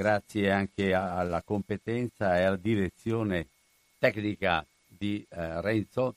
grazie 0.00 0.50
anche 0.50 0.94
alla 0.94 1.42
competenza 1.42 2.38
e 2.38 2.44
alla 2.44 2.56
direzione 2.56 3.48
tecnica 3.98 4.64
di 4.88 5.22
eh, 5.28 5.60
Renzo, 5.60 6.14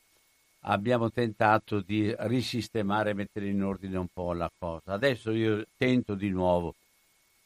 abbiamo 0.61 1.11
tentato 1.11 1.81
di 1.81 2.15
risistemare 2.19 3.09
e 3.09 3.13
mettere 3.13 3.47
in 3.47 3.61
ordine 3.61 3.97
un 3.97 4.07
po' 4.07 4.31
la 4.31 4.49
cosa. 4.57 4.93
Adesso 4.93 5.31
io 5.31 5.65
tento 5.75 6.15
di 6.15 6.29
nuovo, 6.29 6.75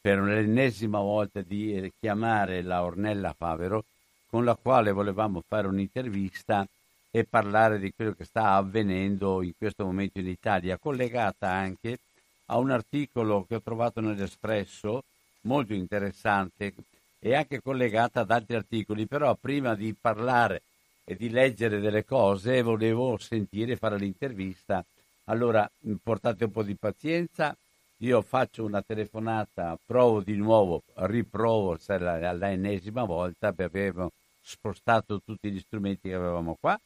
per 0.00 0.20
l'ennesima 0.20 1.00
volta, 1.00 1.40
di 1.40 1.92
chiamare 1.98 2.62
la 2.62 2.84
Ornella 2.84 3.34
Favero, 3.36 3.84
con 4.28 4.44
la 4.44 4.54
quale 4.54 4.92
volevamo 4.92 5.42
fare 5.44 5.66
un'intervista 5.66 6.64
e 7.10 7.24
parlare 7.24 7.80
di 7.80 7.92
quello 7.92 8.12
che 8.12 8.24
sta 8.24 8.52
avvenendo 8.52 9.42
in 9.42 9.54
questo 9.58 9.84
momento 9.84 10.20
in 10.20 10.28
Italia, 10.28 10.78
collegata 10.78 11.50
anche 11.50 11.98
a 12.46 12.58
un 12.58 12.70
articolo 12.70 13.44
che 13.48 13.56
ho 13.56 13.60
trovato 13.60 14.00
nell'Espresso, 14.00 15.02
molto 15.42 15.74
interessante, 15.74 16.74
e 17.20 17.34
anche 17.34 17.60
collegata 17.60 18.20
ad 18.20 18.30
altri 18.30 18.56
articoli, 18.56 19.06
però 19.06 19.34
prima 19.34 19.74
di 19.74 19.94
parlare 19.98 20.62
e 21.04 21.16
di 21.16 21.30
leggere 21.30 21.80
delle 21.80 22.04
cose 22.04 22.62
volevo 22.62 23.16
sentire 23.18 23.76
fare 23.76 23.98
l'intervista. 23.98 24.84
Allora 25.24 25.68
portate 26.02 26.44
un 26.44 26.52
po' 26.52 26.62
di 26.62 26.76
pazienza, 26.76 27.56
io 27.98 28.22
faccio 28.22 28.64
una 28.64 28.82
telefonata, 28.82 29.76
provo 29.84 30.20
di 30.20 30.36
nuovo, 30.36 30.82
riprovo 30.94 31.76
all'ennesima 31.88 33.04
volta 33.04 33.52
perché 33.52 33.86
abbiamo 33.86 34.12
spostato 34.40 35.20
tutti 35.24 35.50
gli 35.50 35.58
strumenti 35.58 36.08
che 36.08 36.14
avevamo 36.14 36.56
qua. 36.60 36.78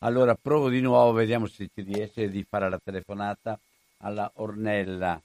Allora 0.00 0.34
provo 0.34 0.68
di 0.68 0.80
nuovo, 0.80 1.12
vediamo 1.12 1.46
se 1.46 1.68
ci 1.72 1.82
riesce 1.82 2.28
di 2.28 2.44
fare 2.48 2.68
la 2.68 2.80
telefonata 2.82 3.58
alla 3.98 4.30
Ornella. 4.34 5.20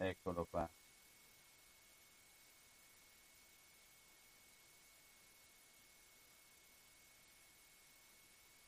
Eccolo 0.00 0.46
qua. 0.48 0.68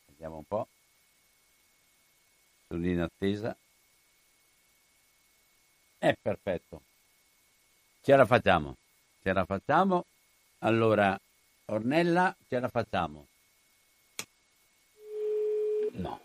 Vediamo 0.06 0.38
un 0.38 0.44
po'. 0.44 0.68
Sono 2.66 2.86
in 2.86 3.00
attesa. 3.00 3.56
È 5.98 6.14
perfetto. 6.20 6.82
Ce 8.02 8.16
la 8.16 8.26
facciamo. 8.26 8.76
Ce 9.22 9.32
la 9.32 9.44
facciamo. 9.44 10.04
Allora, 10.58 11.18
Ornella, 11.66 12.36
ce 12.48 12.58
la 12.58 12.68
facciamo. 12.68 13.26
No. 15.92 16.20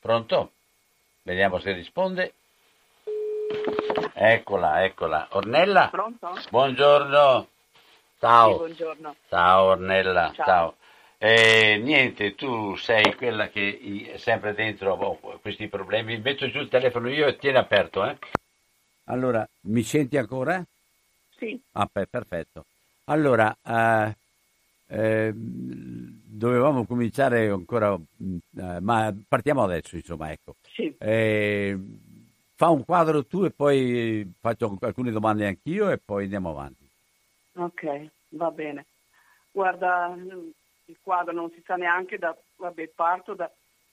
Pronto? 0.00 0.52
Vediamo 1.22 1.58
se 1.60 1.72
risponde. 1.72 2.34
Eccola, 4.20 4.82
eccola. 4.84 5.28
Ornella? 5.30 5.90
Pronto? 5.90 6.34
Buongiorno. 6.50 7.46
Ciao. 8.18 8.50
Sì, 8.50 8.56
buongiorno. 8.56 9.14
Ciao 9.28 9.64
Ornella. 9.66 10.32
Ciao. 10.34 10.44
Ciao. 10.44 10.76
Eh, 11.18 11.80
niente, 11.80 12.34
tu 12.34 12.74
sei 12.74 13.14
quella 13.14 13.48
che 13.48 14.10
è 14.12 14.16
sempre 14.18 14.54
dentro 14.54 14.94
oh, 14.94 15.38
questi 15.38 15.68
problemi. 15.68 16.18
Metto 16.18 16.50
giù 16.50 16.58
il 16.58 16.68
telefono 16.68 17.08
io 17.08 17.28
e 17.28 17.36
tieni 17.36 17.58
aperto, 17.58 18.04
eh? 18.04 18.18
Allora, 19.04 19.48
mi 19.66 19.84
senti 19.84 20.16
ancora? 20.16 20.64
Sì, 21.38 21.60
Ah, 21.74 21.88
beh, 21.90 22.06
perfetto. 22.08 22.64
Allora, 23.04 23.56
eh, 23.64 24.16
eh, 24.88 25.32
dovevamo 25.32 26.84
cominciare 26.86 27.50
ancora, 27.50 27.96
mh, 27.96 28.36
eh, 28.56 28.80
ma 28.80 29.14
partiamo 29.28 29.62
adesso, 29.62 29.94
insomma, 29.94 30.32
ecco. 30.32 30.56
sì. 30.74 30.92
Fa 32.58 32.70
un 32.70 32.84
quadro 32.84 33.24
tu 33.24 33.44
e 33.44 33.52
poi 33.52 34.28
faccio 34.40 34.76
alcune 34.80 35.12
domande 35.12 35.46
anch'io 35.46 35.90
e 35.90 35.98
poi 35.98 36.24
andiamo 36.24 36.50
avanti. 36.50 36.84
Ok, 37.52 38.08
va 38.30 38.50
bene. 38.50 38.86
Guarda, 39.52 40.12
il 40.16 40.96
quadro 41.00 41.32
non 41.32 41.52
si 41.52 41.62
sa 41.64 41.76
neanche 41.76 42.18
da, 42.18 42.36
vabbè, 42.56 42.88
parto 42.88 43.34
da, 43.34 43.48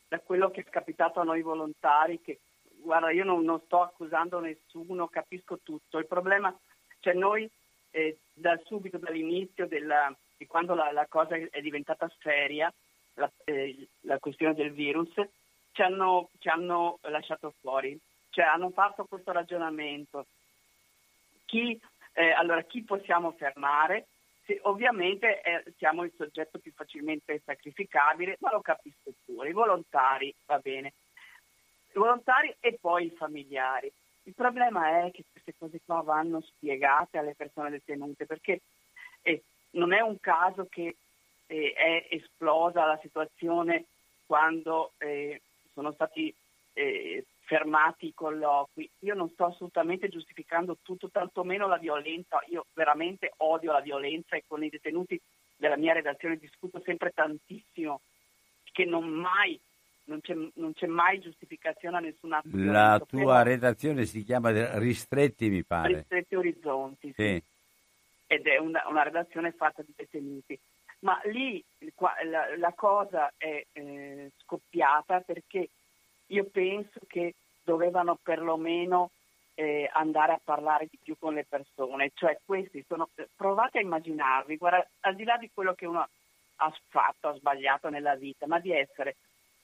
da 0.07 0.17
quello 0.17 0.49
che 0.49 0.61
è 0.61 0.63
capitato 0.63 1.19
a 1.19 1.23
noi 1.23 1.43
volontari, 1.43 2.19
che 2.21 2.39
guarda, 2.81 3.11
io 3.11 3.23
non, 3.23 3.43
non 3.43 3.61
sto 3.65 3.83
accusando 3.83 4.39
nessuno, 4.39 5.09
capisco 5.09 5.59
tutto. 5.61 5.99
Il 5.99 6.07
problema, 6.07 6.51
cioè 7.01 7.13
noi 7.13 7.47
eh, 7.91 8.17
da 8.33 8.59
subito, 8.65 8.97
dall'inizio 8.97 9.67
della, 9.67 10.11
di 10.35 10.47
quando 10.47 10.73
la, 10.73 10.91
la 10.91 11.05
cosa 11.07 11.35
è 11.35 11.61
diventata 11.61 12.11
seria, 12.19 12.73
la, 13.13 13.31
eh, 13.43 13.87
la 14.01 14.17
questione 14.17 14.55
del 14.55 14.71
virus, 14.71 15.13
ci 15.71 15.83
hanno, 15.83 16.29
ci 16.39 16.47
hanno 16.47 16.97
lasciato 17.01 17.53
fuori, 17.61 17.95
cioè 18.35 18.43
hanno 18.43 18.69
fatto 18.69 19.05
questo 19.05 19.31
ragionamento. 19.31 20.25
Chi, 21.45 21.79
eh, 22.11 22.31
allora, 22.31 22.61
chi 22.63 22.83
possiamo 22.83 23.31
fermare? 23.31 24.07
Sì, 24.43 24.59
ovviamente 24.63 25.41
eh, 25.41 25.63
siamo 25.77 26.03
il 26.03 26.11
soggetto 26.17 26.59
più 26.59 26.73
facilmente 26.73 27.41
sacrificabile, 27.45 28.35
ma 28.41 28.51
lo 28.51 28.59
capisco 28.59 29.13
pure. 29.23 29.49
I 29.49 29.53
volontari, 29.53 30.35
va 30.47 30.59
bene. 30.59 30.91
I 31.93 31.97
volontari 31.97 32.53
e 32.59 32.77
poi 32.79 33.05
i 33.05 33.15
familiari. 33.15 33.89
Il 34.23 34.33
problema 34.33 35.05
è 35.05 35.11
che 35.11 35.23
queste 35.31 35.55
cose 35.57 35.79
qua 35.85 36.01
vanno 36.01 36.41
spiegate 36.41 37.17
alle 37.17 37.35
persone 37.35 37.69
detenute, 37.69 38.25
perché 38.25 38.63
eh, 39.21 39.43
non 39.71 39.93
è 39.93 40.01
un 40.01 40.19
caso 40.19 40.67
che 40.69 40.97
eh, 41.47 41.73
è 41.73 42.07
esplosa 42.09 42.83
la 42.85 42.99
situazione 43.01 43.85
quando 44.25 44.91
eh, 44.97 45.41
sono 45.73 45.93
stati 45.93 46.35
eh, 46.73 47.23
fermati 47.45 48.07
i 48.07 48.13
colloqui. 48.13 48.89
Io 48.99 49.13
non 49.13 49.29
sto 49.29 49.45
assolutamente 49.45 50.09
giustificando 50.09 50.77
tutto, 50.81 51.09
tantomeno 51.09 51.67
la 51.67 51.77
violenza. 51.77 52.39
Io 52.49 52.65
veramente 52.73 53.33
odio 53.37 53.71
la 53.71 53.81
violenza 53.81 54.35
e 54.35 54.43
con 54.47 54.63
i 54.63 54.69
detenuti 54.69 55.19
della 55.55 55.77
mia 55.77 55.93
redazione 55.93 56.37
discuto 56.37 56.81
sempre 56.83 57.11
tantissimo 57.11 58.01
che 58.71 58.83
non 58.85 59.07
mai 59.07 59.59
non 60.05 60.21
c'è, 60.21 60.35
non 60.55 60.73
c'è 60.73 60.85
mai 60.85 61.19
giustificazione 61.19 61.97
a 61.97 61.99
nessun 61.99 62.33
atto 62.33 62.47
La 62.51 63.01
tua 63.07 63.19
Però- 63.19 63.43
redazione 63.43 64.05
si 64.05 64.23
chiama 64.23 64.77
Ristretti, 64.77 65.49
mi 65.49 65.63
pare. 65.63 65.95
Ristretti 65.95 66.35
Orizzonti, 66.35 67.13
sì. 67.15 67.23
Sì. 67.23 67.43
ed 68.27 68.45
è 68.45 68.57
una, 68.57 68.83
una 68.87 69.03
redazione 69.03 69.51
fatta 69.51 69.81
di 69.81 69.93
detenuti. 69.95 70.59
Ma 70.99 71.19
lì 71.25 71.63
qua- 71.93 72.15
la, 72.23 72.55
la 72.57 72.73
cosa 72.73 73.33
è 73.37 73.65
eh, 73.71 74.31
scoppiata 74.37 75.21
perché 75.21 75.69
io 76.27 76.45
penso 76.45 76.99
che 77.07 77.35
dovevano 77.63 78.17
perlomeno 78.21 79.11
eh, 79.55 79.89
andare 79.93 80.33
a 80.33 80.41
parlare 80.43 80.87
di 80.89 80.97
più 81.01 81.15
con 81.17 81.33
le 81.33 81.45
persone, 81.47 82.11
cioè 82.13 82.39
questi 82.43 82.83
sono, 82.87 83.09
provate 83.35 83.79
a 83.79 83.81
immaginarvi, 83.81 84.57
guarda, 84.57 84.85
al 85.01 85.15
di 85.15 85.23
là 85.23 85.37
di 85.37 85.49
quello 85.53 85.73
che 85.73 85.85
uno 85.85 86.07
ha 86.57 86.73
fatto, 86.89 87.29
ha 87.29 87.35
sbagliato 87.35 87.89
nella 87.89 88.15
vita, 88.15 88.47
ma 88.47 88.59
di 88.59 88.71
essere 88.71 89.15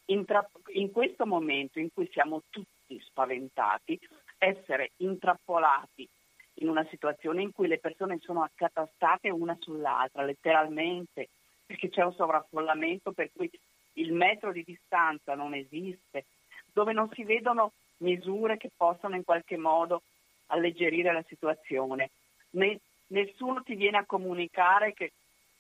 intra- 0.05 0.47
in 0.73 0.91
questo 0.91 1.25
momento 1.25 1.79
in 1.79 1.89
cui 1.93 2.09
siamo 2.11 2.43
tutti 2.49 2.99
spaventati, 3.01 3.99
essere 4.37 4.91
intrappolati 4.97 6.07
in 6.55 6.69
una 6.69 6.85
situazione 6.89 7.41
in 7.41 7.51
cui 7.51 7.67
le 7.67 7.79
persone 7.79 8.19
sono 8.21 8.43
accatastate 8.43 9.29
una 9.29 9.57
sull'altra, 9.59 10.23
letteralmente, 10.23 11.29
perché 11.65 11.89
c'è 11.89 12.03
un 12.03 12.13
sovraffollamento 12.13 13.11
per 13.11 13.29
cui 13.33 13.49
il 13.93 14.13
metro 14.13 14.51
di 14.51 14.63
distanza 14.63 15.35
non 15.35 15.53
esiste, 15.53 16.25
dove 16.73 16.93
non 16.93 17.09
si 17.13 17.23
vedono 17.23 17.73
misure 17.97 18.57
che 18.57 18.71
possano 18.75 19.15
in 19.15 19.23
qualche 19.23 19.57
modo 19.57 20.01
alleggerire 20.47 21.13
la 21.13 21.23
situazione. 21.27 22.11
Ne, 22.51 22.79
nessuno 23.07 23.61
ti 23.63 23.75
viene 23.75 23.97
a 23.97 24.05
comunicare 24.05 24.93
che 24.93 25.11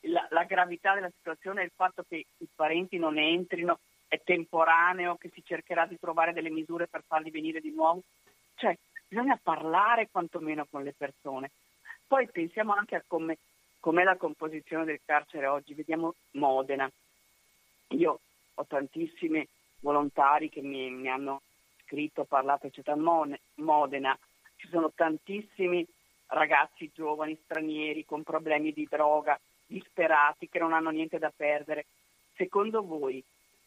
la, 0.01 0.25
la, 0.31 0.43
gravità 0.43 0.93
della 0.93 1.11
situazione 1.15 1.61
è 1.61 1.65
il 1.65 1.71
fatto 1.75 2.03
che 2.07 2.25
i 2.37 2.47
parenti 2.53 2.97
non 2.97 3.17
entrino, 3.17 3.79
è 4.07 4.19
temporaneo, 4.23 5.15
che 5.15 5.29
si 5.33 5.43
cercherà 5.45 5.85
di 5.85 5.97
trovare 5.99 6.33
delle 6.33 6.49
misure 6.49 6.87
per 6.87 7.03
farli 7.05 7.29
venire 7.29 7.61
di 7.61 7.71
nuovo. 7.71 8.01
Cioè, 8.55 8.77
bisogna 9.07 9.39
parlare 9.41 10.09
quantomeno 10.11 10.65
con 10.69 10.83
le 10.83 10.93
persone. 10.97 11.51
Poi 12.07 12.27
pensiamo 12.29 12.73
anche 12.73 12.95
a 12.95 13.03
come, 13.05 13.37
com'è 13.79 14.03
la 14.03 14.17
composizione 14.17 14.85
del 14.85 14.99
carcere 15.05 15.47
oggi. 15.47 15.73
Vediamo 15.73 16.15
Modena. 16.31 16.89
Io 17.89 18.19
ho 18.53 18.65
tantissimi 18.65 19.47
volontari 19.81 20.49
che 20.49 20.61
mi, 20.61 20.89
mi 20.89 21.09
hanno 21.09 21.41
scritto, 21.85 22.23
parlato, 22.25 22.67
eccetera. 22.67 22.97
Modena, 23.55 24.17
ci 24.55 24.67
sono 24.69 24.91
tantissimi 24.95 25.85
ragazzi 26.27 26.89
giovani, 26.93 27.37
stranieri, 27.43 28.05
con 28.05 28.23
problemi 28.23 28.71
di 28.71 28.87
droga, 28.89 29.39
disperati, 29.65 30.47
che 30.49 30.59
non 30.59 30.73
hanno 30.73 30.89
niente 30.89 31.19
da 31.19 31.31
perdere. 31.35 31.85
Secondo 32.35 32.83
voi, 32.83 33.23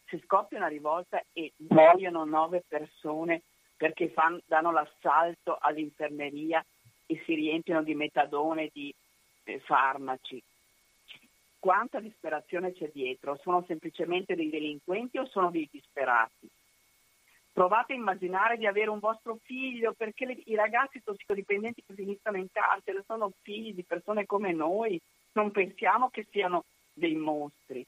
se 0.07 0.21
scoppia 0.25 0.59
una 0.59 0.69
rivolta 0.69 1.23
e 1.33 1.53
muoiono 1.69 2.25
nove 2.25 2.65
persone 2.67 3.43
perché 3.77 4.09
fanno, 4.11 4.41
danno 4.47 4.71
l'assalto 4.71 5.59
all'infermeria 5.61 6.65
e 7.07 7.23
si 7.25 7.35
riempiono 7.35 7.83
di 7.83 7.95
metadone, 7.95 8.71
di 8.73 8.95
eh, 9.45 9.61
farmaci, 9.61 10.43
quanta 11.65 11.99
disperazione 11.99 12.75
c'è 12.75 12.91
dietro? 12.93 13.39
Sono 13.41 13.65
semplicemente 13.67 14.35
dei 14.35 14.51
delinquenti 14.51 15.17
o 15.17 15.25
sono 15.25 15.51
dei 15.51 15.67
disperati? 15.73 16.47
Provate 17.51 17.95
a 17.95 17.97
immaginare 17.97 18.59
di 18.59 18.67
avere 18.67 18.91
un 18.91 18.99
vostro 18.99 19.39
figlio, 19.45 19.95
perché 19.95 20.27
le, 20.27 20.43
i 20.45 20.55
ragazzi 20.57 21.03
tossicodipendenti 21.03 21.83
che 21.87 21.95
finiscono 21.95 22.37
in 22.37 22.49
carcere 22.53 23.03
sono 23.07 23.33
figli 23.41 23.73
di 23.73 23.83
persone 23.83 24.27
come 24.27 24.53
noi, 24.53 25.01
non 25.33 25.53
pensiamo 25.53 26.11
che 26.11 26.27
siano 26.31 26.65
dei 26.93 27.15
mostri. 27.15 27.83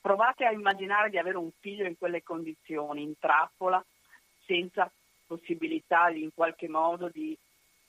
Provate 0.00 0.46
a 0.46 0.52
immaginare 0.52 1.10
di 1.10 1.18
avere 1.18 1.36
un 1.36 1.50
figlio 1.60 1.84
in 1.84 1.98
quelle 1.98 2.22
condizioni, 2.22 3.02
in 3.02 3.18
trappola, 3.18 3.84
senza 4.46 4.90
possibilità 5.26 6.08
in 6.08 6.30
qualche 6.32 6.70
modo 6.70 7.10
di 7.10 7.36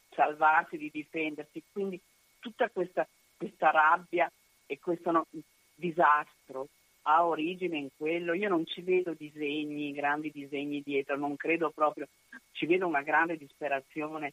salvarsi, 0.09 0.75
di 0.75 0.89
difendersi. 0.91 1.63
Quindi 1.71 1.97
tutta 2.39 2.67
questa, 2.67 3.07
questa 3.37 3.71
rabbia 3.71 4.29
e 4.71 4.79
questo 4.79 5.27
disastro 5.75 6.69
ha 7.03 7.25
origine 7.25 7.77
in 7.77 7.89
quello. 7.97 8.33
Io 8.33 8.47
non 8.47 8.65
ci 8.65 8.81
vedo 8.81 9.13
disegni, 9.13 9.91
grandi 9.91 10.31
disegni 10.31 10.81
dietro, 10.81 11.17
non 11.17 11.35
credo 11.35 11.71
proprio, 11.71 12.07
ci 12.53 12.65
vedo 12.65 12.87
una 12.87 13.01
grande 13.01 13.35
disperazione, 13.35 14.31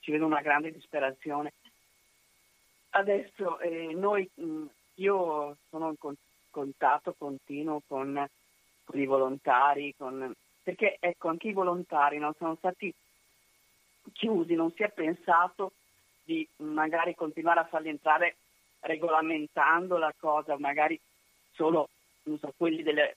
ci 0.00 0.12
vedo 0.12 0.24
una 0.24 0.40
grande 0.40 0.72
disperazione. 0.72 1.52
Adesso 2.90 3.60
eh, 3.60 3.92
noi, 3.92 4.26
mh, 4.32 4.64
io 4.94 5.58
sono 5.68 5.90
in 5.90 6.14
contatto 6.50 7.14
continuo 7.18 7.82
con, 7.86 8.26
con 8.82 8.98
i 8.98 9.04
volontari, 9.04 9.94
con, 9.94 10.32
perché 10.62 10.96
ecco 11.00 11.28
anche 11.28 11.48
i 11.48 11.52
volontari 11.52 12.16
no, 12.16 12.34
sono 12.38 12.54
stati 12.56 12.90
chiusi, 14.14 14.54
non 14.54 14.72
si 14.72 14.84
è 14.84 14.90
pensato 14.90 15.72
di 16.24 16.48
magari 16.56 17.14
continuare 17.14 17.60
a 17.60 17.66
farli 17.66 17.90
entrare 17.90 18.36
regolamentando 18.80 19.96
la 19.96 20.14
cosa, 20.18 20.58
magari 20.58 20.98
solo 21.52 21.88
so, 22.38 22.52
quelli 22.56 22.82
delle 22.82 23.16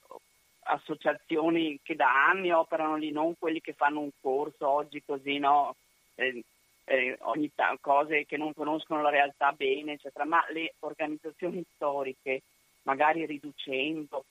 associazioni 0.62 1.80
che 1.82 1.96
da 1.96 2.28
anni 2.28 2.52
operano 2.52 2.96
lì, 2.96 3.10
non 3.10 3.36
quelli 3.38 3.60
che 3.60 3.72
fanno 3.72 4.00
un 4.00 4.10
corso 4.20 4.68
oggi 4.68 5.02
così, 5.04 5.38
no? 5.38 5.74
Eh, 6.14 6.44
eh, 6.84 7.16
ogni 7.20 7.50
t- 7.54 7.78
cose 7.80 8.24
che 8.26 8.36
non 8.36 8.52
conoscono 8.52 9.02
la 9.02 9.10
realtà 9.10 9.52
bene, 9.52 9.92
eccetera, 9.92 10.24
ma 10.24 10.44
le 10.50 10.74
organizzazioni 10.80 11.64
storiche, 11.74 12.42
magari 12.82 13.26
riducendo, 13.26 14.24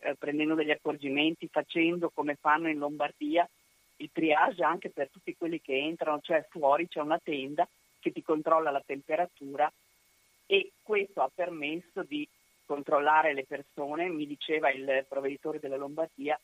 eh, 0.00 0.14
prendendo 0.16 0.54
degli 0.54 0.70
accorgimenti, 0.70 1.48
facendo 1.48 2.10
come 2.10 2.34
fanno 2.34 2.68
in 2.68 2.78
Lombardia, 2.78 3.48
il 3.96 4.10
triage 4.12 4.62
anche 4.64 4.90
per 4.90 5.08
tutti 5.10 5.36
quelli 5.36 5.60
che 5.60 5.76
entrano, 5.76 6.20
cioè 6.20 6.44
fuori 6.50 6.88
c'è 6.88 7.00
una 7.00 7.20
tenda 7.22 7.66
che 8.00 8.12
ti 8.12 8.22
controlla 8.22 8.70
la 8.70 8.82
temperatura 8.84 9.70
e 10.46 10.72
questo 10.82 11.22
ha 11.22 11.30
permesso 11.34 12.02
di 12.02 12.28
controllare 12.66 13.34
le 13.34 13.44
persone, 13.44 14.08
mi 14.08 14.26
diceva 14.26 14.70
il 14.70 15.04
provveditore 15.08 15.58
della 15.58 15.76
Lombardia 15.76 16.38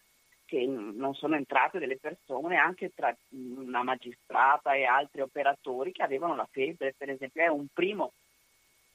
che 0.45 0.67
non 0.67 1.15
sono 1.15 1.37
entrate 1.37 1.79
delle 1.79 1.97
persone 1.97 2.57
anche 2.57 2.91
tra 2.93 3.17
una 3.31 3.85
magistrata 3.85 4.75
e 4.75 4.85
altri 4.85 5.21
operatori 5.21 5.93
che 5.93 6.03
avevano 6.03 6.35
la 6.35 6.49
febbre, 6.51 6.95
per 6.97 7.09
esempio, 7.09 7.43
è, 7.43 7.47
un 7.47 7.67
primo, 7.73 8.13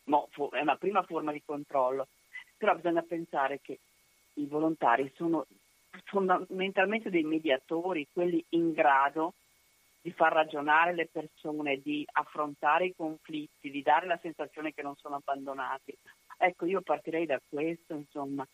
è 0.04 0.60
una 0.60 0.75
prima 0.75 1.02
forma 1.04 1.31
di 1.31 1.42
controllo, 1.46 2.08
però 2.58 2.75
bisogna 2.75 3.04
pensare 3.04 3.62
che 3.62 3.80
i 4.34 4.46
volontari 4.48 5.10
sono 5.16 5.46
fondamentalmente 6.04 7.10
dei 7.10 7.24
mediatori, 7.24 8.08
quelli 8.12 8.44
in 8.50 8.74
grado 8.74 9.36
di 10.06 10.12
far 10.12 10.34
ragionare 10.34 10.94
le 10.94 11.10
persone, 11.12 11.81
di 11.81 12.06
affrontare 12.12 12.86
i 12.86 12.94
conflitti, 12.96 13.72
di 13.72 13.81
dare 13.81 14.06
la 14.06 14.19
sensazione 14.22 14.72
che 14.72 14.84
non 14.84 14.96
sono 14.98 15.16
abbandonati. 15.16 15.98
Ecco, 16.38 16.68
io 16.68 16.81
partirei 16.81 17.25
da 17.25 17.42
questo, 17.50 17.96
insomma. 17.96 18.48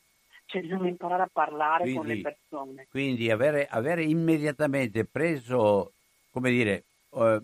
Cioè 0.46 0.62
bisogna 0.62 0.88
imparare 0.88 1.24
a 1.24 1.30
parlare 1.30 1.82
quindi, 1.82 1.98
con 1.98 2.08
le 2.08 2.22
persone. 2.22 2.88
Quindi 2.90 3.30
avere, 3.30 3.68
avere 3.68 4.06
immediatamente 4.06 5.04
preso, 5.04 5.92
come 6.32 6.52
dire, 6.52 6.84
eh, 7.16 7.42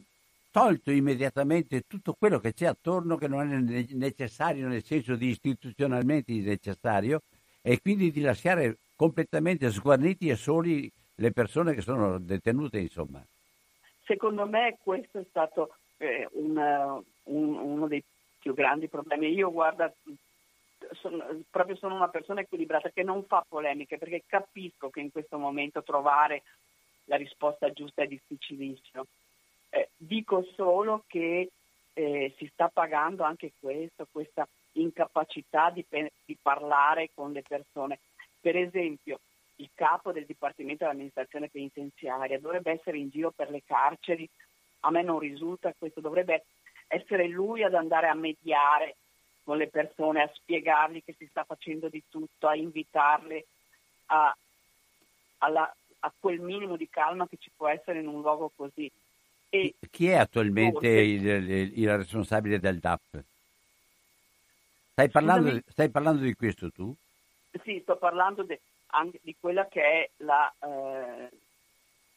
tolto 0.51 0.89
immediatamente 0.91 1.83
tutto 1.85 2.15
quello 2.17 2.39
che 2.39 2.53
c'è 2.53 2.67
attorno 2.67 3.17
che 3.17 3.27
non 3.27 3.51
è 3.51 3.83
necessario 3.93 4.69
nel 4.69 4.85
senso 4.85 5.17
di 5.17 5.27
istituzionalmente 5.27 6.31
necessario 6.31 7.23
e 7.61 7.81
quindi 7.81 8.11
di 8.11 8.21
lasciare 8.21 8.77
completamente 8.95 9.69
sguarniti 9.69 10.29
e 10.29 10.37
soli 10.37 10.89
le 11.15 11.31
persone 11.33 11.73
che 11.73 11.81
sono 11.81 12.17
detenute, 12.19 12.79
insomma. 12.79 13.21
Secondo 14.07 14.47
me 14.47 14.77
questo 14.81 15.19
è 15.19 15.25
stato 15.29 15.75
eh, 15.97 16.27
un, 16.31 17.03
un, 17.23 17.55
uno 17.57 17.87
dei 17.87 18.01
più 18.39 18.53
grandi 18.53 18.87
problemi. 18.87 19.33
Io 19.33 19.51
guarda, 19.51 19.93
sono, 20.93 21.25
proprio 21.49 21.75
sono 21.75 21.95
una 21.95 22.07
persona 22.07 22.39
equilibrata 22.39 22.89
che 22.89 23.03
non 23.03 23.25
fa 23.25 23.45
polemiche 23.47 23.97
perché 23.97 24.23
capisco 24.25 24.89
che 24.89 25.01
in 25.01 25.11
questo 25.11 25.37
momento 25.37 25.83
trovare 25.83 26.43
la 27.05 27.17
risposta 27.17 27.69
giusta 27.73 28.03
è 28.03 28.07
difficilissimo. 28.07 29.05
Eh, 29.69 29.89
dico 29.97 30.43
solo 30.55 31.03
che 31.07 31.49
eh, 31.93 32.33
si 32.37 32.49
sta 32.53 32.69
pagando 32.69 33.23
anche 33.23 33.51
questo, 33.59 34.07
questa 34.09 34.47
incapacità 34.73 35.69
di, 35.69 35.85
di 36.23 36.37
parlare 36.41 37.09
con 37.13 37.33
le 37.33 37.41
persone. 37.45 37.99
Per 38.39 38.55
esempio, 38.55 39.19
il 39.57 39.69
capo 39.73 40.11
del 40.11 40.25
Dipartimento 40.25 40.83
dell'amministrazione 40.83 41.49
penitenziaria 41.49 42.39
dovrebbe 42.39 42.71
essere 42.71 42.97
in 42.97 43.09
giro 43.09 43.31
per 43.31 43.49
le 43.49 43.63
carceri, 43.65 44.27
a 44.81 44.91
me 44.91 45.03
non 45.03 45.19
risulta 45.19 45.73
questo, 45.77 45.99
dovrebbe 45.99 46.45
essere 46.87 47.27
lui 47.27 47.63
ad 47.63 47.73
andare 47.73 48.07
a 48.07 48.13
mediare 48.13 48.95
con 49.43 49.57
le 49.57 49.67
persone, 49.67 50.21
a 50.21 50.31
spiegargli 50.33 51.03
che 51.03 51.15
si 51.17 51.25
sta 51.29 51.43
facendo 51.43 51.89
di 51.89 52.03
tutto, 52.09 52.47
a 52.47 52.55
invitarle 52.55 53.45
a, 54.07 54.35
alla, 55.39 55.73
a 55.99 56.13
quel 56.17 56.39
minimo 56.39 56.75
di 56.75 56.89
calma 56.89 57.27
che 57.27 57.37
ci 57.39 57.49
può 57.55 57.67
essere 57.67 57.99
in 57.99 58.07
un 58.07 58.21
luogo 58.21 58.51
così. 58.55 58.91
E 59.49 59.75
Chi 59.89 60.09
è 60.09 60.15
attualmente 60.15 60.87
il, 60.87 61.25
il, 61.25 61.79
il, 61.79 61.97
responsabile 61.97 62.59
del 62.59 62.79
DAP? 62.79 63.23
Stai 64.91 65.09
parlando, 65.09 65.61
stai 65.67 65.89
parlando 65.89 66.23
di 66.23 66.33
questo 66.33 66.69
tu? 66.71 66.93
Sì, 67.63 67.79
sto 67.81 67.95
parlando 67.95 68.43
de, 68.43 68.59
anche 68.87 69.19
di 69.21 69.35
quella 69.39 69.67
che 69.67 69.81
è 69.81 70.09
la, 70.17 70.53
eh, 70.59 71.29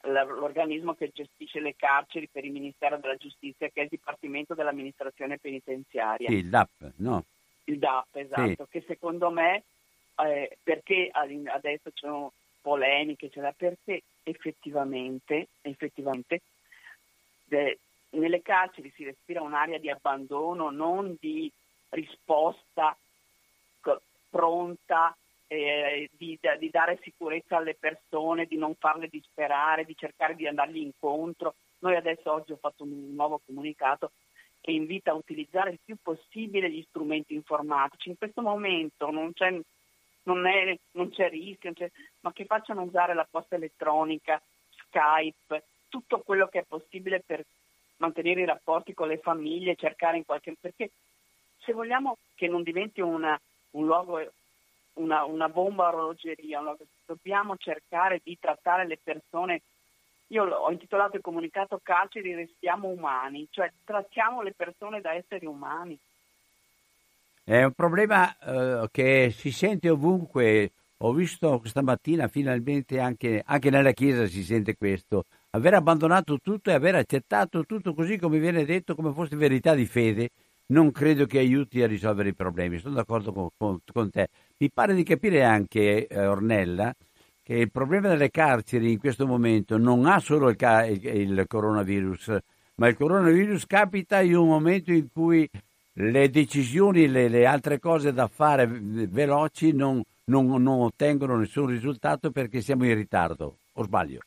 l'organismo 0.08 0.94
che 0.94 1.10
gestisce 1.12 1.60
le 1.60 1.74
carceri 1.76 2.28
per 2.28 2.44
il 2.44 2.52
Ministero 2.52 2.98
della 2.98 3.16
Giustizia, 3.16 3.68
che 3.68 3.80
è 3.80 3.82
il 3.84 3.90
Dipartimento 3.90 4.54
dell'Amministrazione 4.54 5.38
Penitenziaria. 5.38 6.28
Sì, 6.28 6.36
il 6.36 6.48
DAP, 6.48 6.92
no? 6.96 7.24
Il 7.64 7.78
DAP, 7.78 8.16
esatto, 8.16 8.64
sì. 8.64 8.70
che 8.70 8.84
secondo 8.86 9.30
me, 9.30 9.64
eh, 10.16 10.56
perché 10.62 11.10
adesso 11.12 11.90
ci 11.90 12.00
sono 12.00 12.32
polemiche, 12.60 13.30
cioè 13.30 13.52
perché 13.56 14.02
effettivamente, 14.22 15.48
effettivamente 15.62 16.40
de, 17.44 17.78
nelle 18.10 18.42
carceri 18.42 18.92
si 18.94 19.04
respira 19.04 19.42
un'area 19.42 19.78
di 19.78 19.90
abbandono, 19.90 20.70
non 20.70 21.16
di 21.20 21.50
risposta 21.90 22.96
pronta 24.30 25.16
eh, 25.52 26.08
di, 26.16 26.38
di, 26.60 26.70
dare 26.70 27.00
sicurezza 27.02 27.56
alle 27.56 27.74
persone, 27.74 28.46
di 28.46 28.56
non 28.56 28.76
farle 28.76 29.08
disperare, 29.08 29.84
di 29.84 29.96
cercare 29.96 30.36
di 30.36 30.46
andargli 30.46 30.78
incontro. 30.78 31.56
Noi 31.80 31.96
adesso 31.96 32.32
oggi 32.32 32.52
ho 32.52 32.56
fatto 32.56 32.84
un 32.84 33.14
nuovo 33.14 33.40
comunicato 33.44 34.12
che 34.60 34.70
invita 34.70 35.10
a 35.10 35.14
utilizzare 35.14 35.70
il 35.70 35.80
più 35.84 35.96
possibile 36.00 36.70
gli 36.70 36.84
strumenti 36.88 37.34
informatici. 37.34 38.10
In 38.10 38.16
questo 38.16 38.42
momento 38.42 39.10
non 39.10 39.32
c'è, 39.32 39.58
non 40.24 40.46
è, 40.46 40.78
non 40.92 41.10
c'è 41.10 41.28
rischio, 41.28 41.72
non 41.72 41.74
c'è, 41.74 41.90
ma 42.20 42.32
che 42.32 42.44
facciano 42.44 42.82
usare 42.82 43.12
la 43.14 43.26
posta 43.28 43.56
elettronica, 43.56 44.40
Skype, 44.86 45.64
tutto 45.88 46.20
quello 46.20 46.46
che 46.46 46.60
è 46.60 46.64
possibile 46.64 47.24
per 47.26 47.44
mantenere 47.96 48.42
i 48.42 48.46
rapporti 48.46 48.94
con 48.94 49.08
le 49.08 49.18
famiglie, 49.18 49.74
cercare 49.74 50.16
in 50.16 50.24
qualche... 50.24 50.54
perché 50.60 50.92
se 51.58 51.72
vogliamo 51.72 52.18
che 52.36 52.46
non 52.46 52.62
diventi 52.62 53.00
una, 53.00 53.38
un 53.72 53.84
luogo, 53.84 54.30
una, 54.94 55.24
una 55.24 55.48
bomba 55.48 55.88
orologeria, 55.88 56.60
dobbiamo 57.06 57.56
cercare 57.56 58.20
di 58.22 58.38
trattare 58.38 58.86
le 58.86 58.98
persone 59.02 59.62
io 60.30 60.44
ho 60.44 60.70
intitolato 60.70 61.16
il 61.16 61.22
comunicato 61.22 61.80
carceri 61.82 62.34
restiamo 62.34 62.88
umani, 62.88 63.48
cioè 63.50 63.70
trattiamo 63.84 64.42
le 64.42 64.52
persone 64.52 65.00
da 65.00 65.12
esseri 65.12 65.44
umani. 65.46 65.98
È 67.42 67.64
un 67.64 67.72
problema 67.72 68.36
eh, 68.38 68.88
che 68.92 69.30
si 69.30 69.50
sente 69.50 69.90
ovunque. 69.90 70.72
Ho 70.98 71.12
visto 71.12 71.58
questa 71.58 71.82
mattina 71.82 72.28
finalmente 72.28 73.00
anche, 73.00 73.42
anche, 73.44 73.70
nella 73.70 73.92
Chiesa 73.92 74.26
si 74.26 74.44
sente 74.44 74.76
questo. 74.76 75.24
Aver 75.50 75.74
abbandonato 75.74 76.38
tutto 76.40 76.70
e 76.70 76.74
aver 76.74 76.94
accettato 76.94 77.64
tutto 77.64 77.92
così 77.92 78.16
come 78.16 78.38
viene 78.38 78.64
detto, 78.64 78.94
come 78.94 79.12
fosse 79.12 79.34
verità 79.34 79.74
di 79.74 79.86
fede, 79.86 80.30
non 80.70 80.90
credo 80.90 81.26
che 81.26 81.38
aiuti 81.38 81.82
a 81.82 81.86
risolvere 81.86 82.30
i 82.30 82.34
problemi. 82.34 82.78
Sono 82.78 82.94
d'accordo 82.94 83.32
con, 83.32 83.48
con, 83.56 83.80
con 83.92 84.10
te. 84.10 84.28
Mi 84.58 84.70
pare 84.70 84.94
di 84.94 85.02
capire 85.02 85.44
anche, 85.44 86.06
eh, 86.06 86.26
Ornella, 86.26 86.94
che 87.42 87.54
il 87.54 87.70
problema 87.70 88.08
delle 88.08 88.30
carceri 88.30 88.92
in 88.92 88.98
questo 88.98 89.26
momento 89.26 89.76
non 89.76 90.06
ha 90.06 90.18
solo 90.18 90.48
il, 90.48 90.56
il, 90.58 91.06
il 91.06 91.44
coronavirus, 91.48 92.36
ma 92.76 92.88
il 92.88 92.96
coronavirus 92.96 93.66
capita 93.66 94.20
in 94.20 94.36
un 94.36 94.48
momento 94.48 94.92
in 94.92 95.08
cui 95.12 95.48
le 95.94 96.30
decisioni, 96.30 97.08
le, 97.08 97.28
le 97.28 97.46
altre 97.46 97.78
cose 97.78 98.12
da 98.12 98.28
fare 98.28 98.66
veloci 98.66 99.72
non, 99.72 100.00
non, 100.24 100.46
non, 100.46 100.80
ottengono 100.82 101.36
nessun 101.36 101.66
risultato 101.66 102.30
perché 102.30 102.60
siamo 102.60 102.86
in 102.86 102.94
ritardo, 102.94 103.56
o 103.72 103.82
sbaglio? 103.82 104.20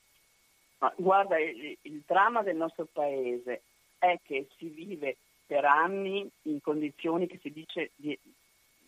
Ma 0.79 0.93
guarda, 0.97 1.39
il, 1.39 1.77
il 1.83 2.03
dramma 2.05 2.43
del 2.43 2.57
nostro 2.57 2.87
paese 2.91 3.61
è 3.97 4.19
che 4.21 4.47
si 4.57 4.67
vive 4.67 5.15
per 5.53 5.65
anni 5.65 6.27
in 6.43 6.61
condizioni 6.61 7.27
che 7.27 7.37
si, 7.39 7.51
dice 7.51 7.91
di, 7.93 8.17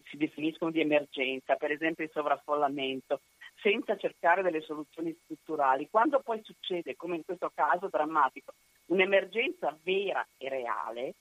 si 0.05 0.17
definiscono 0.17 0.71
di 0.71 0.79
emergenza, 0.79 1.53
per 1.53 1.69
esempio 1.69 2.03
il 2.03 2.09
sovraffollamento, 2.11 3.21
senza 3.61 3.95
cercare 3.97 4.41
delle 4.41 4.61
soluzioni 4.61 5.15
strutturali. 5.21 5.87
Quando 5.91 6.21
poi 6.21 6.41
succede, 6.43 6.95
come 6.95 7.17
in 7.17 7.23
questo 7.23 7.51
caso 7.53 7.87
drammatico, 7.87 8.53
un'emergenza 8.87 9.77
vera 9.83 10.25
e 10.37 10.49
reale, 10.49 11.13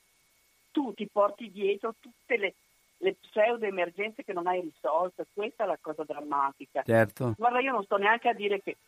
tu 0.70 0.94
ti 0.94 1.06
porti 1.12 1.50
dietro 1.50 1.94
tutte 2.00 2.38
le, 2.38 2.54
le 2.96 3.16
pseudo 3.20 3.66
emergenze 3.66 4.24
che 4.24 4.32
non 4.32 4.46
hai 4.46 4.62
risolto. 4.62 5.26
Questa 5.30 5.64
è 5.64 5.66
la 5.66 5.78
cosa 5.78 6.04
drammatica. 6.04 6.82
Certo. 6.84 7.34
Guarda, 7.36 7.60
io 7.60 7.72
non 7.72 7.84
sto 7.84 7.98
neanche 7.98 8.30
a 8.30 8.34
dire 8.34 8.62
che 8.62 8.78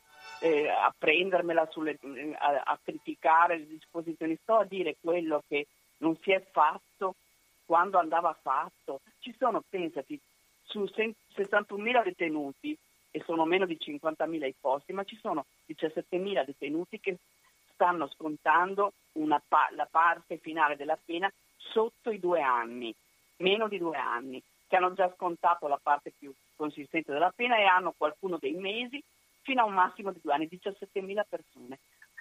eh, 0.41 0.71
a 0.71 0.91
prendermela 0.97 1.69
sulle, 1.71 1.99
a, 2.39 2.63
a 2.65 2.79
criticare 2.83 3.59
le 3.59 3.67
disposizioni, 3.67 4.39
sto 4.41 4.55
a 4.55 4.65
dire 4.65 4.97
quello 4.99 5.43
che 5.47 5.67
non 5.99 6.17
si 6.21 6.33
è 6.33 6.45
fatto 6.51 7.15
quando 7.65 7.99
andava 7.99 8.37
fatto. 8.41 9.01
Ci 9.19 9.35
sono, 9.39 9.63
pensati, 9.69 10.19
su 10.63 10.83
61.000 10.83 12.05
detenuti 12.05 12.77
e 13.11 13.23
sono 13.25 13.45
meno 13.45 13.67
di 13.67 13.79
50.000 13.81 14.47
i 14.47 14.55
posti, 14.61 14.93
ma 14.93 15.05
ci 15.05 15.19
sono 15.21 15.47
17.000 15.67 16.45
detenuti 16.45 17.01
che 17.01 17.19
stanno 17.73 18.09
scontando 18.09 18.93
pa- 19.49 19.71
la 19.73 19.87
parte 19.91 20.39
finale 20.39 20.77
della 20.77 20.99
pena 21.03 21.31
sotto 21.57 22.11
i 22.11 22.19
due 22.19 22.41
anni, 22.41 22.95
meno 23.39 23.69
di 23.69 23.79
due 23.79 23.97
anni, 23.97 24.43
che 24.67 24.77
hanno 24.77 24.95
già 24.95 25.13
scontato 25.15 25.69
la 25.69 25.79
parte 25.83 26.13
più 26.19 26.33
consistente 26.57 27.13
della 27.13 27.33
pena 27.35 27.57
e 27.59 27.65
hanno 27.65 27.95
qualcuno 27.97 28.39
dei 28.39 28.55
mesi 28.55 29.03
fino 29.43 29.63
a 29.63 29.67
un 29.67 29.75
massimo 29.75 30.11
di 30.11 30.21
due 30.23 30.33
anni, 30.33 30.49
17.000 30.51 31.25
persone. 31.29 31.79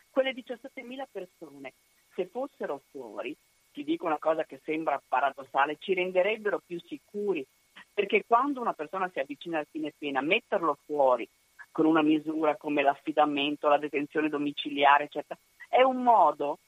Quelle 0.10 0.34
17.000 0.34 1.06
persone, 1.12 1.74
se 2.14 2.28
fossero 2.28 2.82
fuori, 2.92 3.36
ti 3.76 3.84
dico 3.84 4.06
una 4.06 4.18
cosa 4.18 4.46
che 4.46 4.62
sembra 4.64 5.02
paradossale, 5.06 5.76
ci 5.80 5.94
renderebbero 5.94 6.62
più 6.66 6.80
sicuri, 6.80 7.46
perché 7.94 8.24
quando 8.26 8.62
una 8.62 8.72
persona 8.72 9.10
si 9.10 9.20
avvicina 9.20 9.60
al 9.60 9.68
fine 9.70 9.94
pena, 9.98 10.22
metterlo 10.22 10.78
fuori 10.86 11.28
con 11.72 11.86
una 11.86 12.02
misura 12.02 12.56
come 12.56 12.82
l'affidamento, 12.82 13.68
la 13.68 13.78
detenzione 13.78 14.30
domiciliare, 14.30 15.04
eccetera, 15.04 15.38
è 15.68 15.82
un 15.82 16.02
modo 16.02 16.60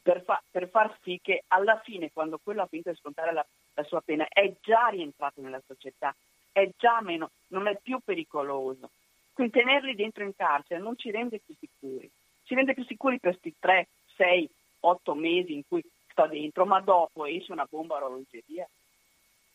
per, 0.00 0.22
fa- 0.22 0.40
per, 0.48 0.68
far 0.68 0.96
sì 1.02 1.18
che 1.20 1.42
alla 1.48 1.80
fine, 1.80 2.12
quando 2.12 2.38
quello 2.40 2.62
ha 2.62 2.66
finito 2.66 2.90
di 2.90 2.96
scontare 2.96 3.32
la, 3.32 3.44
la, 3.74 3.82
sua 3.82 4.00
pena, 4.00 4.24
è 4.28 4.54
già 4.60 4.86
rientrato 4.86 5.40
nella 5.40 5.60
società, 5.66 6.14
è 6.52 6.70
già 6.76 7.00
meno, 7.00 7.30
non 7.48 7.66
è 7.66 7.76
più 7.82 7.98
pericoloso. 8.04 8.90
Quindi 9.32 9.52
tenerli 9.52 9.96
dentro 9.96 10.22
in 10.22 10.36
carcere 10.36 10.80
non 10.80 10.96
ci 10.96 11.10
rende 11.10 11.40
più 11.44 11.56
sicuri, 11.58 12.08
ci 12.44 12.54
rende 12.54 12.72
più 12.72 12.84
sicuri 12.84 13.18
questi 13.18 13.52
3, 13.58 13.88
6, 14.14 14.48
8 14.78 15.14
mesi 15.14 15.54
in 15.54 15.62
cui 15.66 15.82
sta 16.14 16.28
dentro, 16.28 16.64
ma 16.64 16.80
dopo 16.80 17.26
esce 17.26 17.52
una 17.52 17.66
bomba 17.68 17.96
a 17.96 18.04
orologeria. 18.04 18.66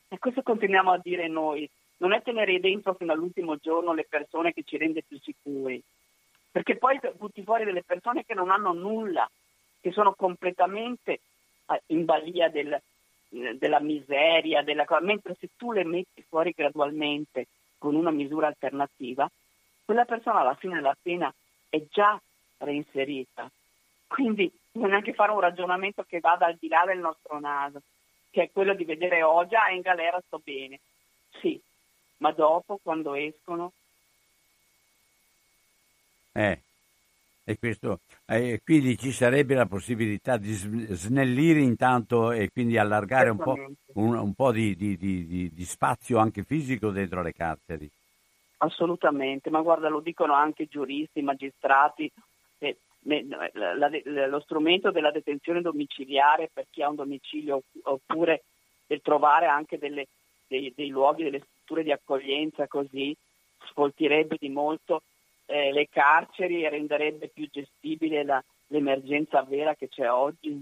E 0.10 0.20
questo 0.20 0.44
continuiamo 0.44 0.92
a 0.92 1.00
dire 1.02 1.28
noi, 1.28 1.68
non 1.98 2.12
è 2.12 2.22
tenere 2.22 2.60
dentro 2.60 2.94
fino 2.94 3.14
all'ultimo 3.14 3.56
giorno 3.56 3.94
le 3.94 4.06
persone 4.08 4.54
che 4.54 4.64
ci 4.64 4.78
rende 4.78 5.04
più 5.08 5.18
sicuri, 5.20 5.82
perché 6.52 6.78
poi 6.78 7.00
butti 7.16 7.44
fuori 7.44 7.64
delle 7.64 7.84
persone 7.84 8.26
che 8.26 8.34
non 8.34 8.50
hanno 8.50 8.74
nulla, 8.74 9.30
che 9.80 9.92
sono 9.92 10.14
completamente 10.14 11.20
eh, 11.68 11.82
in 11.88 12.06
balia 12.06 12.50
del, 12.50 12.74
eh, 12.74 13.56
della 13.58 13.80
miseria, 13.80 14.62
della... 14.62 14.86
mentre 15.02 15.36
se 15.40 15.50
tu 15.56 15.72
le 15.72 15.86
metti 15.86 16.24
fuori 16.28 16.52
gradualmente 16.56 17.48
con 17.78 17.96
una 17.96 18.12
misura 18.12 18.48
alternativa, 18.48 19.30
quella 19.86 20.06
persona 20.06 20.42
alla 20.42 20.56
fine 20.56 20.76
della 20.76 20.98
pena 21.02 21.34
è 21.70 21.82
già 21.90 22.20
reinserita. 22.58 23.50
Quindi 24.10 24.52
bisogna 24.72 24.96
anche 24.96 25.14
fare 25.14 25.32
un 25.32 25.40
ragionamento 25.40 26.04
che 26.04 26.20
vada 26.20 26.48
al 26.48 26.58
di 26.60 26.68
là 26.68 26.84
del 26.84 26.98
nostro 26.98 27.40
naso, 27.40 27.84
che 28.32 28.44
è 28.44 28.52
quello 28.52 28.74
di 28.74 28.84
vedere 28.84 29.22
oh 29.22 29.46
già 29.46 29.70
in 29.70 29.82
galera 29.82 30.20
sto 30.26 30.42
bene. 30.44 30.80
Sì, 31.40 31.62
ma 32.18 32.32
dopo 32.32 32.80
quando 32.82 33.14
escono... 33.14 33.72
Eh, 36.32 36.60
e 37.44 37.58
questo, 37.58 38.02
eh, 38.26 38.62
quindi 38.64 38.98
ci 38.98 39.12
sarebbe 39.12 39.54
la 39.54 39.68
possibilità 39.68 40.38
di 40.38 40.54
snellire 40.54 41.60
intanto 41.60 42.32
e 42.32 42.50
quindi 42.52 42.78
allargare 42.78 43.30
un 43.30 43.38
po', 43.38 43.56
un, 43.94 44.16
un 44.16 44.34
po 44.34 44.52
di, 44.52 44.76
di, 44.76 44.98
di, 44.98 45.52
di, 45.52 45.66
spazio 45.66 46.18
anche 46.18 46.44
fisico 46.44 46.90
dentro 46.90 47.22
le 47.22 47.34
carceri. 47.34 47.90
Assolutamente, 48.58 49.50
ma 49.50 49.62
guarda, 49.62 49.88
lo 49.88 50.00
dicono 50.00 50.34
anche 50.34 50.68
giuristi, 50.68 51.22
magistrati. 51.22 52.12
Eh, 52.60 52.78
la, 53.04 53.50
la, 53.54 54.28
lo 54.28 54.40
strumento 54.42 54.92
della 54.92 55.12
detenzione 55.12 55.62
domiciliare 55.62 56.50
per 56.52 56.66
chi 56.70 56.82
ha 56.82 56.90
un 56.90 56.96
domicilio 56.96 57.62
oppure 57.84 58.44
del 58.86 59.02
trovare 59.02 59.46
anche 59.46 59.78
delle, 59.78 60.08
dei, 60.48 60.74
dei 60.76 60.90
luoghi, 60.90 61.24
delle 61.24 61.40
strutture 61.40 61.84
di 61.84 61.92
accoglienza 61.92 62.68
così 62.68 63.16
sfoltirebbe 63.68 64.38
di 64.40 64.50
molto 64.50 65.04
eh, 65.46 65.72
le 65.72 65.88
carceri 65.90 66.64
e 66.64 66.70
renderebbe 66.70 67.30
più 67.34 67.48
gestibile 67.50 68.24
la, 68.24 68.44
l'emergenza 68.68 69.44
vera 69.44 69.76
che 69.76 69.90
c'è 69.90 70.10
oggi. 70.10 70.62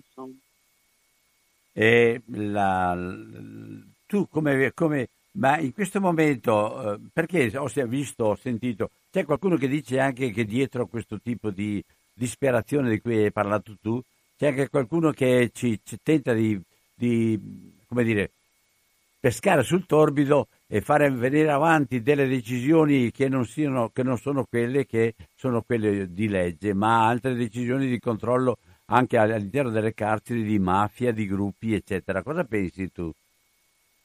Tu 4.07 4.27
come, 4.29 4.71
come, 4.73 5.09
ma 5.33 5.59
in 5.59 5.73
questo 5.73 5.99
momento, 5.99 6.93
eh, 6.93 6.99
perché 7.13 7.51
ho 7.57 7.67
visto, 7.85 8.25
ho 8.25 8.35
sentito, 8.35 8.91
c'è 9.11 9.25
qualcuno 9.25 9.57
che 9.57 9.67
dice 9.67 9.99
anche 9.99 10.31
che 10.31 10.45
dietro 10.45 10.87
questo 10.87 11.19
tipo 11.19 11.51
di 11.51 11.83
disperazione 12.17 12.89
di 12.89 12.99
cui 12.99 13.23
hai 13.23 13.31
parlato 13.31 13.77
tu, 13.81 14.01
c'è 14.37 14.47
anche 14.47 14.69
qualcuno 14.69 15.11
che 15.11 15.51
ci, 15.53 15.79
ci 15.83 15.99
tenta 16.01 16.33
di, 16.33 16.59
di, 16.93 17.39
come 17.87 18.03
dire, 18.03 18.31
pescare 19.19 19.63
sul 19.63 19.85
torbido 19.85 20.47
e 20.67 20.81
fare 20.81 21.09
venire 21.09 21.51
avanti 21.51 22.01
delle 22.01 22.27
decisioni 22.27 23.11
che 23.11 23.29
non, 23.29 23.45
siano, 23.45 23.89
che 23.89 24.03
non 24.03 24.17
sono 24.17 24.45
quelle 24.45 24.85
che 24.85 25.15
sono 25.35 25.61
quelle 25.61 26.11
di 26.11 26.27
legge, 26.27 26.73
ma 26.73 27.07
altre 27.07 27.35
decisioni 27.35 27.87
di 27.87 27.99
controllo 27.99 28.57
anche 28.85 29.17
all'interno 29.17 29.69
delle 29.69 29.93
carceri 29.93 30.43
di 30.43 30.59
mafia, 30.59 31.11
di 31.11 31.27
gruppi, 31.27 31.73
eccetera. 31.73 32.23
Cosa 32.23 32.43
pensi 32.43 32.91
tu? 32.91 33.11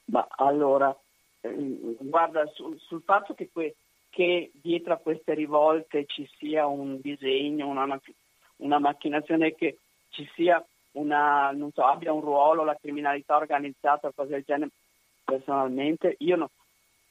Ma 0.07 0.27
allora, 0.37 0.95
eh, 1.41 1.97
guarda, 2.01 2.45
sul, 2.55 2.79
sul 2.81 3.03
fatto 3.03 3.35
che, 3.35 3.49
que, 3.53 3.75
che, 4.13 4.51
dietro 4.53 4.93
a 4.93 4.99
queste 4.99 5.33
rivolte 5.33 6.05
ci 6.05 6.29
sia 6.37 6.67
un 6.67 7.01
disegno, 7.01 7.67
una, 7.67 7.99
una 8.57 8.79
macchinazione 8.79 9.55
che 9.55 9.79
ci 10.11 10.29
sia 10.35 10.63
una, 10.93 11.51
non 11.53 11.71
so, 11.73 11.83
abbia 11.83 12.13
un 12.13 12.21
ruolo 12.21 12.63
la 12.63 12.77
criminalità 12.79 13.37
organizzata 13.37 14.09
o 14.09 14.13
cose 14.15 14.33
del 14.33 14.45
genere, 14.45 14.71
personalmente 15.25 16.17
io 16.19 16.37
no, 16.37 16.51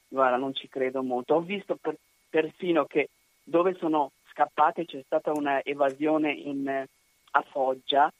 guarda, 0.07 0.37
non 0.37 0.53
ci 0.53 0.67
credo 0.67 1.01
molto. 1.01 1.33
Ho 1.33 1.41
visto 1.41 1.75
per, 1.75 1.97
persino 2.29 2.85
che 2.85 3.09
dove 3.43 3.75
sono 3.79 4.11
scappate 4.29 4.85
c'è 4.85 5.01
stata 5.03 5.31
una 5.31 5.63
evasione 5.63 6.31
in, 6.31 6.67
a 7.31 7.41
Foggia, 7.41 8.13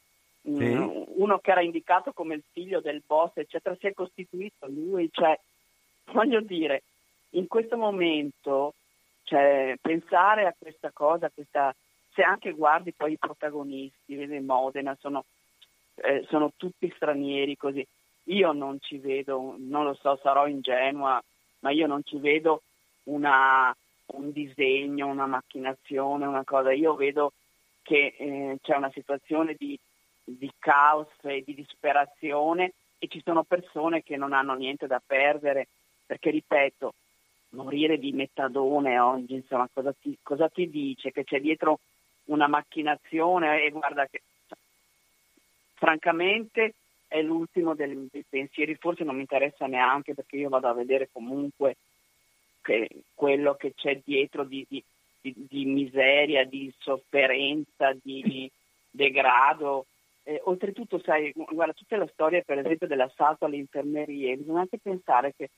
mm, 0.50 0.60
sì. 0.60 1.06
uno 1.18 1.38
che 1.38 1.52
era 1.52 1.62
indicato 1.62 2.14
come 2.14 2.34
il 2.34 2.44
figlio 2.52 2.82
del 2.82 3.04
boss, 3.06 3.34
eccetera, 3.36 3.78
si 3.80 3.86
è 3.86 3.94
costituito 3.94 4.66
lui, 4.66 5.08
cioè, 5.12 5.40
voglio 6.12 6.42
dire, 6.42 6.82
in 7.32 7.48
questo 7.48 7.78
momento 7.78 8.74
cioè, 9.24 9.76
pensare 9.80 10.46
a 10.46 10.56
questa 10.58 10.92
cosa, 10.92 11.30
questa, 11.34 11.74
se 12.14 12.22
anche 12.22 12.52
guardi 12.52 12.92
poi 12.92 13.14
i 13.14 13.18
protagonisti, 13.18 14.16
vedi 14.16 14.40
Modena, 14.40 14.98
sono, 15.00 15.24
eh, 15.96 16.26
sono 16.30 16.52
tutti 16.58 16.92
stranieri 16.96 17.56
così. 17.56 17.86
Io 18.26 18.52
non 18.52 18.80
ci 18.82 18.98
vedo, 18.98 19.56
non 19.58 19.86
lo 19.86 19.94
so, 19.94 20.20
sarò 20.22 20.48
ingenua, 20.48 21.22
ma 21.60 21.72
io 21.72 21.88
non 21.88 22.02
ci 22.04 22.18
vedo 22.18 22.64
una, 23.04 23.76
un 24.08 24.32
disegno, 24.32 25.08
una 25.08 25.28
macchinazione, 25.28 26.26
una 26.26 26.44
cosa. 26.44 26.74
Io 26.74 26.96
vedo 26.96 27.34
che 27.82 28.14
eh, 28.18 28.58
c'è 28.62 28.76
una 28.76 28.92
situazione 28.92 29.56
di, 29.58 29.80
di 30.24 30.52
caos 30.60 31.08
e 31.22 31.42
di 31.46 31.56
disperazione 31.56 32.74
e 33.00 33.08
ci 33.08 33.22
sono 33.24 33.44
persone 33.44 34.04
che 34.04 34.18
non 34.18 34.34
hanno 34.34 34.54
niente 34.54 34.88
da 34.88 35.02
perdere, 35.04 35.68
perché 36.06 36.30
ripeto, 36.30 36.94
morire 37.52 37.98
di 37.98 38.12
metadone 38.12 39.00
oggi, 39.00 39.36
insomma, 39.36 39.70
cosa 39.72 39.94
ti, 40.00 40.18
cosa 40.22 40.50
ti 40.50 40.70
dice? 40.70 41.12
Che 41.12 41.24
c'è 41.24 41.40
dietro 41.40 41.80
una 42.26 42.48
macchinazione 42.48 43.64
e 43.64 43.70
guarda 43.72 44.08
che 44.08 44.22
francamente 45.74 46.74
è 47.08 47.22
l'ultimo 47.22 47.76
dei, 47.76 48.08
dei 48.12 48.26
pensieri, 48.28 48.76
forse 48.76 49.04
non 49.04 49.16
mi 49.16 49.22
interessa 49.22 49.66
neanche 49.66 50.14
perché 50.14 50.38
io 50.38 50.50
vado 50.50 50.68
a 50.68 50.74
vedere 50.74 51.10
comunque 51.12 51.76
che 52.62 52.88
quello 53.14 53.56
che 53.56 53.74
c'è 53.76 54.00
dietro 54.04 54.46
di, 54.46 54.66
di, 54.70 54.82
di, 55.20 55.34
di 55.36 55.66
miseria, 55.66 56.46
di 56.46 56.74
sofferenza, 56.80 57.94
di 58.02 58.50
degrado. 58.90 59.88
Eh, 60.24 60.40
oltretutto, 60.46 61.00
sai, 61.00 61.34
guarda, 61.34 61.74
tutte 61.74 61.98
le 61.98 62.10
storie, 62.14 62.44
per 62.44 62.60
esempio, 62.60 62.88
dell'assalto 62.88 63.46
alle 63.46 63.58
infermerie, 63.58 64.38
bisogna 64.38 64.62
anche 64.62 64.78
pensare 64.78 65.34
che 65.36 65.50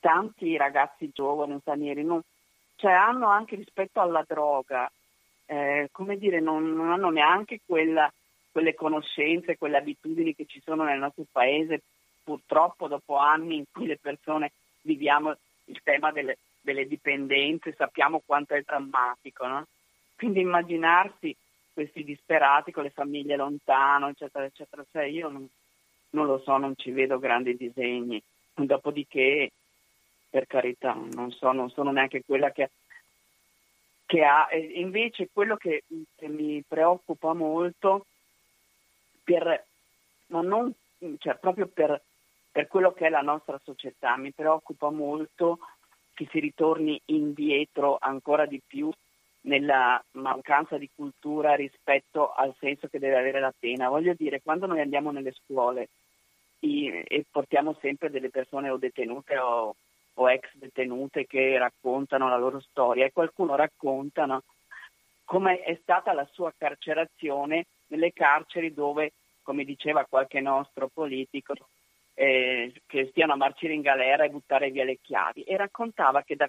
tanti 0.00 0.56
ragazzi 0.56 1.10
giovani, 1.12 1.58
stranieri, 1.60 2.04
non, 2.04 2.20
cioè 2.76 2.92
hanno 2.92 3.28
anche 3.28 3.56
rispetto 3.56 4.00
alla 4.00 4.24
droga, 4.26 4.90
eh, 5.46 5.88
come 5.92 6.16
dire, 6.18 6.40
non, 6.40 6.72
non 6.72 6.90
hanno 6.90 7.10
neanche 7.10 7.60
quella, 7.64 8.12
quelle 8.50 8.74
conoscenze, 8.74 9.56
quelle 9.56 9.78
abitudini 9.78 10.34
che 10.34 10.46
ci 10.46 10.60
sono 10.64 10.84
nel 10.84 10.98
nostro 10.98 11.24
paese, 11.30 11.82
purtroppo 12.22 12.88
dopo 12.88 13.16
anni 13.16 13.56
in 13.56 13.64
cui 13.70 13.86
le 13.86 13.98
persone 13.98 14.52
viviamo 14.82 15.36
il 15.66 15.80
tema 15.82 16.12
delle, 16.12 16.38
delle 16.60 16.86
dipendenze, 16.86 17.74
sappiamo 17.76 18.22
quanto 18.24 18.54
è 18.54 18.62
drammatico, 18.62 19.46
no? 19.46 19.66
Quindi 20.16 20.40
immaginarsi 20.40 21.34
questi 21.72 22.04
disperati 22.04 22.72
con 22.72 22.84
le 22.84 22.90
famiglie 22.90 23.36
lontano, 23.36 24.08
eccetera, 24.08 24.44
eccetera, 24.46 24.84
cioè 24.90 25.04
io 25.04 25.28
non, 25.28 25.46
non 26.10 26.26
lo 26.26 26.38
so, 26.38 26.56
non 26.56 26.72
ci 26.76 26.90
vedo 26.90 27.18
grandi 27.18 27.54
disegni. 27.54 28.20
Dopodiché, 28.54 29.50
per 30.36 30.46
carità, 30.46 30.92
non, 30.92 31.30
so, 31.30 31.50
non 31.52 31.70
sono 31.70 31.92
neanche 31.92 32.22
quella 32.22 32.50
che, 32.50 32.68
che 34.04 34.22
ha. 34.22 34.46
E 34.50 34.58
invece 34.80 35.30
quello 35.32 35.56
che, 35.56 35.84
che, 36.14 36.28
mi 36.28 36.62
preoccupa 36.68 37.32
molto, 37.32 38.04
per, 39.24 39.64
ma 40.26 40.42
non, 40.42 40.70
cioè, 41.18 41.36
proprio 41.36 41.68
per 41.68 42.02
per 42.56 42.68
quello 42.68 42.92
che 42.94 43.06
è 43.06 43.10
la 43.10 43.20
nostra 43.20 43.60
società. 43.62 44.16
Mi 44.16 44.32
preoccupa 44.32 44.88
molto 44.88 45.58
che 46.14 46.26
si 46.30 46.40
ritorni 46.40 46.98
indietro 47.06 47.98
ancora 48.00 48.46
di 48.46 48.62
più 48.66 48.90
nella 49.42 50.02
mancanza 50.12 50.78
di 50.78 50.88
cultura 50.94 51.54
rispetto 51.54 52.32
al 52.32 52.54
senso 52.58 52.88
che 52.88 52.98
deve 52.98 53.18
avere 53.18 53.40
la 53.40 53.52
pena. 53.58 53.90
Voglio 53.90 54.14
dire, 54.16 54.40
quando 54.40 54.64
noi 54.64 54.80
andiamo 54.80 55.10
nelle 55.10 55.32
scuole 55.32 55.88
e 56.58 57.26
portiamo 57.30 57.76
sempre 57.78 58.08
delle 58.08 58.30
persone 58.30 58.70
o 58.70 58.78
detenute 58.78 59.36
o, 59.36 59.76
o 60.18 60.30
ex 60.30 60.48
detenute 60.54 61.26
che 61.26 61.58
raccontano 61.58 62.28
la 62.28 62.36
loro 62.36 62.60
storia 62.60 63.04
e 63.04 63.12
qualcuno 63.12 63.54
racconta 63.54 64.26
no, 64.26 64.42
come 65.24 65.60
è 65.60 65.78
stata 65.82 66.12
la 66.12 66.26
sua 66.32 66.52
carcerazione 66.56 67.66
nelle 67.88 68.12
carceri 68.12 68.72
dove, 68.72 69.12
come 69.42 69.64
diceva 69.64 70.06
qualche 70.06 70.40
nostro 70.40 70.88
politico, 70.88 71.54
eh, 72.14 72.72
che 72.86 73.08
stiano 73.10 73.34
a 73.34 73.36
marcire 73.36 73.74
in 73.74 73.82
galera 73.82 74.24
e 74.24 74.30
buttare 74.30 74.70
via 74.70 74.84
le 74.84 74.98
chiavi 75.02 75.42
e 75.42 75.56
raccontava 75.56 76.22
che 76.22 76.36
da, 76.36 76.48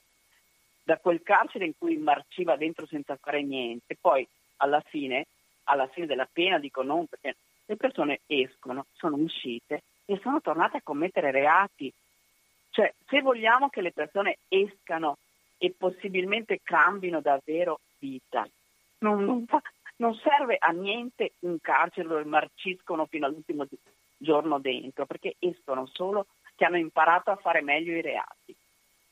da 0.84 0.98
quel 0.98 1.22
carcere 1.22 1.66
in 1.66 1.74
cui 1.78 1.98
marciva 1.98 2.56
dentro 2.56 2.86
senza 2.86 3.18
fare 3.18 3.44
niente, 3.44 3.98
poi 4.00 4.26
alla 4.58 4.82
fine, 4.82 5.28
alla 5.64 5.88
fine 5.88 6.06
della 6.06 6.30
pena, 6.32 6.58
dico 6.58 6.84
non 6.84 7.06
perché 7.08 7.36
le 7.66 7.76
persone 7.76 8.22
escono, 8.28 8.86
sono 8.94 9.18
uscite 9.18 9.84
e 10.06 10.18
sono 10.22 10.40
tornate 10.40 10.78
a 10.78 10.82
commettere 10.82 11.32
reati. 11.32 11.92
Cioè, 12.78 12.94
se 13.08 13.22
vogliamo 13.24 13.70
che 13.70 13.82
le 13.82 13.92
persone 13.92 14.38
escano 14.50 15.18
e 15.58 15.74
possibilmente 15.76 16.60
cambino 16.62 17.22
davvero 17.22 17.80
vita, 17.98 18.48
non, 19.00 19.24
non, 19.26 19.48
fa, 19.48 19.60
non 19.96 20.14
serve 20.14 20.58
a 20.60 20.70
niente 20.70 21.32
un 21.40 21.58
carcere 21.60 22.08
dove 22.08 22.24
marciscono 22.26 23.08
fino 23.08 23.26
all'ultimo 23.26 23.66
giorno 24.16 24.60
dentro, 24.60 25.08
perché 25.08 25.38
escono 25.40 25.88
solo 25.88 26.28
che 26.56 26.66
hanno 26.66 26.78
imparato 26.78 27.32
a 27.32 27.38
fare 27.38 27.62
meglio 27.62 27.96
i 27.96 28.02
reati. 28.02 28.56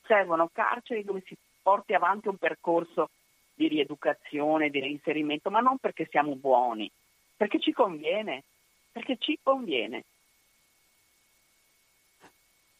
Servono 0.04 0.48
carceri 0.52 1.02
dove 1.02 1.24
si 1.26 1.36
porti 1.60 1.92
avanti 1.92 2.28
un 2.28 2.36
percorso 2.36 3.10
di 3.52 3.66
rieducazione, 3.66 4.70
di 4.70 4.78
reinserimento, 4.78 5.50
ma 5.50 5.58
non 5.58 5.78
perché 5.78 6.06
siamo 6.08 6.36
buoni, 6.36 6.88
perché 7.36 7.58
ci 7.58 7.72
conviene, 7.72 8.44
perché 8.92 9.16
ci 9.18 9.36
conviene. 9.42 10.04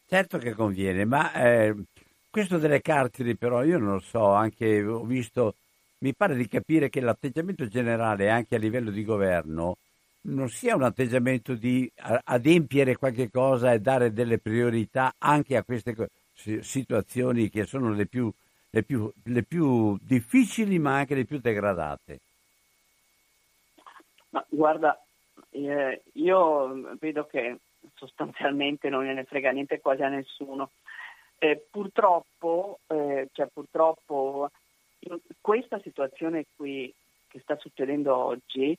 Certo 0.09 0.39
che 0.39 0.53
conviene, 0.53 1.05
ma 1.05 1.33
eh, 1.33 1.75
questo 2.31 2.59
delle 2.59 2.81
carceri 2.81 3.35
però 3.37 3.65
io 3.65 3.77
non 3.79 3.95
lo 3.95 3.99
so, 3.99 4.33
anche 4.33 4.85
ho 4.85 5.05
visto, 5.05 5.57
mi 5.99 6.15
pare 6.15 6.37
di 6.37 6.47
capire 6.47 6.89
che 6.89 7.01
l'atteggiamento 7.01 7.67
generale 7.67 8.31
anche 8.31 8.55
a 8.55 8.59
livello 8.59 8.93
di 8.93 9.03
governo 9.03 9.79
non 10.27 10.49
sia 10.49 10.77
un 10.77 10.83
atteggiamento 10.85 11.55
di 11.55 11.91
adempiere 12.25 12.97
qualche 12.97 13.31
cosa 13.31 13.73
e 13.73 13.81
dare 13.81 14.13
delle 14.13 14.39
priorità 14.39 15.15
anche 15.19 15.57
a 15.57 15.65
queste 15.65 15.95
situazioni 16.61 17.49
che 17.49 17.65
sono 17.65 17.93
le 17.93 18.07
più, 18.07 18.31
le 18.71 18.83
più, 18.83 19.11
le 19.25 19.43
più 19.43 19.97
difficili 20.01 20.79
ma 20.79 20.97
anche 20.97 21.17
le 21.17 21.25
più 21.25 21.41
degradate. 21.41 22.21
Ma 24.31 24.45
guarda, 24.49 25.01
eh, 25.51 26.03
io 26.13 26.97
vedo 26.99 27.27
che 27.27 27.59
sostanzialmente 27.97 28.89
non 28.89 29.05
gliene 29.05 29.25
frega 29.25 29.51
niente 29.51 29.81
quasi 29.81 30.03
a 30.03 30.09
nessuno. 30.09 30.71
Eh, 31.39 31.67
purtroppo, 31.71 32.79
eh, 32.87 33.29
cioè, 33.33 33.49
purtroppo 33.53 34.51
questa 35.41 35.79
situazione 35.81 36.47
qui 36.57 36.93
che 37.29 37.41
sta 37.41 37.57
succedendo 37.57 38.17
oggi 38.17 38.77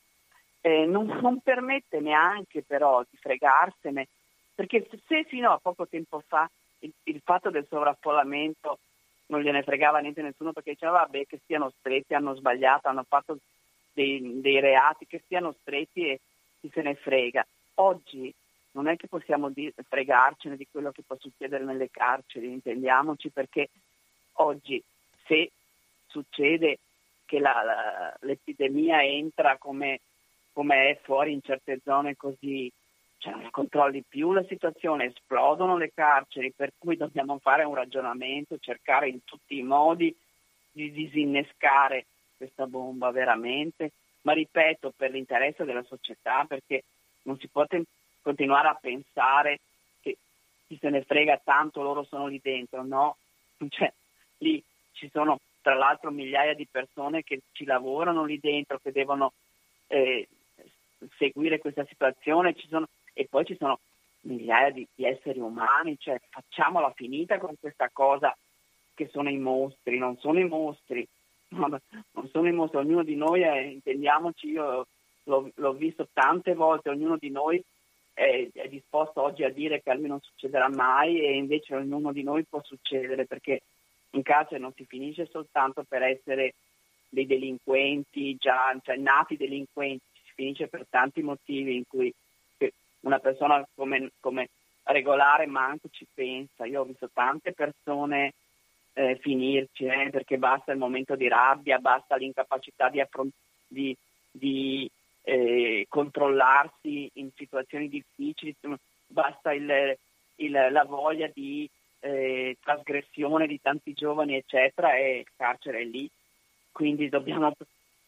eh, 0.60 0.84
non, 0.84 1.06
non, 1.22 1.40
permette 1.40 2.00
neanche 2.00 2.62
però 2.62 3.02
di 3.08 3.16
fregarsene, 3.16 4.08
perché 4.54 4.88
se 5.06 5.24
fino 5.24 5.52
a 5.52 5.58
poco 5.58 5.86
tempo 5.86 6.22
fa 6.26 6.50
il, 6.80 6.92
il 7.04 7.20
fatto 7.24 7.50
del 7.50 7.66
sovraffollamento 7.68 8.78
non 9.26 9.40
gliene 9.40 9.62
fregava 9.62 9.98
niente 9.98 10.22
nessuno 10.22 10.52
perché 10.52 10.72
diceva 10.72 10.92
vabbè 10.92 11.26
che 11.26 11.40
stiano 11.44 11.72
stretti, 11.78 12.14
hanno 12.14 12.34
sbagliato, 12.34 12.88
hanno 12.88 13.04
fatto 13.06 13.38
dei, 13.92 14.40
dei 14.40 14.60
reati, 14.60 15.06
che 15.06 15.22
stiano 15.24 15.54
stretti 15.60 16.08
e 16.08 16.20
chi 16.60 16.70
se 16.72 16.82
ne 16.82 16.94
frega. 16.94 17.46
Oggi 17.74 18.32
non 18.72 18.88
è 18.88 18.96
che 18.96 19.08
possiamo 19.08 19.52
fregarcene 19.88 20.56
di 20.56 20.66
quello 20.70 20.90
che 20.92 21.02
può 21.06 21.16
succedere 21.18 21.64
nelle 21.64 21.90
carceri, 21.90 22.52
intendiamoci, 22.52 23.30
perché 23.30 23.68
oggi 24.34 24.82
se 25.26 25.50
succede 26.06 26.78
che 27.24 27.38
la, 27.38 27.62
la, 27.62 28.16
l'epidemia 28.20 29.02
entra 29.02 29.58
come 29.58 30.00
come 30.58 30.90
è 30.90 30.98
fuori 31.02 31.32
in 31.32 31.40
certe 31.40 31.78
zone 31.84 32.16
così 32.16 32.68
cioè, 33.18 33.32
non 33.32 33.48
controlli 33.50 34.02
più 34.02 34.32
la 34.32 34.44
situazione, 34.48 35.04
esplodono 35.04 35.76
le 35.76 35.92
carceri, 35.94 36.52
per 36.52 36.72
cui 36.76 36.96
dobbiamo 36.96 37.38
fare 37.38 37.62
un 37.62 37.76
ragionamento, 37.76 38.58
cercare 38.58 39.08
in 39.08 39.22
tutti 39.22 39.56
i 39.56 39.62
modi 39.62 40.12
di 40.72 40.90
disinnescare 40.90 42.06
questa 42.36 42.66
bomba 42.66 43.12
veramente, 43.12 43.92
ma 44.22 44.32
ripeto 44.32 44.92
per 44.96 45.12
l'interesse 45.12 45.64
della 45.64 45.84
società 45.84 46.44
perché 46.44 46.82
non 47.22 47.38
si 47.38 47.46
può 47.46 47.64
continuare 48.22 48.68
a 48.68 48.78
pensare 48.80 49.60
che 50.00 50.16
chi 50.66 50.78
se 50.80 50.90
ne 50.90 51.02
frega 51.02 51.40
tanto 51.42 51.82
loro 51.82 52.04
sono 52.04 52.26
lì 52.26 52.40
dentro, 52.42 52.84
no, 52.84 53.16
cioè, 53.68 53.92
lì 54.38 54.62
ci 54.92 55.08
sono 55.10 55.38
tra 55.60 55.74
l'altro 55.74 56.10
migliaia 56.10 56.54
di 56.54 56.66
persone 56.70 57.22
che 57.22 57.40
ci 57.52 57.64
lavorano 57.64 58.24
lì 58.24 58.38
dentro, 58.40 58.78
che 58.78 58.92
devono 58.92 59.32
eh, 59.88 60.26
seguire 61.16 61.58
questa 61.58 61.84
situazione 61.86 62.54
sono, 62.68 62.88
e 63.12 63.26
poi 63.28 63.44
ci 63.44 63.56
sono 63.56 63.78
migliaia 64.22 64.70
di, 64.70 64.86
di 64.94 65.04
esseri 65.04 65.38
umani, 65.38 65.96
cioè 65.98 66.20
facciamola 66.28 66.92
finita 66.94 67.38
con 67.38 67.54
questa 67.58 67.88
cosa 67.92 68.36
che 68.94 69.08
sono 69.08 69.28
i 69.28 69.38
mostri, 69.38 69.98
non 69.98 70.16
sono 70.18 70.40
i 70.40 70.48
mostri, 70.48 71.06
non 71.50 71.80
sono 72.30 72.48
i 72.48 72.52
mostri, 72.52 72.78
ognuno 72.78 73.04
di 73.04 73.14
noi 73.14 73.42
è, 73.42 73.58
intendiamoci, 73.58 74.48
io 74.48 74.86
l'ho, 75.24 75.50
l'ho, 75.54 75.72
visto 75.72 76.08
tante 76.12 76.54
volte, 76.54 76.90
ognuno 76.90 77.16
di 77.16 77.30
noi 77.30 77.62
è, 78.18 78.48
è, 78.52 78.68
disposto 78.68 79.22
oggi 79.22 79.44
a 79.44 79.50
dire 79.50 79.80
che 79.80 79.90
a 79.90 79.94
lui 79.94 80.08
non 80.08 80.20
succederà 80.20 80.68
mai 80.68 81.20
e 81.20 81.36
invece 81.36 81.76
ognuno 81.76 82.12
di 82.12 82.24
noi 82.24 82.44
può 82.44 82.60
succedere 82.64 83.26
perché 83.26 83.62
in 84.10 84.22
carcere 84.22 84.58
non 84.58 84.72
si 84.74 84.84
finisce 84.84 85.28
soltanto 85.30 85.84
per 85.88 86.02
essere 86.02 86.54
dei 87.08 87.26
delinquenti, 87.26 88.36
già 88.36 88.76
cioè, 88.82 88.96
nati 88.96 89.36
delinquenti, 89.36 90.04
si 90.24 90.32
finisce 90.34 90.66
per 90.66 90.86
tanti 90.90 91.22
motivi 91.22 91.76
in 91.76 91.84
cui 91.86 92.12
una 93.00 93.20
persona 93.20 93.64
come, 93.76 94.10
come 94.18 94.48
regolare 94.82 95.46
manco 95.46 95.88
ci 95.88 96.04
pensa. 96.12 96.66
Io 96.66 96.80
ho 96.80 96.84
visto 96.84 97.08
tante 97.12 97.52
persone 97.52 98.32
eh, 98.94 99.16
finirci 99.20 99.84
eh, 99.84 100.10
perché 100.10 100.38
basta 100.38 100.72
il 100.72 100.78
momento 100.78 101.14
di 101.14 101.28
rabbia, 101.28 101.78
basta 101.78 102.16
l'incapacità 102.16 102.88
di, 102.88 103.00
affront- 103.00 103.32
di, 103.68 103.96
di 104.28 104.90
eh, 105.28 105.84
controllarsi 105.90 107.10
in 107.14 107.28
situazioni 107.36 107.88
difficili, 107.88 108.56
basta 109.06 109.52
il, 109.52 109.94
il, 110.36 110.68
la 110.70 110.84
voglia 110.84 111.30
di 111.32 111.68
eh, 112.00 112.56
trasgressione 112.62 113.46
di 113.46 113.60
tanti 113.60 113.92
giovani, 113.92 114.36
eccetera, 114.36 114.96
e 114.96 115.18
il 115.18 115.28
carcere 115.36 115.80
è 115.80 115.84
lì. 115.84 116.08
Quindi 116.72 117.10
dobbiamo 117.10 117.52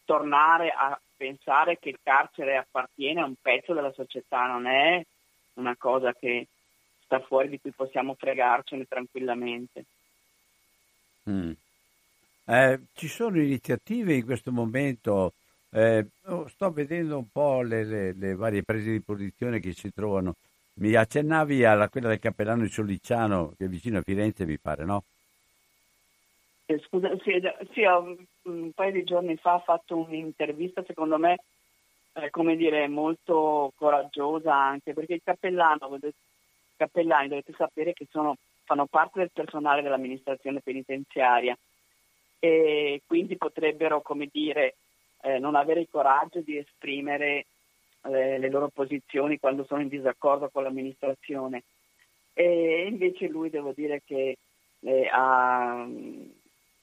tornare 0.03 0.69
a 0.69 0.99
pensare 1.15 1.77
che 1.77 1.89
il 1.89 1.99
carcere 2.01 2.57
appartiene 2.57 3.21
a 3.21 3.25
un 3.25 3.35
pezzo 3.39 3.73
della 3.73 3.93
società, 3.93 4.47
non 4.47 4.65
è 4.65 5.05
una 5.55 5.75
cosa 5.77 6.13
che 6.13 6.47
sta 7.03 7.19
fuori 7.19 7.49
di 7.49 7.59
cui 7.59 7.71
possiamo 7.71 8.15
fregarcene 8.15 8.85
tranquillamente. 8.85 9.85
Mm. 11.29 11.51
Eh, 12.45 12.79
ci 12.95 13.07
sono 13.07 13.39
iniziative 13.39 14.15
in 14.15 14.25
questo 14.25 14.51
momento, 14.51 15.33
eh, 15.73 16.05
sto 16.47 16.71
vedendo 16.71 17.17
un 17.17 17.29
po' 17.31 17.61
le, 17.61 17.83
le, 17.83 18.13
le, 18.13 18.35
varie 18.35 18.63
prese 18.63 18.91
di 18.91 19.01
posizione 19.01 19.59
che 19.59 19.71
si 19.73 19.91
trovano. 19.93 20.35
Mi 20.75 20.93
accennavi 20.95 21.63
alla 21.63 21.89
quella 21.89 22.09
del 22.09 22.19
cappellano 22.19 22.63
di 22.63 22.69
Sollicciano, 22.69 23.53
che 23.57 23.65
è 23.65 23.67
vicino 23.67 23.99
a 23.99 24.01
Firenze, 24.01 24.45
mi 24.45 24.57
pare, 24.57 24.85
no? 24.85 25.03
Eh, 26.65 26.79
scusa, 26.87 27.09
sì, 27.23 27.41
sì, 27.73 27.81
un 28.43 28.71
paio 28.73 28.91
di 28.91 29.03
giorni 29.03 29.35
fa 29.37 29.55
ho 29.55 29.59
fatto 29.59 29.97
un'intervista, 29.97 30.83
secondo 30.85 31.17
me, 31.17 31.39
eh, 32.13 32.29
come 32.29 32.55
dire, 32.55 32.87
molto 32.87 33.71
coraggiosa 33.75 34.53
anche, 34.55 34.93
perché 34.93 35.15
i 35.15 35.21
cappellano, 35.23 35.99
cappellani 36.75 37.27
dovete 37.27 37.53
sapere 37.57 37.93
che 37.93 38.07
sono, 38.09 38.35
fanno 38.63 38.85
parte 38.85 39.19
del 39.19 39.31
personale 39.33 39.81
dell'amministrazione 39.81 40.61
penitenziaria 40.61 41.57
e 42.39 43.01
quindi 43.05 43.37
potrebbero, 43.37 44.01
come 44.01 44.27
dire, 44.31 44.75
eh, 45.21 45.39
non 45.39 45.55
avere 45.55 45.81
il 45.81 45.87
coraggio 45.89 46.41
di 46.41 46.57
esprimere 46.57 47.45
eh, 48.03 48.37
le 48.37 48.49
loro 48.49 48.69
posizioni 48.69 49.39
quando 49.39 49.63
sono 49.65 49.81
in 49.81 49.87
disaccordo 49.87 50.49
con 50.49 50.63
l'amministrazione. 50.63 51.63
E 52.33 52.87
invece 52.87 53.27
lui 53.27 53.49
devo 53.49 53.73
dire 53.75 54.01
che 54.05 54.37
eh, 54.79 55.09
ha, 55.11 55.87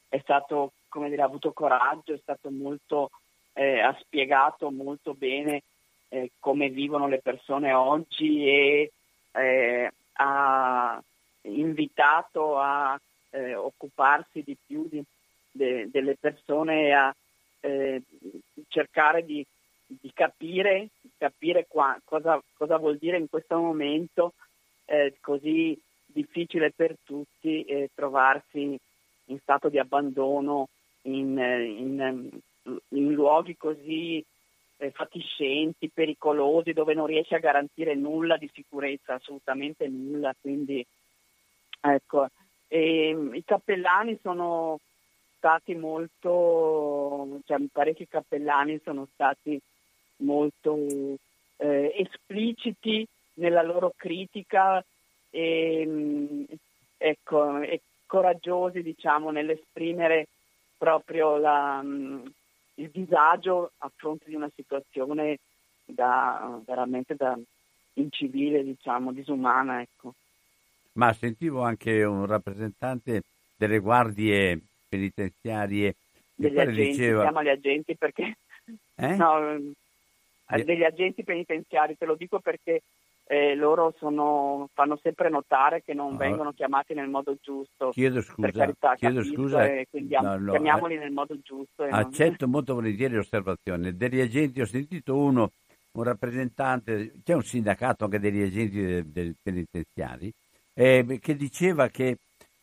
è 0.08 0.18
stato, 0.18 0.72
come 0.88 1.08
dire, 1.08 1.22
ha 1.22 1.26
avuto 1.26 1.52
coraggio, 1.52 2.12
è 2.12 2.18
stato 2.18 2.50
molto, 2.50 3.10
eh, 3.54 3.80
ha 3.80 3.96
spiegato 4.00 4.70
molto 4.70 5.14
bene 5.14 5.62
eh, 6.08 6.30
come 6.38 6.68
vivono 6.68 7.08
le 7.08 7.20
persone 7.20 7.72
oggi 7.72 8.46
e 8.46 8.92
eh, 9.32 9.92
ha 10.12 11.02
invitato 11.42 12.58
a 12.58 12.98
occuparsi 13.30 14.42
di 14.42 14.56
più 14.66 14.88
di, 14.88 15.04
de, 15.50 15.90
delle 15.90 16.16
persone 16.16 16.94
a 16.94 17.14
eh, 17.60 18.02
cercare 18.68 19.24
di, 19.24 19.44
di, 19.86 20.10
capire, 20.12 20.88
capire 21.16 21.66
qua, 21.68 21.98
cosa, 22.04 22.42
cosa, 22.54 22.76
vuol 22.78 22.98
dire 22.98 23.18
in 23.18 23.28
questo 23.28 23.58
momento 23.58 24.34
eh, 24.84 25.16
così 25.20 25.80
difficile 26.06 26.72
per 26.72 26.96
tutti 27.04 27.66
trovarsi 27.94 28.78
in 29.26 29.38
stato 29.40 29.68
di 29.68 29.78
abbandono 29.78 30.68
in, 31.02 31.38
in, 31.38 32.30
in 32.88 33.12
luoghi 33.12 33.56
così 33.56 34.24
eh, 34.78 34.90
fatiscenti, 34.90 35.90
pericolosi, 35.90 36.72
dove 36.72 36.94
non 36.94 37.06
riesce 37.06 37.34
a 37.34 37.40
garantire 37.40 37.94
nulla 37.94 38.36
di 38.36 38.50
sicurezza, 38.52 39.14
assolutamente 39.14 39.86
nulla. 39.88 40.34
Quindi, 40.40 40.84
ecco, 41.80 42.28
e, 42.68 43.30
i 43.32 43.44
cappellani 43.44 44.18
sono 44.22 44.78
stati 45.38 45.74
molto, 45.74 47.40
cioè 47.46 47.58
parecchi 47.72 48.06
cappellani 48.06 48.78
sono 48.84 49.08
stati 49.14 49.58
molto 50.18 50.76
eh, 51.56 51.94
espliciti 51.96 53.06
nella 53.34 53.62
loro 53.62 53.92
critica 53.96 54.84
e, 55.30 56.46
ecco, 56.96 57.60
e 57.60 57.80
coraggiosi 58.04 58.82
diciamo, 58.82 59.30
nell'esprimere 59.30 60.26
proprio 60.76 61.36
la, 61.36 61.80
mm, 61.82 62.26
il 62.74 62.90
disagio 62.90 63.72
a 63.78 63.90
fronte 63.94 64.24
di 64.28 64.34
una 64.34 64.50
situazione 64.54 65.38
da, 65.84 66.60
veramente 66.64 67.14
da 67.14 67.38
incivile, 67.94 68.64
diciamo, 68.64 69.12
disumana. 69.12 69.80
Ecco. 69.80 70.14
Ma 70.92 71.12
sentivo 71.12 71.62
anche 71.62 72.02
un 72.04 72.26
rappresentante 72.26 73.22
delle 73.56 73.78
guardie 73.78 74.60
penitenziarie 74.88 75.94
degli 76.34 76.58
agenti, 76.58 76.90
diceva... 76.90 77.22
chiama 77.22 77.42
gli 77.42 77.48
agenti 77.48 77.96
perché 77.96 78.36
eh? 78.96 79.14
no, 79.16 79.60
degli 80.64 80.84
agenti 80.84 81.24
penitenziari, 81.24 81.96
te 81.96 82.06
lo 82.06 82.14
dico 82.14 82.40
perché 82.40 82.82
eh, 83.30 83.54
loro 83.54 83.94
sono, 83.98 84.70
fanno 84.72 84.98
sempre 85.02 85.28
notare 85.28 85.82
che 85.82 85.92
non 85.92 86.14
ah. 86.14 86.16
vengono 86.16 86.52
chiamati 86.52 86.94
nel 86.94 87.08
modo 87.08 87.36
giusto. 87.40 87.90
Chiedo 87.90 88.22
scusa, 88.22 88.40
per 88.40 88.52
carità, 88.52 88.94
chiedo 88.94 89.22
scusa 89.22 89.68
quindi 89.90 90.16
no, 90.18 90.38
no, 90.38 90.52
chiamiamoli 90.52 90.94
eh, 90.94 90.98
nel 90.98 91.12
modo 91.12 91.38
giusto. 91.42 91.82
Accetto 91.82 92.44
non... 92.44 92.50
molto 92.50 92.74
volentieri 92.74 93.14
l'osservazione. 93.14 93.94
Degli 93.94 94.20
agenti 94.20 94.62
ho 94.62 94.66
sentito 94.66 95.14
uno, 95.14 95.50
un 95.92 96.02
rappresentante, 96.02 97.12
c'è 97.22 97.34
un 97.34 97.42
sindacato 97.42 98.04
anche 98.04 98.18
degli 98.18 98.42
agenti 98.42 98.80
del, 98.80 99.04
del 99.04 99.36
penitenziari, 99.42 100.32
eh, 100.72 101.18
che 101.20 101.36
diceva 101.36 101.88
che 101.88 102.16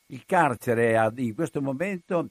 il 0.07 0.23
carcere 0.25 1.11
in 1.17 1.33
questo 1.33 1.61
momento 1.61 2.29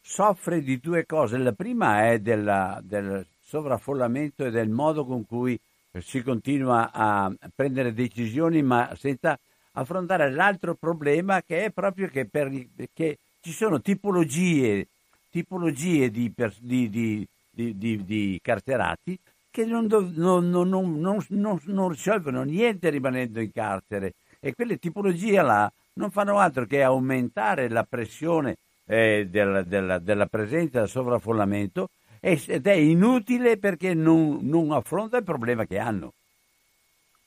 soffre 0.00 0.62
di 0.62 0.78
due 0.80 1.06
cose. 1.06 1.38
La 1.38 1.52
prima 1.52 2.08
è 2.10 2.18
della, 2.18 2.80
del 2.82 3.24
sovraffollamento 3.42 4.44
e 4.44 4.50
del 4.50 4.68
modo 4.68 5.04
con 5.04 5.26
cui 5.26 5.58
si 5.98 6.22
continua 6.22 6.90
a 6.92 7.32
prendere 7.54 7.92
decisioni 7.92 8.62
ma 8.62 8.94
senza 8.96 9.38
affrontare 9.72 10.30
l'altro 10.30 10.74
problema 10.74 11.42
che 11.42 11.64
è 11.64 11.70
proprio 11.70 12.08
che, 12.08 12.26
per, 12.26 12.50
che 12.92 13.18
ci 13.40 13.52
sono 13.52 13.80
tipologie, 13.80 14.86
tipologie 15.30 16.10
di, 16.10 16.32
di, 16.58 17.26
di, 17.50 18.04
di, 18.04 18.38
carcerati 18.42 19.18
che 19.50 19.64
non, 19.64 19.86
non, 20.14 20.48
non, 20.48 21.26
non, 21.28 21.88
risolvono 21.88 22.42
niente 22.42 22.88
rimanendo 22.88 23.40
in 23.40 23.52
carcere 23.52 24.14
e 24.38 24.54
quelle 24.54 24.78
tipologie 24.78 25.42
là 25.42 25.70
non 26.00 26.10
fanno 26.10 26.38
altro 26.38 26.64
che 26.64 26.82
aumentare 26.82 27.68
la 27.68 27.84
pressione 27.84 28.56
eh, 28.86 29.26
della, 29.28 29.62
della, 29.62 29.98
della 29.98 30.26
presenza 30.26 30.80
del 30.80 30.88
sovraffollamento 30.88 31.90
ed 32.20 32.66
è 32.66 32.72
inutile 32.72 33.58
perché 33.58 33.94
non, 33.94 34.38
non 34.42 34.72
affronta 34.72 35.18
il 35.18 35.24
problema 35.24 35.66
che 35.66 35.78
hanno. 35.78 36.14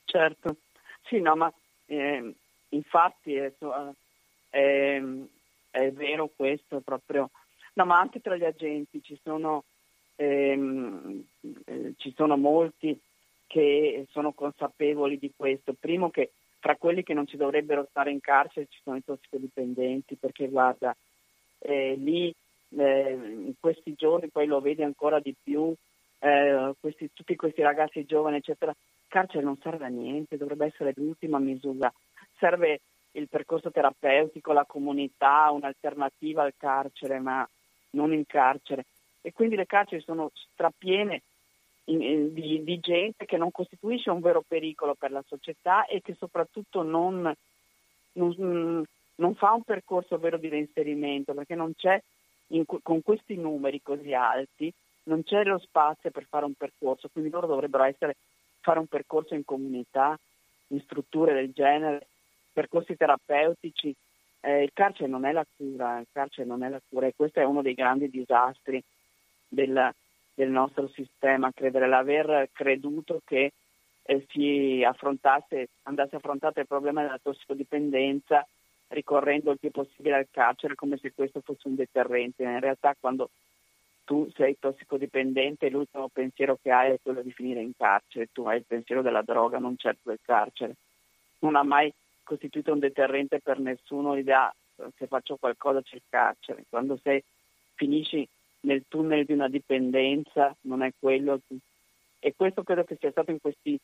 Certo, 0.05 0.57
sì, 1.03 1.19
no, 1.19 1.35
ma 1.35 1.53
eh, 1.85 2.33
infatti 2.69 3.35
è, 3.35 3.53
è, 4.49 5.01
è, 5.71 5.91
vero 5.91 6.29
questo 6.35 6.81
proprio. 6.81 7.29
No, 7.73 7.85
ma 7.85 7.99
anche 7.99 8.21
tra 8.21 8.35
gli 8.35 8.43
agenti 8.43 9.01
ci 9.01 9.19
sono, 9.23 9.63
ehm, 10.15 11.23
eh, 11.65 11.93
ci 11.97 12.13
sono 12.15 12.37
molti 12.37 12.99
che 13.47 14.05
sono 14.11 14.33
consapevoli 14.33 15.17
di 15.17 15.31
questo. 15.35 15.73
Primo 15.79 16.11
che 16.11 16.31
fra 16.63 16.77
quelli 16.77 17.03
che 17.03 17.13
non 17.13 17.27
ci 17.27 17.35
dovrebbero 17.35 17.85
stare 17.89 18.09
in 18.09 18.21
carcere 18.21 18.67
ci 18.69 18.79
sono 18.85 18.95
i 18.95 19.03
tossicodipendenti, 19.03 20.15
perché 20.15 20.47
guarda, 20.47 20.95
eh, 21.59 21.95
lì 21.95 22.33
eh, 22.77 23.11
in 23.11 23.53
questi 23.59 23.93
giorni 23.97 24.29
poi 24.29 24.47
lo 24.47 24.61
vedi 24.61 24.81
ancora 24.81 25.19
di 25.19 25.35
più, 25.43 25.75
eh, 26.19 26.73
questi, 26.79 27.09
tutti 27.11 27.35
questi 27.35 27.61
ragazzi 27.61 28.05
giovani, 28.05 28.37
eccetera. 28.37 28.73
Carcere 29.09 29.43
non 29.43 29.57
serve 29.61 29.83
a 29.83 29.89
niente, 29.89 30.37
dovrebbe 30.37 30.67
essere 30.67 30.93
l'ultima 30.95 31.37
misura. 31.37 31.91
Serve 32.39 32.79
il 33.11 33.27
percorso 33.27 33.69
terapeutico, 33.69 34.53
la 34.53 34.63
comunità, 34.65 35.51
un'alternativa 35.51 36.43
al 36.43 36.53
carcere, 36.55 37.19
ma 37.19 37.45
non 37.89 38.13
in 38.13 38.25
carcere. 38.25 38.85
E 39.21 39.33
quindi 39.33 39.57
le 39.57 39.65
carceri 39.65 40.01
sono 40.01 40.31
strapiene 40.33 41.23
di, 41.83 42.63
di, 42.63 42.79
gente 42.79 43.25
che 43.25 43.37
non 43.37 43.51
costituisce 43.51 44.09
un 44.09 44.21
vero 44.21 44.43
pericolo 44.47 44.95
per 44.95 45.11
la 45.11 45.23
società 45.27 45.85
e 45.85 46.01
che 46.01 46.15
soprattutto 46.17 46.81
non, 46.81 47.33
non, 48.13 48.83
non 49.15 49.35
fa 49.35 49.51
un 49.51 49.63
percorso 49.63 50.17
vero 50.17 50.37
di 50.37 50.49
reinserimento 50.49 51.33
perché 51.33 51.55
non 51.55 51.73
c'è 51.75 52.01
in, 52.47 52.63
con 52.65 53.01
questi 53.01 53.35
numeri 53.35 53.81
così 53.81 54.13
alti 54.13 54.73
non 55.03 55.23
c'è 55.23 55.43
lo 55.43 55.59
spazio 55.59 56.11
per 56.11 56.25
fare 56.29 56.45
un 56.45 56.53
percorso, 56.53 57.09
quindi 57.11 57.29
loro 57.29 57.47
dovrebbero 57.47 57.83
essere, 57.83 58.15
fare 58.59 58.79
un 58.79 58.87
percorso 58.87 59.33
in 59.33 59.43
comunità, 59.43 60.17
in 60.67 60.79
strutture 60.81 61.33
del 61.33 61.51
genere, 61.51 62.07
percorsi 62.51 62.95
terapeutici. 62.95 63.93
Eh, 64.39 64.63
il 64.63 64.71
carcere 64.73 65.09
non 65.09 65.25
è 65.25 65.31
la 65.31 65.45
cura, 65.55 65.99
il 65.99 66.07
carcere 66.11 66.47
non 66.47 66.63
è 66.63 66.69
la 66.69 66.81
cura 66.87 67.07
e 67.07 67.13
questo 67.15 67.39
è 67.39 67.43
uno 67.43 67.61
dei 67.61 67.73
grandi 67.73 68.09
disastri 68.09 68.81
del, 69.47 69.93
del 70.33 70.49
nostro 70.49 70.87
sistema, 70.89 71.51
credere 71.51 71.87
l'aver 71.87 72.49
creduto 72.51 73.21
che 73.23 73.51
eh, 74.03 74.25
si 74.29 74.83
affrontasse, 74.83 75.69
andasse 75.83 76.15
affrontato 76.15 76.59
il 76.59 76.67
problema 76.67 77.01
della 77.01 77.19
tossicodipendenza 77.21 78.45
ricorrendo 78.89 79.51
il 79.51 79.59
più 79.59 79.71
possibile 79.71 80.15
al 80.15 80.27
carcere 80.29 80.75
come 80.75 80.97
se 80.97 81.13
questo 81.13 81.41
fosse 81.41 81.67
un 81.67 81.75
deterrente. 81.75 82.43
In 82.43 82.59
realtà 82.59 82.95
quando 82.99 83.29
tu 84.03 84.29
sei 84.35 84.57
tossicodipendente 84.59 85.69
l'ultimo 85.69 86.09
pensiero 86.09 86.57
che 86.61 86.71
hai 86.71 86.91
è 86.91 86.99
quello 87.01 87.21
di 87.21 87.31
finire 87.31 87.61
in 87.61 87.71
carcere, 87.75 88.29
tu 88.31 88.43
hai 88.43 88.57
il 88.57 88.65
pensiero 88.67 89.01
della 89.01 89.21
droga, 89.21 89.59
non 89.59 89.77
certo 89.77 90.09
del 90.09 90.19
carcere. 90.21 90.75
Non 91.39 91.55
ha 91.55 91.63
mai 91.63 91.91
costituito 92.23 92.71
un 92.71 92.79
deterrente 92.79 93.39
per 93.39 93.59
nessuno 93.59 94.13
l'idea 94.13 94.53
se 94.97 95.07
faccio 95.07 95.37
qualcosa 95.37 95.81
c'è 95.81 95.95
il 95.95 96.03
carcere. 96.09 96.65
Quando 96.69 96.97
sei, 97.01 97.23
finisci 97.75 98.27
nel 98.63 98.83
tunnel 98.87 99.25
di 99.25 99.33
una 99.33 99.47
dipendenza 99.47 100.55
non 100.61 100.83
è 100.83 100.91
quello. 100.97 101.39
E 102.19 102.33
questo 102.35 102.63
credo 102.63 102.83
che 102.83 102.97
sia 102.99 103.11
stato 103.11 103.31
in 103.31 103.39
questi 103.39 103.77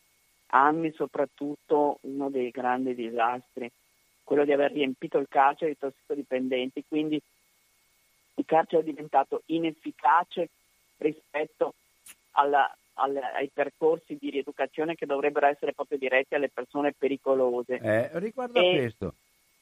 anni 0.48 0.92
soprattutto 0.94 2.00
uno 2.02 2.30
dei 2.30 2.50
grandi 2.50 2.96
disastri, 2.96 3.70
quello 4.24 4.46
di 4.46 4.52
aver 4.52 4.72
riempito 4.72 5.18
il 5.18 5.28
carcere 5.28 5.72
di 5.72 5.78
tossicodipendenti, 5.78 6.84
quindi 6.88 7.22
il 8.36 8.46
carcere 8.46 8.82
è 8.82 8.86
diventato 8.86 9.42
inefficace 9.48 10.50
rispetto 10.98 11.74
alla, 12.32 12.74
alla, 12.94 13.34
ai 13.34 13.50
percorsi 13.54 14.18
di 14.20 14.30
rieducazione 14.30 14.96
che 14.96 15.06
dovrebbero 15.06 15.48
essere 15.48 15.74
proprio 15.74 15.98
diretti 15.98 16.36
alle 16.36 16.50
persone 16.50 16.94
pericolose. 16.98 17.78
Eh, 17.78 18.10
riguardo, 18.20 18.60
e... 18.60 18.70
a 18.70 18.78
questo, 18.78 19.14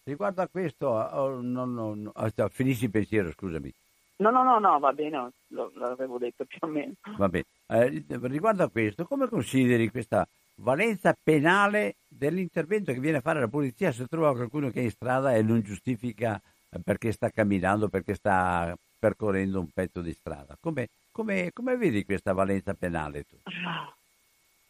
riguardo 0.03 0.41
a 0.41 0.47
questo, 0.47 0.88
oh, 0.89 1.41
no, 1.41 1.65
no, 1.65 1.95
no, 1.95 2.12
ah, 2.13 2.49
finisci 2.49 2.86
il 2.86 2.91
pensiero, 2.91 3.32
scusami. 3.32 3.73
No, 4.19 4.32
no, 4.32 4.43
no, 4.43 4.58
no, 4.60 4.80
va 4.80 4.93
bene, 4.93 5.32
lo, 5.49 5.71
l'avevo 5.75 6.17
detto 6.17 6.45
più 6.45 6.58
o 6.62 6.67
meno. 6.67 6.93
Va 7.17 7.30
bene. 7.30 7.45
Eh, 7.67 8.03
riguardo 8.21 8.63
a 8.63 8.69
questo, 8.69 9.06
come 9.06 9.27
consideri 9.27 9.89
questa 9.89 10.27
valenza 10.56 11.15
penale 11.21 11.95
dell'intervento 12.08 12.91
che 12.91 12.99
viene 12.99 13.17
a 13.17 13.21
fare 13.21 13.39
la 13.39 13.47
polizia 13.47 13.91
se 13.91 14.08
trova 14.08 14.34
qualcuno 14.34 14.71
che 14.71 14.80
è 14.80 14.84
in 14.84 14.89
strada 14.89 15.36
e 15.36 15.43
non 15.43 15.62
giustifica 15.62 16.41
perché 16.84 17.12
sta 17.12 17.30
camminando, 17.30 17.89
perché 17.89 18.15
sta 18.15 18.75
percorrendo 18.99 19.60
un 19.60 19.69
pezzo 19.71 20.01
di 20.01 20.13
strada. 20.13 20.58
Come, 20.60 20.88
come, 21.12 21.51
come 21.53 21.77
vedi 21.77 22.03
questa 22.03 22.34
valenza 22.34 22.73
penale 22.73 23.23
tu? 23.23 23.38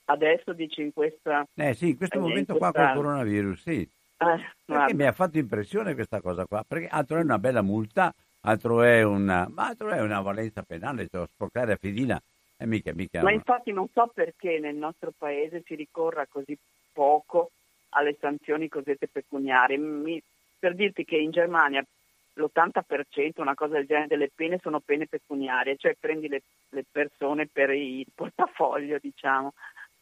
Adesso 0.05 0.53
dici 0.53 0.81
in 0.81 0.93
questa... 0.93 1.45
Eh 1.53 1.73
sì, 1.73 1.89
in 1.89 1.97
questo 1.97 2.17
in 2.17 2.23
momento 2.23 2.55
questa... 2.55 2.71
qua 2.71 2.85
col 2.85 2.95
coronavirus, 2.95 3.61
sì. 3.61 3.89
Eh, 4.19 4.51
perché 4.65 4.93
mi 4.93 5.05
ha 5.05 5.11
fatto 5.11 5.37
impressione 5.37 5.93
questa 5.93 6.21
cosa 6.21 6.45
qua, 6.45 6.63
perché 6.67 6.87
altro 6.87 7.17
è 7.17 7.23
una 7.23 7.39
bella 7.39 7.61
multa, 7.61 8.13
altro 8.47 8.81
è 8.81 9.03
una, 9.03 9.49
altro 9.55 9.89
è 9.89 10.01
una 10.01 10.21
valenza 10.21 10.63
penale, 10.63 11.07
cioè 11.09 11.27
sporcare 11.27 11.73
a 11.73 11.77
fedina 11.77 12.21
è 12.55 12.65
mica, 12.65 12.93
mica... 12.93 13.21
Ma 13.21 13.31
infatti 13.31 13.71
non 13.71 13.87
so 13.93 14.09
perché 14.13 14.57
nel 14.59 14.75
nostro 14.75 15.11
paese 15.15 15.61
si 15.65 15.75
ricorra 15.75 16.25
così 16.25 16.57
poco 16.91 17.51
alle 17.89 18.15
sanzioni 18.19 18.67
cosiddette 18.67 19.07
pecuniarie. 19.07 19.77
Mi, 19.77 20.21
per 20.57 20.73
dirti 20.73 21.03
che 21.05 21.17
in 21.17 21.31
Germania 21.31 21.85
l'80%, 22.33 23.41
una 23.41 23.53
cosa 23.53 23.73
del 23.73 23.85
genere, 23.85 24.07
delle 24.07 24.31
pene 24.33 24.59
sono 24.61 24.79
pene 24.79 25.07
pecuniarie, 25.07 25.75
cioè 25.75 25.95
prendi 25.99 26.27
le, 26.27 26.41
le 26.69 26.85
persone 26.89 27.47
per 27.47 27.71
il 27.71 28.07
portafoglio, 28.13 28.97
diciamo, 28.99 29.53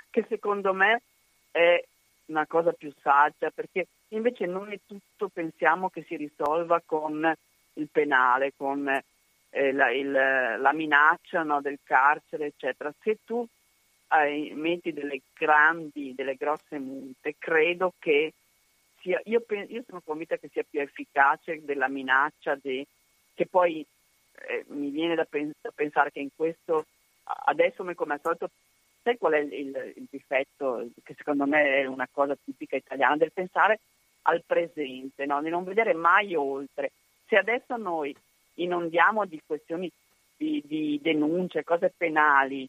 che 0.10 0.26
secondo 0.30 0.74
me 0.74 1.02
è 1.52 1.84
una 2.28 2.46
cosa 2.46 2.72
più 2.74 2.94
saggia, 3.02 3.50
perché 3.50 3.88
invece 4.10 4.46
noi 4.46 4.80
tutto 4.86 5.30
pensiamo 5.30 5.90
che 5.90 6.04
si 6.08 6.16
risolva 6.16 6.82
con 6.86 7.36
il 7.76 7.90
penale, 7.92 8.54
con 8.56 8.88
eh, 9.50 9.72
la, 9.72 9.92
il, 9.92 10.12
la, 10.12 10.74
minaccia 10.74 11.44
no, 11.44 11.62
del 11.62 11.80
carcere, 11.84 12.48
eccetera. 12.48 12.94
Se 13.02 13.20
tu 13.24 13.46
eh, 14.10 14.52
metti 14.54 14.94
delle 14.94 15.22
grandi, 15.34 16.14
delle 16.16 16.36
grosse 16.36 16.78
multe, 16.78 17.36
credo 17.38 17.94
che 18.00 18.34
sia, 19.02 19.22
io, 19.26 19.46
io, 19.68 19.84
sono 19.88 20.02
convinta 20.04 20.38
che 20.38 20.50
sia 20.52 20.66
più 20.68 20.82
efficace 20.82 21.64
della 21.64 21.88
minaccia 21.88 22.56
di, 22.56 22.86
che 23.34 23.46
poi 23.46 23.86
eh, 24.48 24.66
mi 24.70 24.90
viene 24.90 25.16
da, 25.16 25.26
pens- 25.26 25.56
da, 25.62 25.72
pensare 25.74 26.12
che 26.12 26.20
in 26.20 26.30
questo, 26.36 26.86
adesso 27.46 27.84
come 27.94 28.14
al 28.14 28.22
solito, 28.22 28.50
sai 29.04 29.18
qual 29.18 29.34
è 29.34 29.40
il, 29.40 29.54
il, 29.54 29.94
il, 29.96 30.08
difetto, 30.10 30.88
che 31.04 31.14
secondo 31.16 31.46
me 31.46 31.82
è 31.82 31.86
una 31.86 32.08
cosa 32.12 32.36
tipica 32.44 32.76
italiana, 32.76 33.18
del 33.18 33.32
pensare 33.32 33.80
al 34.24 34.44
presente, 34.44 35.26
no? 35.26 35.42
di 35.42 35.50
non 35.50 35.64
vedere 35.64 35.94
mai 35.94 36.36
oltre. 36.36 36.92
Se 37.28 37.38
adesso 37.38 37.76
noi 37.78 38.16
inondiamo 38.56 39.26
di 39.26 39.42
questioni 39.46 39.92
di, 40.38 40.62
di 40.66 41.00
denunce, 41.02 41.64
cose 41.64 41.94
penali, 41.96 42.68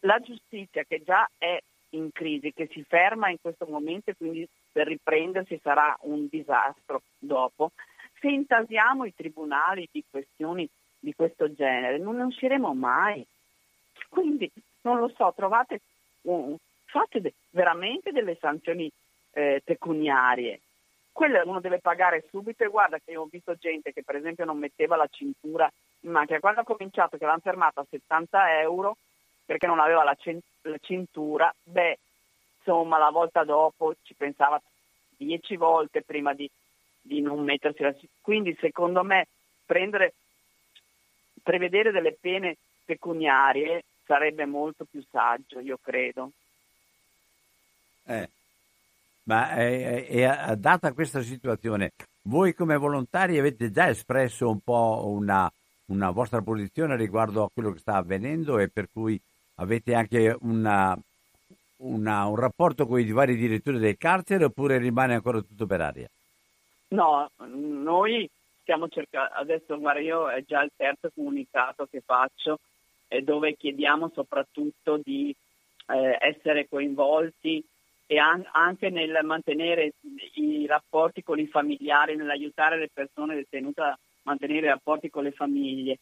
la 0.00 0.18
giustizia 0.20 0.84
che 0.84 1.02
già 1.02 1.28
è 1.38 1.58
in 1.90 2.10
crisi, 2.12 2.52
che 2.52 2.68
si 2.70 2.84
ferma 2.84 3.30
in 3.30 3.40
questo 3.40 3.66
momento 3.66 4.10
e 4.10 4.16
quindi 4.16 4.46
per 4.70 4.86
riprendersi 4.86 5.58
sarà 5.62 5.96
un 6.02 6.28
disastro 6.28 7.02
dopo. 7.18 7.72
Se 8.20 8.28
intasiamo 8.28 9.04
i 9.04 9.14
tribunali 9.14 9.88
di 9.90 10.04
questioni 10.08 10.68
di 10.98 11.14
questo 11.14 11.52
genere 11.54 11.98
non 11.98 12.16
ne 12.16 12.24
usciremo 12.24 12.74
mai. 12.74 13.26
Quindi 14.08 14.50
non 14.82 14.98
lo 14.98 15.10
so, 15.16 15.32
trovate 15.34 15.80
um, 16.22 16.56
fate 16.84 17.34
veramente 17.50 18.12
delle 18.12 18.36
sanzioni 18.38 18.90
eh, 19.32 19.62
pecuniarie. 19.64 20.60
Quelle 21.12 21.42
uno 21.44 21.60
deve 21.60 21.80
pagare 21.80 22.26
subito 22.30 22.64
e 22.64 22.68
guarda 22.68 22.98
che 22.98 23.12
io 23.12 23.22
ho 23.22 23.28
visto 23.30 23.54
gente 23.54 23.92
che 23.92 24.02
per 24.02 24.16
esempio 24.16 24.44
non 24.44 24.58
metteva 24.58 24.96
la 24.96 25.08
cintura 25.10 25.70
in 26.00 26.10
macchina, 26.10 26.40
quando 26.40 26.60
ha 26.60 26.64
cominciato 26.64 27.18
che 27.18 27.26
l'hanno 27.26 27.40
fermata 27.40 27.80
a 27.80 27.86
70 27.88 28.60
euro 28.60 28.96
perché 29.44 29.66
non 29.66 29.80
aveva 29.80 30.04
la, 30.04 30.16
cintura, 30.80 31.52
beh, 31.64 31.98
insomma, 32.58 32.98
la 32.98 33.10
volta 33.10 33.42
dopo 33.42 33.94
ci 34.02 34.14
pensava 34.14 34.62
dieci 35.16 35.56
volte 35.56 36.02
prima 36.02 36.32
di, 36.34 36.48
di 37.00 37.20
non 37.20 37.42
mettersi 37.42 37.82
la 37.82 37.90
cintura. 37.90 38.12
Quindi, 38.20 38.56
secondo 38.60 39.02
me, 39.02 39.26
prendere, 39.66 40.14
prevedere 41.42 41.90
delle 41.90 42.12
pene 42.12 42.58
pecuniarie 42.84 43.82
sarebbe 44.04 44.46
molto 44.46 44.84
più 44.84 45.04
saggio, 45.10 45.58
io 45.58 45.78
credo. 45.82 46.30
Eh, 48.04 48.28
ma 49.24 49.50
è, 49.54 50.06
è, 50.06 50.28
è, 50.28 50.56
data 50.56 50.92
questa 50.92 51.22
situazione, 51.22 51.92
voi 52.22 52.54
come 52.54 52.76
volontari 52.76 53.38
avete 53.38 53.70
già 53.70 53.88
espresso 53.88 54.48
un 54.48 54.60
po' 54.60 55.04
una, 55.06 55.50
una 55.86 56.10
vostra 56.10 56.42
posizione 56.42 56.96
riguardo 56.96 57.44
a 57.44 57.50
quello 57.52 57.72
che 57.72 57.78
sta 57.78 57.96
avvenendo 57.96 58.58
e 58.58 58.68
per 58.68 58.88
cui 58.92 59.20
avete 59.56 59.94
anche 59.94 60.36
una, 60.40 60.96
una, 61.78 62.26
un 62.26 62.36
rapporto 62.36 62.86
con 62.86 63.00
i 63.00 63.10
vari 63.10 63.36
direttori 63.36 63.78
del 63.78 63.96
carcere 63.96 64.44
oppure 64.44 64.78
rimane 64.78 65.14
ancora 65.14 65.40
tutto 65.40 65.66
per 65.66 65.80
aria? 65.80 66.08
No, 66.88 67.30
noi 67.36 68.28
stiamo 68.62 68.88
cercando, 68.88 69.34
adesso 69.34 69.78
guarda 69.78 70.00
io 70.00 70.28
è 70.28 70.42
già 70.44 70.62
il 70.62 70.72
terzo 70.76 71.10
comunicato 71.14 71.86
che 71.86 72.02
faccio 72.04 72.58
eh, 73.08 73.22
dove 73.22 73.56
chiediamo 73.56 74.10
soprattutto 74.14 75.00
di 75.02 75.34
eh, 75.86 76.18
essere 76.20 76.68
coinvolti 76.68 77.64
e 78.10 78.18
an- 78.18 78.44
anche 78.50 78.90
nel 78.90 79.20
mantenere 79.22 79.92
i 80.34 80.66
rapporti 80.66 81.22
con 81.22 81.38
i 81.38 81.46
familiari, 81.46 82.16
nell'aiutare 82.16 82.76
le 82.76 82.90
persone 82.92 83.36
detenute 83.36 83.80
a 83.82 83.98
mantenere 84.22 84.66
i 84.66 84.70
rapporti 84.70 85.10
con 85.10 85.22
le 85.22 85.30
famiglie. 85.30 86.00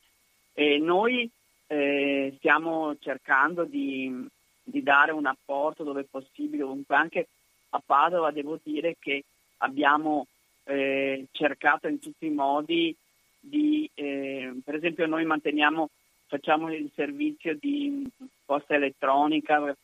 E 0.54 0.78
noi 0.78 1.30
eh, 1.66 2.32
stiamo 2.38 2.96
cercando 2.98 3.64
di, 3.64 4.26
di, 4.62 4.82
dare 4.82 5.12
un 5.12 5.26
apporto 5.26 5.84
dove 5.84 6.04
possibile, 6.04 6.62
comunque 6.62 6.96
anche 6.96 7.28
a 7.68 7.82
Padova 7.84 8.30
devo 8.30 8.58
dire 8.62 8.96
che 8.98 9.24
abbiamo 9.58 10.28
eh, 10.64 11.26
cercato 11.30 11.88
in 11.88 11.98
tutti 11.98 12.24
i 12.24 12.30
modi 12.30 12.96
di, 13.38 13.88
eh, 13.92 14.54
per 14.64 14.76
esempio 14.76 15.04
noi 15.04 15.26
manteniamo, 15.26 15.90
facciamo 16.26 16.72
il 16.72 16.90
servizio 16.94 17.54
di 17.54 18.10
posta 18.46 18.76
elettronica 18.76 19.76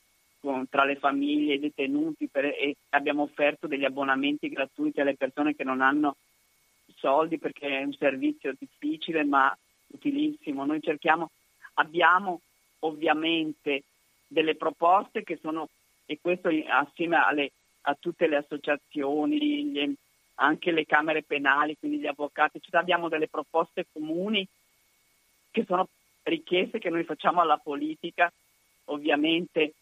con, 0.45 0.69
tra 0.69 0.85
le 0.85 0.97
famiglie 0.97 1.53
e 1.53 1.57
i 1.57 1.61
detenuti 1.61 2.29
per, 2.29 2.45
e 2.45 2.77
abbiamo 2.91 3.23
offerto 3.23 3.67
degli 3.67 3.85
abbonamenti 3.85 4.49
gratuiti 4.49 5.01
alle 5.01 5.17
persone 5.17 5.55
che 5.55 5.65
non 5.65 5.81
hanno 5.81 6.17
soldi 6.97 7.39
perché 7.39 7.79
è 7.79 7.83
un 7.83 7.95
servizio 7.95 8.55
difficile 8.59 9.25
ma 9.25 9.57
utilissimo. 9.89 10.65
Noi 10.65 10.81
cerchiamo 10.83 11.31
Abbiamo 11.75 12.41
ovviamente 12.81 13.83
delle 14.27 14.55
proposte 14.55 15.23
che 15.23 15.39
sono, 15.41 15.69
e 16.07 16.19
questo 16.21 16.51
assieme 16.69 17.17
alle, 17.17 17.53
a 17.83 17.97
tutte 17.99 18.27
le 18.27 18.37
associazioni, 18.37 19.65
gli, 19.65 19.95
anche 20.37 20.71
le 20.71 20.87
camere 20.87 21.23
penali, 21.23 21.77
quindi 21.79 21.99
gli 21.99 22.07
avvocati, 22.07 22.61
cioè 22.61 22.81
abbiamo 22.81 23.09
delle 23.09 23.29
proposte 23.29 23.87
comuni 23.93 24.47
che 25.51 25.65
sono 25.65 25.89
richieste 26.23 26.79
che 26.79 26.91
noi 26.91 27.05
facciamo 27.05 27.41
alla 27.41 27.59
politica, 27.59 28.33
ovviamente 28.87 29.75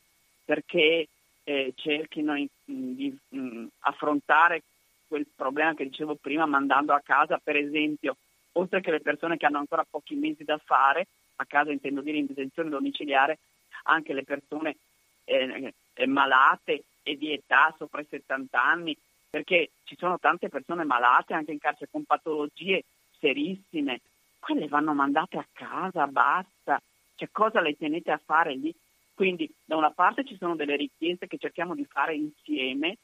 perché 0.53 1.09
eh, 1.45 1.73
cerchino 1.75 2.37
in, 2.37 2.47
di 2.67 3.19
mh, 3.29 3.39
mm, 3.39 3.67
affrontare 3.81 4.63
quel 5.09 5.27
problema 5.35 5.73
che 5.73 5.85
dicevo 5.85 6.17
prima 6.17 6.45
mandando 6.45 6.93
a 6.93 7.01
casa, 7.03 7.41
per 7.43 7.57
esempio, 7.57 8.19
oltre 8.53 8.83
che 8.83 8.91
le 8.91 9.01
persone 9.01 9.39
che 9.39 9.47
hanno 9.47 9.57
ancora 9.57 9.87
pochi 9.89 10.15
mesi 10.15 10.45
da 10.45 10.61
fare, 10.63 11.07
a 11.37 11.47
casa 11.47 11.73
intendo 11.73 12.03
dire 12.03 12.19
in 12.19 12.27
detenzione 12.27 12.69
domiciliare, 12.69 13.39
anche 13.85 14.13
le 14.13 14.25
persone 14.25 14.77
eh, 15.25 15.73
malate 16.05 16.85
e 17.03 17.17
di 17.17 17.33
età 17.33 17.75
sopra 17.79 18.03
i 18.03 18.07
70 18.07 18.63
anni, 18.63 18.95
perché 19.31 19.71
ci 19.85 19.97
sono 19.97 20.19
tante 20.19 20.51
persone 20.51 20.85
malate 20.85 21.33
anche 21.33 21.53
in 21.53 21.59
carcere 21.59 21.89
con 21.91 22.05
patologie 22.05 22.85
serissime, 23.19 24.03
quelle 24.39 24.69
vanno 24.69 24.93
mandate 24.93 25.39
a 25.39 25.47
casa, 25.51 26.07
basta, 26.09 26.79
cioè 27.15 27.29
cosa 27.33 27.63
le 27.63 27.75
tenete 27.75 28.11
a 28.11 28.21
fare 28.23 28.55
lì? 28.55 28.75
Quindi 29.23 29.49
da 29.65 29.77
una 29.77 29.93
parte 29.93 30.25
ci 30.25 30.37
sono 30.37 30.57
delle 30.57 30.75
richieste 30.75 31.29
che 31.29 31.39
cerchiamo 31.39 31.77
di 31.77 31.87
fare 31.89 32.17
insieme 32.17 32.97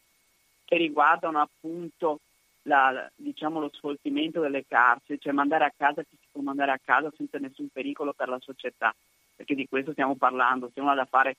che 0.64 0.76
riguardano 0.76 1.40
appunto 1.40 2.18
la, 2.62 3.08
diciamo, 3.14 3.60
lo 3.60 3.70
sfoltimento 3.72 4.40
delle 4.40 4.64
carceri, 4.66 5.20
cioè 5.20 5.32
mandare 5.32 5.66
a 5.66 5.72
casa 5.76 6.02
chi 6.02 6.16
si 6.20 6.26
può 6.32 6.42
mandare 6.42 6.72
a 6.72 6.80
casa 6.84 7.08
senza 7.16 7.38
nessun 7.38 7.68
pericolo 7.68 8.14
per 8.14 8.28
la 8.28 8.40
società, 8.40 8.92
perché 9.36 9.54
di 9.54 9.68
questo 9.68 9.92
stiamo 9.92 10.16
parlando. 10.16 10.72
Se 10.74 10.80
uno 10.80 10.90
ha 10.90 10.96
da 10.96 11.04
fare 11.04 11.36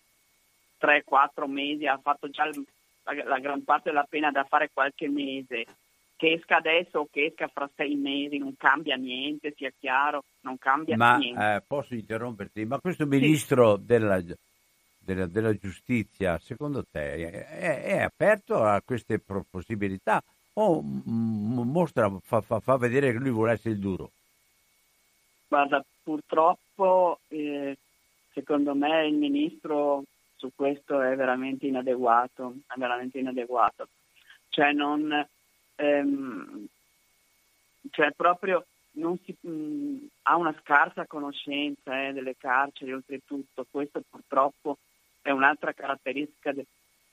3-4 0.79 1.45
mesi, 1.45 1.85
ha 1.85 1.99
fatto 2.01 2.29
già 2.29 2.45
la, 2.45 3.23
la 3.25 3.39
gran 3.39 3.65
parte 3.65 3.89
della 3.89 4.07
pena 4.09 4.31
da 4.31 4.45
fare 4.45 4.69
qualche 4.71 5.09
mese, 5.09 5.65
che 6.15 6.31
esca 6.31 6.55
adesso 6.55 6.99
o 6.99 7.07
che 7.11 7.25
esca 7.25 7.49
fra 7.49 7.69
sei 7.75 7.95
mesi, 7.95 8.37
non 8.37 8.55
cambia 8.55 8.95
niente, 8.95 9.53
sia 9.57 9.73
chiaro, 9.77 10.23
non 10.43 10.57
cambia 10.57 10.95
ma, 10.95 11.17
niente. 11.17 11.55
Eh, 11.55 11.63
posso 11.67 11.95
interromperti? 11.95 12.63
Ma 12.63 12.79
questo 12.79 13.05
ministro 13.05 13.75
sì. 13.75 13.85
della, 13.85 14.23
della, 15.13 15.25
della, 15.25 15.53
giustizia, 15.53 16.37
secondo 16.39 16.85
te, 16.89 17.31
è, 17.31 17.81
è, 17.83 18.01
aperto 18.01 18.63
a 18.63 18.81
queste 18.83 19.19
possibilità 19.19 20.23
o 20.53 20.81
mostra, 20.81 22.11
fa, 22.21 22.41
fa, 22.41 22.59
fa, 22.59 22.77
vedere 22.77 23.11
che 23.11 23.17
lui 23.17 23.31
vuole 23.31 23.53
essere 23.53 23.73
il 23.73 23.79
duro? 23.79 24.11
Guarda, 25.47 25.83
purtroppo 26.03 27.19
eh, 27.29 27.77
secondo 28.33 28.75
me 28.75 29.07
il 29.07 29.15
ministro 29.15 30.03
su 30.35 30.51
questo 30.55 31.01
è 31.01 31.15
veramente 31.15 31.65
inadeguato, 31.65 32.55
è 32.67 32.77
veramente 32.77 33.19
inadeguato. 33.19 33.87
Cioè 34.49 34.71
non 34.73 35.27
ehm, 35.75 36.67
cioè 37.91 38.11
proprio 38.11 38.65
si, 39.23 39.35
mh, 39.39 40.07
ha 40.23 40.35
una 40.35 40.55
scarsa 40.61 41.05
conoscenza 41.05 42.07
eh, 42.07 42.13
delle 42.13 42.35
carceri 42.37 42.93
oltretutto, 42.93 43.65
questo 43.69 44.01
purtroppo 44.09 44.77
è 45.21 45.31
un'altra 45.31 45.73
caratteristica 45.73 46.51
de, 46.51 46.65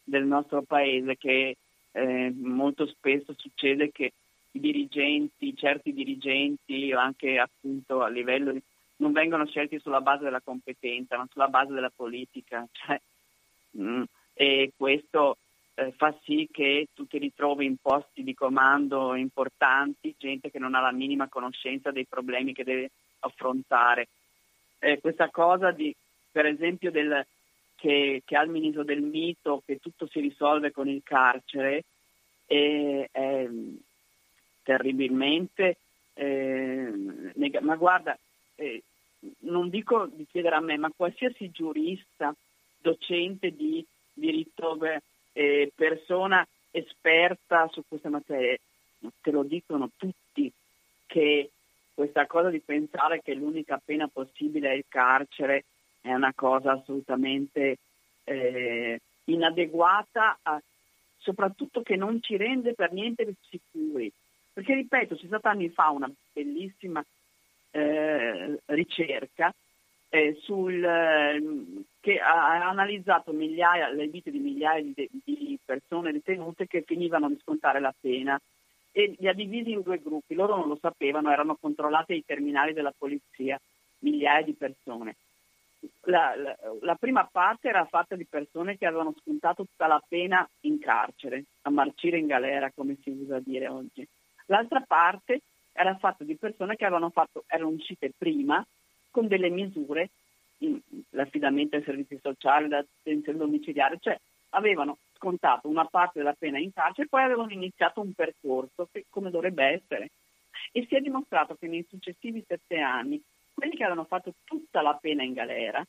del 0.03 0.25
nostro 0.25 0.63
paese 0.63 1.17
che 1.17 1.57
eh, 1.93 2.33
molto 2.35 2.87
spesso 2.87 3.35
succede 3.37 3.91
che 3.91 4.13
i 4.53 4.61
dirigenti, 4.61 5.57
certi 5.57 5.93
dirigenti 5.93 6.93
o 6.93 6.99
anche 6.99 7.39
appunto 7.39 8.03
a 8.03 8.09
livello 8.09 8.53
di, 8.53 8.63
non 8.97 9.13
vengono 9.13 9.47
scelti 9.47 9.79
sulla 9.79 10.01
base 10.01 10.25
della 10.25 10.41
competenza 10.41 11.17
ma 11.17 11.29
sulla 11.31 11.49
base 11.49 11.73
della 11.73 11.93
politica 11.95 12.67
cioè, 12.73 13.01
mh, 13.73 14.03
e 14.35 14.73
questo 14.77 15.39
eh, 15.75 15.93
fa 15.93 16.15
sì 16.23 16.49
che 16.51 16.89
tu 16.95 17.07
ti 17.07 17.19
ritrovi 17.19 17.67
in 17.67 17.77
posti 17.77 18.23
di 18.23 18.35
comando 18.35 19.15
importanti, 19.15 20.15
gente 20.19 20.51
che 20.51 20.59
non 20.59 20.75
ha 20.75 20.81
la 20.81 20.93
minima 20.93 21.29
conoscenza 21.29 21.91
dei 21.91 22.07
problemi 22.07 22.55
che 22.55 22.65
deve 22.65 22.91
affrontare. 23.21 24.09
Eh, 24.79 24.99
questa 25.01 25.31
cosa 25.31 25.71
di, 25.73 25.95
per 26.31 26.47
esempio, 26.47 26.91
del, 26.91 27.27
che, 27.77 28.23
che, 28.25 28.37
ha 28.37 28.43
il 28.43 28.51
ministro 28.51 28.83
del 28.83 29.03
mito, 29.03 29.63
che 29.65 29.79
tutto 29.79 30.09
si 30.09 30.21
risolve 30.21 30.73
con 30.73 30.89
il 30.89 31.03
carcere, 31.05 31.85
è, 32.47 33.09
è 33.11 33.49
terribilmente, 34.63 35.77
eh, 36.15 36.93
neg- 37.35 37.61
ma 37.61 37.77
guarda, 37.77 38.19
eh, 38.57 38.83
non 39.41 39.69
dico 39.69 40.07
di 40.07 40.27
chiedere 40.31 40.57
a 40.57 40.61
me, 40.61 40.77
ma 40.77 40.91
qualsiasi 40.95 41.51
giurista, 41.51 42.35
docente 42.79 43.55
di 43.55 43.85
diritto 44.13 44.79
eh, 45.33 45.73
persona 45.75 46.47
esperta 46.71 47.69
su 47.69 47.83
queste 47.87 48.09
materie, 48.09 48.61
te 49.21 49.31
lo 49.31 49.43
dicono 49.43 49.91
tutti 49.97 50.51
che 51.07 51.51
questa 51.95 52.27
cosa 52.27 52.51
di 52.51 52.61
pensare 52.61 53.23
che 53.23 53.35
l'unica 53.35 53.81
pena 53.83 54.09
possibile 54.09 54.71
è 54.71 54.75
il 54.75 54.85
carcere 54.89 55.65
è 56.07 56.15
una 56.15 56.33
cosa 56.35 56.73
assolutamente 56.73 57.79
eh, 58.25 59.01
inadeguata, 59.25 60.39
a, 60.43 60.63
soprattutto 61.19 61.83
che 61.83 61.97
non 61.97 62.23
ci 62.23 62.37
rende 62.37 62.75
per 62.75 62.93
niente 62.93 63.35
sicuri. 63.49 64.11
Perché 64.53 64.75
ripeto, 64.75 65.17
c'è 65.17 65.27
stata 65.27 65.51
anni 65.51 65.69
fa 65.69 65.91
una 65.91 66.11
bellissima 66.33 67.05
eh, 67.73 68.59
ricerca 68.67 69.53
eh, 70.09 70.39
sul, 70.41 70.83
eh, 70.83 71.43
che 72.01 72.19
ha 72.19 72.69
analizzato 72.69 73.33
migliaia, 73.33 73.91
le 73.91 74.07
vite 74.07 74.31
di 74.31 74.39
migliaia 74.39 74.83
di, 74.83 75.09
di, 75.25 75.59
persone 75.65 76.13
detenute 76.13 76.69
che 76.69 76.85
finivano 76.87 77.29
di 77.29 77.39
scontare 77.43 77.81
la 77.81 77.95
pena 78.01 78.41
e 78.93 79.15
li 79.19 79.29
ha 79.29 79.35
divisi 79.35 79.73
in 79.73 79.83
due 79.83 79.99
gruppi. 79.99 80.35
Loro 80.35 80.57
non 80.57 80.69
lo 80.69 80.79
sapevano, 80.81 81.33
erano 81.33 81.57
controllati 81.61 82.13
ai 82.13 82.25
terminali 82.25 82.73
della 82.73 82.95
polizia, 82.97 83.61
migliaia 83.99 84.43
di 84.43 84.55
persone. 84.55 85.17
La, 86.07 86.35
la, 86.37 86.57
la, 86.81 86.95
prima 86.95 87.29
parte 87.31 87.69
era 87.69 87.85
fatta 87.85 88.17
di 88.17 88.25
persone 88.25 88.77
che 88.77 88.87
avevano 88.87 89.15
scontato 89.21 89.65
tutta 89.65 89.87
la 89.87 90.03
pena 90.07 90.49
in 90.61 90.79
carcere, 90.79 91.45
a 91.63 91.71
marcire 91.71 92.19
in 92.19 92.27
galera, 92.27 92.71
come 92.75 92.97
si 93.03 93.11
usa 93.11 93.41
dire 93.41 93.69
oggi. 93.69 94.07
L'altra 94.47 94.81
parte 94.87 95.43
era 95.73 95.97
fatta 95.97 96.25
di 96.25 96.37
persone 96.37 96.77
che 96.77 96.89
fatto, 97.13 97.45
erano 97.47 97.71
uscite 97.71 98.13
prima 98.17 98.65
con 99.11 99.27
delle 99.27 99.51
misure, 99.51 100.11
l'affidamento 101.11 101.77
ai 101.77 101.83
servizi 101.83 102.19
sociali, 102.23 102.69
la 102.69 102.85
detenzione 103.03 103.39
domiciliare, 103.39 103.99
cioè 104.01 104.19
avevano 104.51 104.99
scontato 105.15 105.69
una 105.69 105.85
parte 105.85 106.19
della 106.19 106.35
pena 106.39 106.59
in 106.59 106.73
carcere 106.73 107.07
e 107.07 107.09
poi 107.09 107.23
avevano 107.23 107.51
iniziato 107.51 108.01
un 108.01 108.13
percorso 108.13 108.89
che, 108.91 109.07
come 109.11 109.31
dovrebbe 109.31 109.65
essere. 109.65 110.11
E 110.73 110.87
si 110.89 110.95
è 110.97 111.01
dimostrato 111.01 111.55
che 111.55 111.67
nei 111.67 111.85
successivi 111.89 112.45
sette 112.47 112.79
anni 112.79 113.23
quelli 113.57 113.75
che 113.75 113.85
avevano 113.85 114.05
fatto 114.07 114.35
tutta 114.45 114.83
la 114.83 114.95
pena 115.01 115.23
in 115.23 115.33
galera 115.33 115.85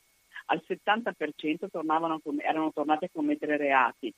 al 0.46 0.62
70% 0.66 1.68
tornavano, 1.70 2.20
erano 2.38 2.72
tornati 2.72 3.04
a 3.04 3.10
commettere 3.12 3.58
reati. 3.58 4.12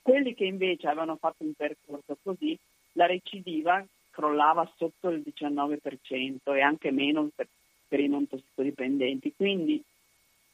Quelli 0.00 0.34
che 0.34 0.44
invece 0.44 0.86
avevano 0.86 1.16
fatto 1.16 1.44
un 1.44 1.52
percorso 1.52 2.16
così, 2.22 2.58
la 2.92 3.06
recidiva 3.06 3.84
crollava 4.10 4.70
sotto 4.76 5.10
il 5.10 5.22
19% 5.24 6.54
e 6.54 6.60
anche 6.60 6.90
meno 6.90 7.28
per, 7.34 7.48
per 7.86 8.00
i 8.00 8.08
non 8.08 8.26
tossicodipendenti. 8.26 9.34
Quindi 9.36 9.82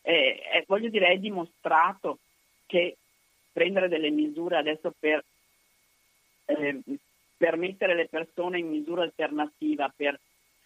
eh, 0.02 0.40
eh, 0.52 0.64
voglio 0.66 0.88
dire, 0.88 1.08
è 1.08 1.18
dimostrato 1.18 2.18
che 2.66 2.96
prendere 3.52 3.88
delle 3.88 4.10
misure 4.10 4.56
adesso 4.56 4.92
per, 4.98 5.24
eh, 6.46 6.80
per 7.36 7.56
mettere 7.56 7.94
le 7.94 8.08
persone 8.08 8.58
in 8.58 8.68
misura 8.68 9.02
alternativa, 9.02 9.92
per 9.94 10.18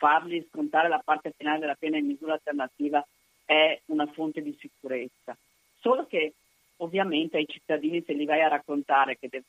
fargli 0.02 0.44
scontare 0.50 0.88
la 0.88 1.00
parte 1.04 1.32
finale 1.36 1.60
della 1.60 1.76
pena 1.76 1.96
in 1.96 2.06
misura 2.06 2.32
alternativa 2.32 3.06
è 3.44 3.80
una 3.86 4.06
fonte 4.06 4.42
di 4.42 4.56
sicurezza. 4.58 5.36
Solo 5.78 6.06
che 6.06 6.34
ovviamente 6.78 7.36
ai 7.36 7.46
cittadini 7.46 8.02
se 8.04 8.12
li 8.12 8.24
vai 8.24 8.42
a 8.42 8.48
raccontare 8.48 9.16
che 9.16 9.28
de- 9.28 9.44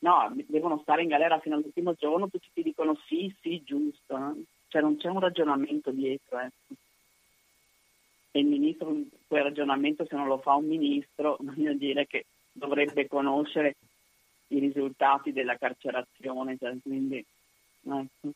no, 0.00 0.34
devono 0.48 0.80
stare 0.82 1.02
in 1.02 1.08
galera 1.08 1.38
fino 1.38 1.54
all'ultimo 1.54 1.94
giorno, 1.94 2.28
tutti 2.28 2.48
ti 2.52 2.64
dicono 2.64 2.98
sì, 3.06 3.32
sì, 3.40 3.62
giusto. 3.62 4.16
No? 4.16 4.42
Cioè 4.66 4.82
non 4.82 4.96
c'è 4.96 5.08
un 5.08 5.20
ragionamento 5.20 5.92
dietro. 5.92 6.40
Eh. 6.40 6.50
E 8.32 8.40
il 8.40 8.46
ministro, 8.46 8.92
quel 9.28 9.44
ragionamento 9.44 10.04
se 10.04 10.16
non 10.16 10.26
lo 10.26 10.38
fa 10.38 10.54
un 10.54 10.66
ministro, 10.66 11.36
voglio 11.42 11.74
dire 11.74 12.08
che 12.08 12.26
dovrebbe 12.50 13.06
conoscere 13.06 13.76
i 14.48 14.58
risultati 14.58 15.30
della 15.30 15.56
carcerazione. 15.56 16.56
Cioè, 16.58 16.74
quindi, 16.82 17.24
ecco. 17.84 18.32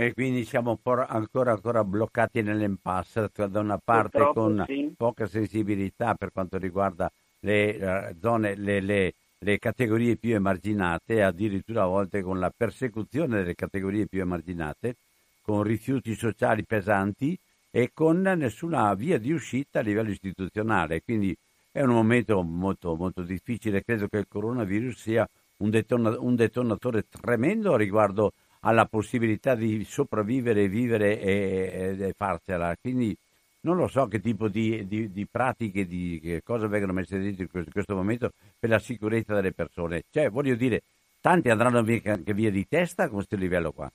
E 0.00 0.14
quindi 0.14 0.44
siamo 0.44 0.70
ancora, 0.70 1.08
ancora 1.08 1.82
bloccati 1.82 2.40
nell'impasse, 2.40 3.28
da 3.34 3.58
una 3.58 3.80
parte 3.82 4.18
Purtroppo, 4.18 4.40
con 4.42 4.64
sì. 4.64 4.94
poca 4.96 5.26
sensibilità 5.26 6.14
per 6.14 6.30
quanto 6.30 6.56
riguarda 6.56 7.10
le 7.40 8.12
uh, 8.12 8.16
zone, 8.20 8.54
le, 8.54 8.78
le, 8.78 9.14
le 9.38 9.58
categorie 9.58 10.14
più 10.14 10.36
emarginate 10.36 11.20
addirittura 11.20 11.82
a 11.82 11.86
volte 11.86 12.22
con 12.22 12.38
la 12.38 12.52
persecuzione 12.56 13.38
delle 13.38 13.56
categorie 13.56 14.06
più 14.06 14.20
emarginate, 14.20 14.94
con 15.42 15.64
rifiuti 15.64 16.14
sociali 16.14 16.62
pesanti 16.62 17.36
e 17.68 17.90
con 17.92 18.20
nessuna 18.20 18.94
via 18.94 19.18
di 19.18 19.32
uscita 19.32 19.80
a 19.80 19.82
livello 19.82 20.10
istituzionale. 20.10 21.02
Quindi 21.02 21.36
è 21.72 21.82
un 21.82 21.90
momento 21.90 22.40
molto, 22.42 22.94
molto 22.94 23.22
difficile. 23.22 23.82
Credo 23.82 24.06
che 24.06 24.18
il 24.18 24.28
coronavirus 24.28 24.96
sia 24.96 25.28
un, 25.56 25.70
detona- 25.70 26.20
un 26.20 26.36
detonatore 26.36 27.06
tremendo 27.08 27.74
riguardo 27.74 28.32
alla 28.60 28.86
possibilità 28.86 29.54
di 29.54 29.84
sopravvivere, 29.84 30.68
vivere 30.68 31.20
e, 31.20 31.96
e, 31.98 32.04
e 32.08 32.14
farcela. 32.16 32.76
Quindi 32.80 33.16
non 33.60 33.76
lo 33.76 33.88
so 33.88 34.06
che 34.06 34.20
tipo 34.20 34.48
di, 34.48 34.86
di, 34.86 35.12
di 35.12 35.26
pratiche, 35.26 35.86
di 35.86 36.20
che 36.22 36.42
cosa 36.42 36.66
vengono 36.66 36.92
messe 36.92 37.18
dentro 37.18 37.42
in 37.42 37.50
questo, 37.50 37.68
in 37.68 37.72
questo, 37.72 37.94
momento 37.94 38.32
per 38.58 38.70
la 38.70 38.78
sicurezza 38.78 39.34
delle 39.34 39.52
persone. 39.52 40.04
Cioè, 40.10 40.30
voglio 40.30 40.54
dire, 40.54 40.82
tanti 41.20 41.50
andranno 41.50 41.82
via, 41.82 42.00
anche 42.04 42.34
via 42.34 42.50
di 42.50 42.66
testa 42.66 43.04
con 43.06 43.16
questo 43.16 43.36
livello 43.36 43.72
qua. 43.72 43.90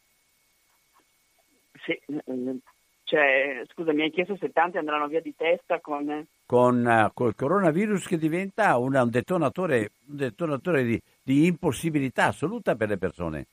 Sì, 1.84 1.99
cioè, 3.03 3.61
scusa, 3.72 3.93
mi 3.93 4.03
hai 4.03 4.11
chiesto 4.11 4.36
se 4.38 4.51
tanti 4.51 4.78
andranno 4.78 5.07
via 5.07 5.22
di 5.22 5.36
testa 5.36 5.80
con... 5.80 6.26
Con 6.45 6.86
uh, 6.86 7.14
col 7.14 7.36
coronavirus 7.36 8.07
che 8.07 8.18
diventa 8.18 8.78
una, 8.78 9.03
un 9.03 9.09
detonatore, 9.09 9.91
un 10.07 10.16
detonatore 10.16 10.84
di, 10.84 11.01
di 11.22 11.45
impossibilità 11.45 12.28
assoluta 12.28 12.76
per 12.76 12.89
le 12.89 12.97
persone. 12.97 13.45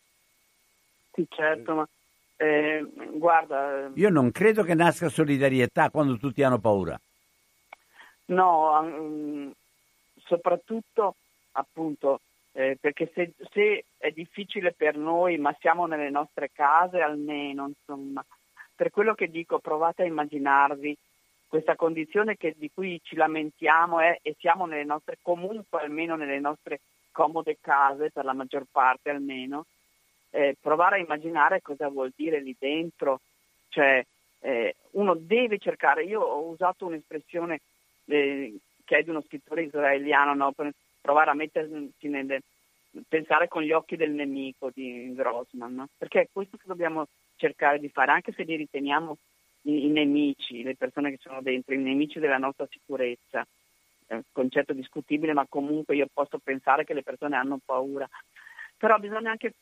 Sì, 1.21 1.27
certo, 1.29 1.75
ma 1.75 1.89
eh, 2.37 2.87
guarda... 3.12 3.91
Io 3.95 4.09
non 4.09 4.31
credo 4.31 4.62
che 4.62 4.75
nasca 4.75 5.11
solidarietà 5.11 5.91
quando 5.91 6.16
tutti 6.16 6.43
hanno 6.43 6.59
paura. 6.59 6.99
No, 8.27 8.81
um, 8.81 9.53
soprattutto 10.25 11.16
appunto 11.53 12.21
eh, 12.53 12.79
perché 12.81 13.11
se, 13.12 13.33
se, 13.51 13.85
è 13.99 14.11
difficile 14.12 14.73
per 14.73 14.97
noi, 14.97 15.37
ma 15.37 15.55
siamo 15.61 15.87
nelle 15.87 16.11
nostre 16.11 16.51
case 16.53 17.01
almeno, 17.01 17.66
insomma, 17.66 18.25
per 18.75 18.91
quello 18.91 19.14
che 19.14 19.29
dico, 19.29 19.59
provate 19.59 20.03
a 20.03 20.07
immaginarvi 20.07 20.97
questa 21.49 21.75
condizione 21.75 22.37
che, 22.37 22.55
di 22.57 22.71
cui 22.73 23.01
ci 23.03 23.16
lamentiamo 23.16 24.01
è, 24.01 24.18
e 24.23 24.37
siamo 24.39 24.64
nelle 24.66 24.85
nostre, 24.85 25.18
comunque 25.21 25.81
almeno 25.81 26.14
nelle 26.16 26.39
nostre 26.39 26.81
comode 27.11 27.59
case, 27.61 28.11
per 28.11 28.25
la 28.25 28.33
maggior 28.33 28.64
parte 28.71 29.11
almeno, 29.11 29.66
eh, 30.31 30.57
provare 30.61 30.97
a 30.97 31.01
immaginare 31.01 31.61
cosa 31.61 31.89
vuol 31.89 32.12
dire 32.14 32.41
lì 32.41 32.55
dentro, 32.59 33.20
cioè 33.68 34.05
eh, 34.41 34.76
uno 34.93 35.14
deve 35.14 35.59
cercare, 35.59 36.05
io 36.05 36.20
ho 36.20 36.49
usato 36.49 36.87
un'espressione 36.87 37.61
eh, 38.07 38.55
che 38.85 38.99
è 38.99 39.03
di 39.03 39.11
uno 39.11 39.22
scrittore 39.22 39.64
israeliano, 39.64 40.35
no? 40.35 40.53
per 40.53 40.72
provare 41.01 41.31
a 41.31 41.35
mettersi 41.35 42.09
nelle, 42.09 42.43
pensare 43.09 43.49
con 43.49 43.62
gli 43.62 43.72
occhi 43.72 43.97
del 43.97 44.11
nemico 44.11 44.70
di 44.72 45.12
Grossman, 45.14 45.74
no? 45.74 45.89
perché 45.97 46.22
è 46.22 46.28
questo 46.33 46.57
che 46.57 46.64
dobbiamo 46.66 47.07
cercare 47.37 47.78
di 47.78 47.89
fare, 47.89 48.12
anche 48.12 48.33
se 48.33 48.43
li 48.43 48.57
riteniamo 48.57 49.16
i, 49.62 49.87
i 49.87 49.89
nemici, 49.89 50.62
le 50.62 50.76
persone 50.76 51.11
che 51.11 51.18
sono 51.20 51.41
dentro, 51.43 51.74
i 51.74 51.78
nemici 51.78 52.18
della 52.18 52.39
nostra 52.39 52.66
sicurezza, 52.70 53.47
eh, 54.07 54.22
concetto 54.33 54.72
discutibile, 54.72 55.33
ma 55.33 55.47
comunque 55.49 55.97
io 55.97 56.09
posso 56.12 56.39
pensare 56.39 56.85
che 56.85 56.95
le 56.95 57.03
persone 57.03 57.37
hanno 57.37 57.61
paura, 57.64 58.09
però 58.76 58.99
bisogna 58.99 59.31
anche 59.31 59.55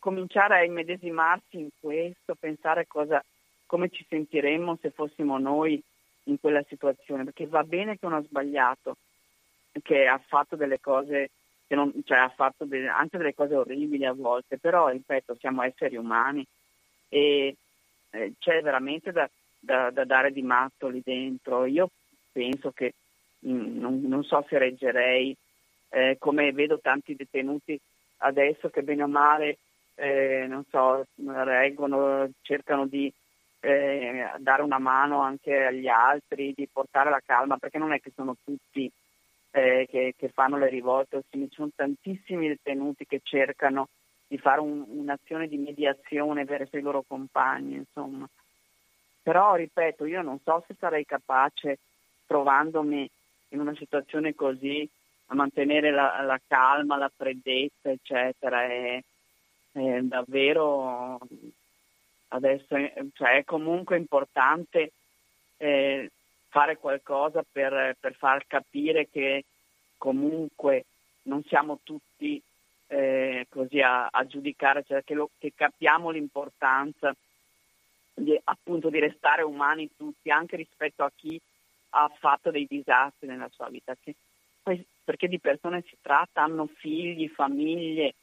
cominciare 0.00 0.56
a 0.56 0.64
immedesimarsi 0.64 1.58
in 1.58 1.68
questo, 1.78 2.34
pensare 2.34 2.88
cosa, 2.88 3.24
come 3.66 3.88
ci 3.90 4.04
sentiremmo 4.08 4.78
se 4.80 4.90
fossimo 4.90 5.38
noi 5.38 5.80
in 6.24 6.40
quella 6.40 6.64
situazione, 6.68 7.22
perché 7.22 7.46
va 7.46 7.62
bene 7.62 7.96
che 7.98 8.06
uno 8.06 8.16
ha 8.16 8.22
sbagliato, 8.22 8.96
che 9.82 10.06
ha 10.06 10.20
fatto 10.26 10.56
delle 10.56 10.80
cose, 10.80 11.30
non, 11.68 11.92
cioè 12.04 12.18
ha 12.18 12.28
fatto 12.30 12.64
delle, 12.64 12.88
anche 12.88 13.18
delle 13.18 13.34
cose 13.34 13.54
orribili 13.54 14.04
a 14.04 14.12
volte, 14.12 14.58
però 14.58 14.88
ripeto, 14.88 15.36
siamo 15.38 15.62
esseri 15.62 15.96
umani 15.96 16.44
e 17.08 17.54
eh, 18.10 18.32
c'è 18.38 18.60
veramente 18.62 19.12
da, 19.12 19.28
da, 19.58 19.90
da, 19.90 20.04
dare 20.04 20.32
di 20.32 20.42
matto 20.42 20.88
lì 20.88 21.00
dentro. 21.04 21.66
Io 21.66 21.90
penso 22.32 22.72
che 22.72 22.94
mh, 23.40 23.52
mm, 23.52 23.78
non, 23.78 24.00
non, 24.02 24.24
so 24.24 24.44
se 24.48 24.58
reggerei, 24.58 25.36
eh, 25.90 26.16
come 26.18 26.52
vedo 26.52 26.80
tanti 26.80 27.14
detenuti 27.14 27.78
adesso 28.18 28.68
che 28.68 28.82
bene 28.82 29.02
o 29.04 29.08
male 29.08 29.58
eh, 30.00 30.46
non 30.48 30.64
so, 30.70 31.06
reggono, 31.44 32.30
cercano 32.40 32.86
di 32.86 33.12
eh, 33.60 34.32
dare 34.38 34.62
una 34.62 34.78
mano 34.78 35.20
anche 35.20 35.66
agli 35.66 35.88
altri, 35.88 36.54
di 36.56 36.66
portare 36.72 37.10
la 37.10 37.20
calma, 37.24 37.58
perché 37.58 37.76
non 37.76 37.92
è 37.92 38.00
che 38.00 38.10
sono 38.14 38.34
tutti 38.42 38.90
eh, 39.50 39.86
che, 39.90 40.14
che, 40.16 40.28
fanno 40.30 40.56
le 40.56 40.68
rivolte, 40.68 41.22
ci 41.28 41.46
sono 41.50 41.68
tantissimi 41.74 42.48
detenuti 42.48 43.04
che 43.04 43.20
cercano 43.22 43.88
di 44.26 44.38
fare 44.38 44.60
un, 44.60 44.84
un'azione 44.86 45.48
di 45.48 45.58
mediazione 45.58 46.44
verso 46.44 46.78
i 46.78 46.82
loro 46.82 47.04
compagni, 47.06 47.74
insomma. 47.74 48.26
Però, 49.22 49.54
ripeto, 49.54 50.06
io 50.06 50.22
non 50.22 50.38
so 50.42 50.64
se 50.66 50.74
sarei 50.78 51.04
capace, 51.04 51.78
trovandomi 52.26 53.08
in 53.48 53.60
una 53.60 53.74
situazione 53.74 54.34
così, 54.34 54.88
a 55.26 55.34
mantenere 55.34 55.90
la, 55.90 56.22
la 56.22 56.40
calma, 56.46 56.96
la 56.96 57.10
freddezza, 57.14 57.90
eccetera. 57.90 58.64
E, 58.64 59.04
eh, 59.72 60.00
davvero 60.02 61.18
adesso 62.28 62.66
cioè, 63.14 63.36
è 63.36 63.44
comunque 63.44 63.96
importante 63.96 64.92
eh, 65.56 66.10
fare 66.48 66.76
qualcosa 66.78 67.44
per, 67.50 67.96
per, 67.98 68.14
far 68.14 68.46
capire 68.46 69.08
che 69.08 69.44
comunque 69.96 70.84
non 71.22 71.42
siamo 71.44 71.80
tutti 71.82 72.42
eh, 72.88 73.46
così 73.48 73.80
a, 73.80 74.06
a 74.06 74.26
giudicare, 74.26 74.84
cioè 74.84 75.04
che, 75.04 75.14
lo, 75.14 75.30
che, 75.38 75.52
capiamo 75.54 76.10
l'importanza 76.10 77.14
di, 78.14 78.38
appunto 78.44 78.90
di 78.90 78.98
restare 78.98 79.42
umani 79.42 79.90
tutti, 79.96 80.30
anche 80.30 80.56
rispetto 80.56 81.04
a 81.04 81.12
chi 81.14 81.40
ha 81.90 82.10
fatto 82.18 82.50
dei 82.50 82.66
disastri 82.68 83.28
nella 83.28 83.50
sua 83.52 83.68
vita, 83.68 83.94
che, 84.02 84.14
perché 85.04 85.28
di 85.28 85.38
persone 85.38 85.84
si 85.86 85.96
tratta, 86.00 86.42
hanno 86.42 86.66
figli, 86.66 87.28
famiglie, 87.28 88.14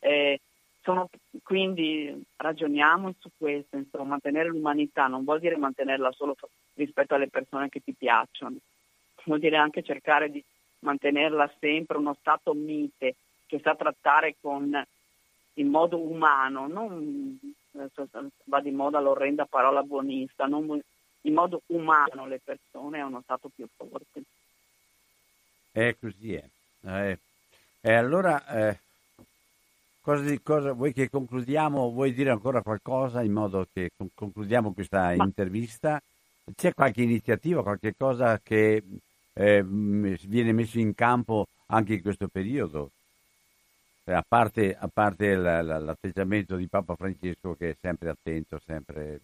eh, 0.00 0.40
sono, 0.82 1.08
quindi 1.42 2.24
ragioniamo 2.36 3.14
su 3.18 3.30
questo, 3.36 3.76
insomma, 3.76 4.04
mantenere 4.04 4.48
l'umanità 4.48 5.06
non 5.06 5.24
vuol 5.24 5.40
dire 5.40 5.56
mantenerla 5.56 6.12
solo 6.12 6.36
rispetto 6.74 7.14
alle 7.14 7.28
persone 7.28 7.68
che 7.68 7.80
ti 7.80 7.94
piacciono, 7.96 8.56
vuol 9.24 9.38
dire 9.38 9.56
anche 9.56 9.82
cercare 9.82 10.30
di 10.30 10.42
mantenerla 10.80 11.52
sempre 11.58 11.98
uno 11.98 12.16
stato 12.18 12.54
mite 12.54 13.16
che 13.46 13.60
sa 13.62 13.74
trattare 13.74 14.36
con, 14.40 14.86
in 15.54 15.68
modo 15.68 15.98
umano, 15.98 16.66
non 16.66 17.38
va 18.44 18.60
di 18.60 18.70
moda 18.70 19.00
l'orrenda 19.00 19.44
parola 19.44 19.82
buonista, 19.82 20.46
non, 20.46 20.80
in 21.22 21.34
modo 21.34 21.62
umano 21.66 22.26
le 22.26 22.40
persone 22.42 22.98
è 22.98 23.02
uno 23.02 23.20
stato 23.22 23.50
più 23.54 23.66
forte. 23.76 24.22
È 25.72 25.96
così, 26.00 26.34
è. 26.34 26.44
Eh, 26.82 27.18
e 27.82 27.92
allora 27.92 28.46
eh, 28.46 28.78
Cosa, 30.10 30.40
cosa, 30.42 30.72
vuoi 30.72 30.92
che 30.92 31.08
concludiamo? 31.08 31.92
Vuoi 31.92 32.12
dire 32.12 32.30
ancora 32.30 32.62
qualcosa 32.62 33.22
in 33.22 33.30
modo 33.30 33.68
che 33.72 33.92
concludiamo 34.12 34.72
questa 34.72 35.14
Ma... 35.14 35.22
intervista? 35.22 36.02
C'è 36.52 36.74
qualche 36.74 37.02
iniziativa, 37.02 37.62
qualche 37.62 37.94
cosa 37.96 38.40
che 38.42 38.82
eh, 39.32 39.62
viene 39.62 40.50
messo 40.50 40.80
in 40.80 40.96
campo 40.96 41.46
anche 41.66 41.94
in 41.94 42.02
questo 42.02 42.26
periodo? 42.26 42.90
Eh, 44.02 44.12
a 44.12 44.24
parte, 44.26 44.76
a 44.76 44.90
parte 44.92 45.36
la, 45.36 45.62
la, 45.62 45.78
l'atteggiamento 45.78 46.56
di 46.56 46.66
Papa 46.66 46.96
Francesco 46.96 47.54
che 47.54 47.70
è 47.70 47.76
sempre 47.80 48.08
attento, 48.08 48.60
sempre... 48.66 49.20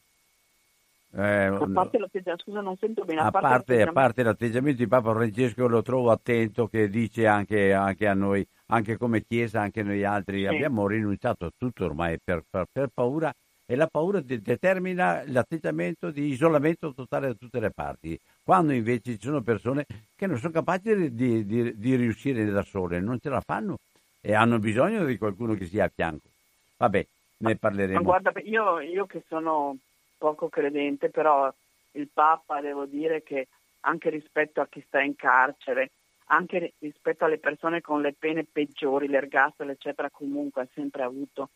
Eh, 1.16 1.46
a 1.46 1.68
parte 1.72 1.98
l'atteggiamento, 1.98 2.44
scusa 2.44 2.60
non 2.60 2.76
sento 2.76 3.04
bene. 3.04 3.22
A, 3.22 3.26
a, 3.26 3.30
parte, 3.32 3.48
l'atteggiamento... 3.48 3.90
a 3.90 3.92
parte 3.92 4.22
l'atteggiamento 4.22 4.78
di 4.78 4.88
Papa 4.88 5.12
Francesco 5.12 5.66
lo 5.66 5.82
trovo 5.82 6.12
attento 6.12 6.68
che 6.68 6.88
dice 6.88 7.26
anche, 7.26 7.72
anche 7.72 8.06
a 8.06 8.14
noi 8.14 8.46
anche 8.66 8.96
come 8.96 9.24
Chiesa, 9.24 9.60
anche 9.60 9.82
noi 9.82 10.04
altri 10.04 10.40
sì. 10.40 10.46
abbiamo 10.46 10.86
rinunciato 10.86 11.46
a 11.46 11.52
tutto 11.56 11.84
ormai 11.84 12.18
per, 12.22 12.42
per, 12.48 12.66
per 12.70 12.88
paura 12.92 13.32
e 13.64 13.74
la 13.74 13.88
paura 13.88 14.20
de- 14.20 14.40
determina 14.40 15.22
l'atteggiamento 15.26 16.10
di 16.10 16.26
isolamento 16.26 16.92
totale 16.94 17.28
da 17.28 17.34
tutte 17.34 17.58
le 17.58 17.70
parti, 17.70 18.18
quando 18.44 18.72
invece 18.72 19.14
ci 19.14 19.26
sono 19.26 19.40
persone 19.40 19.84
che 20.14 20.26
non 20.26 20.38
sono 20.38 20.52
capaci 20.52 21.12
di, 21.12 21.44
di, 21.44 21.76
di 21.76 21.94
riuscire 21.96 22.44
da 22.46 22.62
sole, 22.62 23.00
non 23.00 23.18
ce 23.20 23.28
la 23.28 23.40
fanno 23.40 23.78
e 24.20 24.34
hanno 24.34 24.58
bisogno 24.58 25.04
di 25.04 25.18
qualcuno 25.18 25.54
che 25.54 25.66
sia 25.66 25.84
a 25.84 25.90
fianco. 25.92 26.28
Vabbè, 26.76 27.06
ne 27.38 27.56
parleremo. 27.56 28.00
Ma 28.00 28.04
guarda, 28.04 28.32
io, 28.44 28.80
io 28.80 29.06
che 29.06 29.22
sono 29.28 29.76
poco 30.16 30.48
credente, 30.48 31.10
però 31.10 31.52
il 31.92 32.08
Papa 32.12 32.60
devo 32.60 32.86
dire 32.86 33.22
che 33.22 33.48
anche 33.80 34.10
rispetto 34.10 34.60
a 34.60 34.68
chi 34.68 34.82
sta 34.86 35.00
in 35.00 35.16
carcere, 35.16 35.90
anche 36.26 36.74
rispetto 36.78 37.24
alle 37.24 37.38
persone 37.38 37.80
con 37.80 38.00
le 38.00 38.14
pene 38.14 38.44
peggiori, 38.44 39.08
l'ergastolo 39.08 39.72
eccetera, 39.72 40.10
comunque 40.10 40.62
ha 40.62 40.68
sempre 40.74 41.02
avuto 41.02 41.50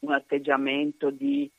un 0.00 0.12
atteggiamento 0.12 1.10
di 1.10 1.50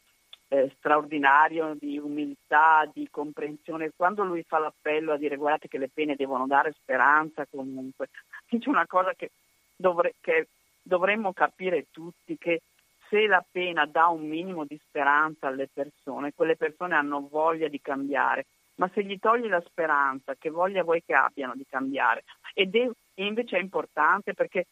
eh, 0.50 0.72
straordinario, 0.78 1.76
di 1.80 1.98
umiltà, 1.98 2.90
di 2.92 3.08
comprensione. 3.10 3.92
Quando 3.96 4.24
lui 4.24 4.44
fa 4.44 4.60
l'appello 4.60 5.14
a 5.14 5.18
dire 5.18 5.38
guardate 5.38 5.68
che 5.68 5.78
le 5.78 5.90
pene 5.90 6.16
devono 6.16 6.46
dare 6.46 6.74
speranza 6.74 7.46
comunque, 7.50 8.10
c'è 8.48 8.70
una 8.70 8.86
cosa 8.86 9.14
che, 9.14 9.32
dovre- 9.76 10.16
che 10.20 10.50
dovremmo 10.82 11.32
capire 11.34 11.88
tutti, 11.90 12.38
che 12.38 12.62
se 13.10 13.28
la 13.28 13.44
pena 13.50 13.86
dà 13.86 14.08
un 14.08 14.28
minimo 14.28 14.66
di 14.66 14.80
speranza 14.88 15.48
alle 15.48 15.70
persone, 15.72 16.34
quelle 16.34 16.56
persone 16.56 16.96
hanno 16.96 17.28
voglia 17.30 17.68
di 17.68 17.82
cambiare, 17.82 18.46
ma 18.76 18.90
se 18.94 19.04
gli 19.04 19.20
togli 19.20 19.48
la 19.48 19.62
speranza, 19.66 20.36
che 20.36 20.50
voglia 20.50 20.84
vuoi 20.84 21.04
che 21.04 21.14
abbiano 21.14 21.54
di 21.56 21.66
cambiare? 21.70 22.24
Ed 22.54 22.76
è, 22.76 22.90
invece 23.16 23.58
è 23.58 23.62
importante 23.62 24.34
perché 24.34 24.68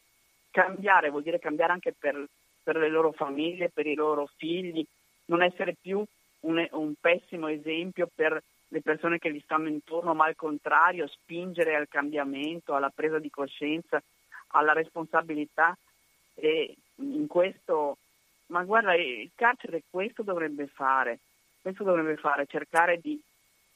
cambiare 0.50 1.10
vuol 1.10 1.22
dire 1.22 1.38
cambiare 1.38 1.72
anche 1.72 1.94
per, 1.96 2.26
per 2.62 2.76
le 2.76 2.88
loro 2.88 3.12
famiglie, 3.12 3.70
per 3.70 3.86
i 3.86 3.94
loro 3.94 4.28
figli, 4.36 4.84
non 5.26 5.42
essere 5.42 5.76
più 5.80 6.04
un, 6.40 6.66
un 6.72 6.94
pessimo 7.00 7.48
esempio 7.48 8.08
per 8.12 8.42
le 8.72 8.82
persone 8.82 9.18
che 9.18 9.32
gli 9.32 9.40
stanno 9.40 9.68
intorno, 9.68 10.14
ma 10.14 10.26
al 10.26 10.36
contrario 10.36 11.06
spingere 11.08 11.74
al 11.74 11.88
cambiamento, 11.88 12.74
alla 12.74 12.90
presa 12.94 13.18
di 13.18 13.30
coscienza, 13.30 14.00
alla 14.48 14.72
responsabilità. 14.72 15.76
E 16.34 16.76
in 16.96 17.26
questo, 17.26 17.98
ma 18.46 18.62
guarda, 18.62 18.94
il 18.94 19.30
carcere 19.34 19.82
questo 19.90 20.22
dovrebbe 20.22 20.68
fare, 20.68 21.18
questo 21.60 21.82
dovrebbe 21.82 22.16
fare, 22.16 22.46
cercare 22.46 22.98
di 22.98 23.20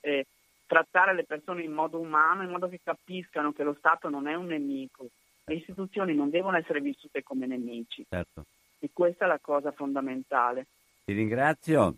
eh, 0.00 0.26
trattare 0.74 1.14
le 1.14 1.22
persone 1.22 1.62
in 1.62 1.72
modo 1.72 2.00
umano, 2.00 2.42
in 2.42 2.50
modo 2.50 2.68
che 2.68 2.80
capiscano 2.82 3.52
che 3.52 3.62
lo 3.62 3.76
Stato 3.78 4.08
non 4.08 4.26
è 4.26 4.34
un 4.34 4.46
nemico, 4.46 5.06
le 5.44 5.54
istituzioni 5.54 6.16
non 6.16 6.30
devono 6.30 6.56
essere 6.56 6.80
vissute 6.80 7.22
come 7.22 7.46
nemici. 7.46 8.04
Certo. 8.08 8.46
E 8.80 8.90
questa 8.92 9.24
è 9.24 9.28
la 9.28 9.38
cosa 9.40 9.70
fondamentale. 9.70 10.66
Ti 11.04 11.12
ringrazio. 11.12 11.94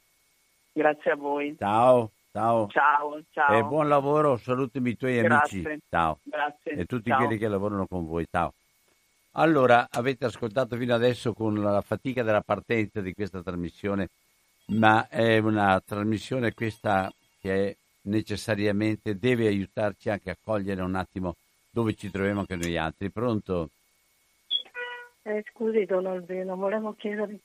Grazie 0.73 1.11
a 1.11 1.17
voi. 1.17 1.57
Ciao. 1.57 2.11
Ciao. 2.31 2.69
Ciao, 2.69 3.23
ciao. 3.31 3.59
E 3.59 3.63
buon 3.63 3.89
lavoro, 3.89 4.37
salutami 4.37 4.91
i 4.91 4.97
tuoi 4.99 5.23
Grazie. 5.23 5.65
amici. 5.65 5.83
Ciao. 5.89 6.19
Grazie. 6.23 6.73
E 6.73 6.85
tutti 6.85 7.09
Ciao. 7.09 7.19
quelli 7.21 7.39
che 7.39 7.49
lavorano 7.49 7.87
con 7.87 8.07
voi. 8.07 8.27
Ciao. 8.31 8.53
Allora, 9.39 9.89
avete 9.91 10.27
ascoltato 10.27 10.77
fino 10.77 10.95
adesso 10.95 11.33
con 11.33 11.55
la 11.63 11.81
fatica 11.81 12.23
della 12.23 12.43
partenza 12.43 13.01
di 13.01 13.15
questa 13.15 13.43
trasmissione, 13.43 14.09
ma 14.67 15.09
è 15.09 15.39
una 15.39 15.81
trasmissione 15.81 16.53
questa 16.53 17.11
che 17.41 17.79
necessariamente 18.07 19.19
deve 19.19 19.47
aiutarci 19.47 20.11
anche 20.11 20.31
a 20.31 20.37
cogliere 20.43 20.83
un 20.83 20.95
attimo 20.95 21.37
dove 21.71 21.95
ci 21.95 22.11
troviamo 22.11 22.41
anche 22.41 22.57
noi 22.57 22.77
altri. 22.77 23.11
Pronto? 23.11 23.71
Eh, 25.23 25.45
scusi 25.53 25.85
Don 25.85 26.07
Albino, 26.07 26.57
volevo 26.57 26.95
chiedere, 26.97 27.39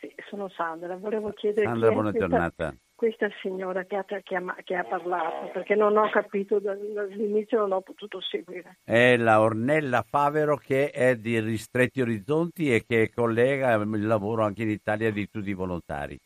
sì, 0.00 0.12
sono 0.28 0.48
Sandra, 0.48 0.96
volevo 0.96 1.32
chiedere 1.32 1.66
Sandra, 1.66 1.90
buona 1.92 2.10
questa, 2.10 2.28
giornata. 2.28 2.74
questa 2.94 3.28
signora 3.42 3.84
che 3.84 3.96
ha, 3.96 4.04
che, 4.04 4.34
ha, 4.34 4.56
che 4.64 4.74
ha 4.74 4.84
parlato, 4.84 5.50
perché 5.52 5.74
non 5.74 5.98
ho 5.98 6.08
capito 6.08 6.58
dall'inizio, 6.58 7.58
non 7.58 7.72
ho 7.72 7.80
potuto 7.82 8.22
seguire. 8.22 8.78
È 8.82 9.18
la 9.18 9.40
Ornella 9.42 10.02
Favero 10.02 10.56
che 10.56 10.90
è 10.90 11.16
di 11.16 11.38
Ristretti 11.38 12.00
Orizzonti 12.00 12.74
e 12.74 12.84
che 12.86 13.12
collega 13.14 13.74
il 13.74 14.06
lavoro 14.06 14.42
anche 14.42 14.62
in 14.62 14.70
Italia 14.70 15.12
di 15.12 15.28
tutti 15.30 15.50
i 15.50 15.54
volontari. 15.54 16.18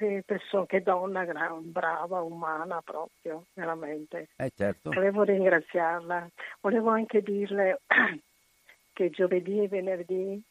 Che 0.00 0.22
persona, 0.24 0.64
che 0.64 0.80
donna 0.80 1.26
brava, 1.60 2.22
umana 2.22 2.80
proprio, 2.80 3.44
veramente. 3.52 4.28
Eh 4.36 4.50
certo. 4.56 4.88
Volevo 4.88 5.24
ringraziarla. 5.24 6.26
Volevo 6.62 6.88
anche 6.88 7.20
dirle 7.20 7.82
che 8.94 9.10
giovedì 9.10 9.62
e 9.62 9.68
venerdì 9.68 10.42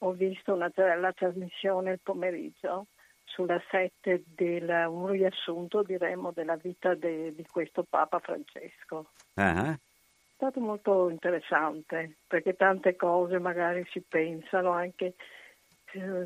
ho 0.00 0.12
visto 0.12 0.52
una, 0.52 0.70
la 0.74 1.12
trasmissione 1.14 1.92
il 1.92 2.00
pomeriggio 2.02 2.88
sulla 3.24 3.58
7 3.70 4.24
del 4.26 4.68
un 4.68 5.06
riassunto 5.06 5.82
diremmo 5.82 6.32
della 6.32 6.56
vita 6.56 6.94
de, 6.94 7.34
di 7.34 7.46
questo 7.50 7.82
Papa 7.82 8.18
Francesco. 8.18 9.12
Uh-huh. 9.36 9.70
È 9.72 9.78
stato 10.34 10.60
molto 10.60 11.08
interessante 11.08 12.16
perché 12.26 12.54
tante 12.56 12.94
cose 12.94 13.38
magari 13.38 13.86
si 13.90 14.02
pensano 14.06 14.72
anche 14.72 15.14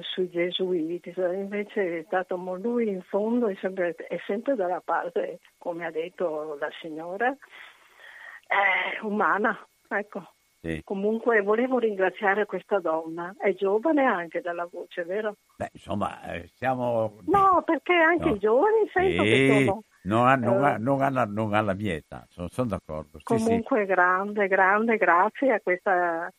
sui 0.02 0.30
gesuiti, 0.30 1.12
invece 1.16 1.98
è 2.00 2.02
stato 2.06 2.36
lui 2.60 2.88
in 2.88 3.02
fondo 3.02 3.48
è 3.48 3.56
sempre, 3.60 3.94
è 3.94 4.18
sempre 4.26 4.54
dalla 4.54 4.80
parte, 4.84 5.40
come 5.58 5.86
ha 5.86 5.90
detto 5.90 6.56
la 6.58 6.68
signora, 6.80 7.30
eh, 7.30 9.04
umana. 9.06 9.58
Ecco. 9.88 10.32
Sì. 10.62 10.82
Comunque 10.84 11.40
volevo 11.40 11.78
ringraziare 11.78 12.44
questa 12.44 12.80
donna, 12.80 13.34
è 13.38 13.54
giovane 13.54 14.04
anche 14.04 14.42
dalla 14.42 14.68
voce, 14.70 15.04
vero? 15.04 15.36
Beh, 15.56 15.70
insomma, 15.72 16.20
eh, 16.34 16.48
siamo... 16.48 17.16
No, 17.26 17.62
perché 17.64 17.94
anche 17.94 18.28
No. 18.28 18.34
i 18.34 18.38
giovani 18.38 18.88
sento 18.92 19.22
Sì, 19.22 19.28
che 19.30 19.64
sono... 19.64 19.82
non, 20.02 20.26
ha, 20.26 20.34
non, 20.34 20.64
ha, 20.64 20.74
eh, 20.74 20.78
non, 20.78 21.02
ha 21.02 21.10
la, 21.10 21.24
non 21.26 21.54
ha 21.54 21.60
la 21.60 21.74
mia 21.74 21.94
età, 21.94 22.26
sono, 22.28 22.48
sono 22.48 22.68
d'accordo. 22.68 23.18
Sì, 23.18 23.36
sì. 23.38 23.44
Comunque 23.44 23.84
grande, 23.86 24.48
grande, 24.48 24.96
grazie 24.96 25.52
a 25.52 25.60
questa, 25.60 26.32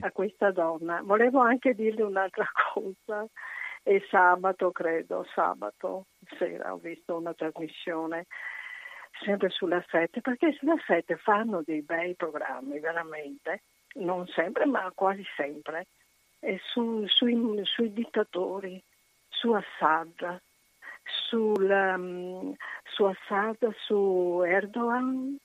a 0.00 0.10
questa 0.12 0.50
donna. 0.50 1.00
Volevo 1.02 1.40
anche 1.40 1.74
dirle 1.74 2.02
un'altra 2.02 2.46
cosa. 2.72 3.26
È 3.82 4.02
sabato, 4.08 4.72
credo, 4.72 5.26
sabato 5.34 6.06
sera 6.38 6.72
ho 6.72 6.78
visto 6.78 7.16
una 7.16 7.34
trasmissione 7.34 8.26
sempre 9.22 9.50
sulla 9.50 9.84
7, 9.88 10.20
perché 10.20 10.52
sulla 10.52 10.76
7 10.86 11.16
fanno 11.16 11.62
dei 11.64 11.82
bei 11.82 12.14
programmi, 12.14 12.80
veramente, 12.80 13.62
non 13.94 14.26
sempre, 14.28 14.66
ma 14.66 14.90
quasi 14.94 15.22
sempre, 15.36 15.86
e 16.40 16.58
su- 16.62 17.06
sui, 17.06 17.60
sui 17.64 17.92
dittatori, 17.92 18.82
su 19.28 19.52
Assad, 19.52 20.40
sul, 21.04 21.68
um, 21.68 22.54
su 22.84 23.04
Assad, 23.04 23.56
su 23.86 24.42
Erdogan, 24.44 25.38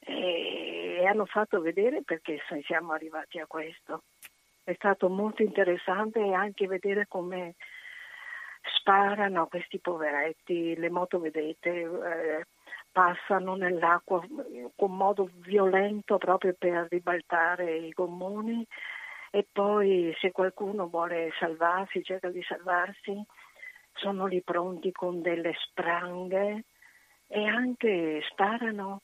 e 0.00 1.04
hanno 1.06 1.24
fatto 1.24 1.60
vedere 1.60 2.02
perché 2.02 2.38
siamo 2.64 2.92
arrivati 2.92 3.38
a 3.38 3.46
questo. 3.46 4.02
È 4.62 4.72
stato 4.74 5.08
molto 5.08 5.42
interessante 5.42 6.20
anche 6.32 6.66
vedere 6.66 7.06
come 7.08 7.54
sparano 8.76 9.46
questi 9.46 9.78
poveretti, 9.78 10.74
le 10.76 10.90
motovedette 10.90 11.70
eh, 11.70 12.46
passano 12.90 13.56
nell'acqua 13.56 14.24
con 14.76 14.96
modo 14.96 15.28
violento 15.40 16.16
proprio 16.16 16.54
per 16.56 16.86
ribaltare 16.88 17.76
i 17.76 17.90
gommoni 17.90 18.66
e 19.30 19.46
poi 19.50 20.14
se 20.20 20.30
qualcuno 20.30 20.86
vuole 20.88 21.30
salvarsi, 21.38 22.04
cerca 22.04 22.28
di 22.30 22.42
salvarsi, 22.42 23.20
sono 23.94 24.26
lì 24.26 24.42
pronti 24.42 24.92
con 24.92 25.22
delle 25.22 25.54
spranghe 25.58 26.64
e 27.26 27.44
anche 27.46 28.22
sparano, 28.30 29.02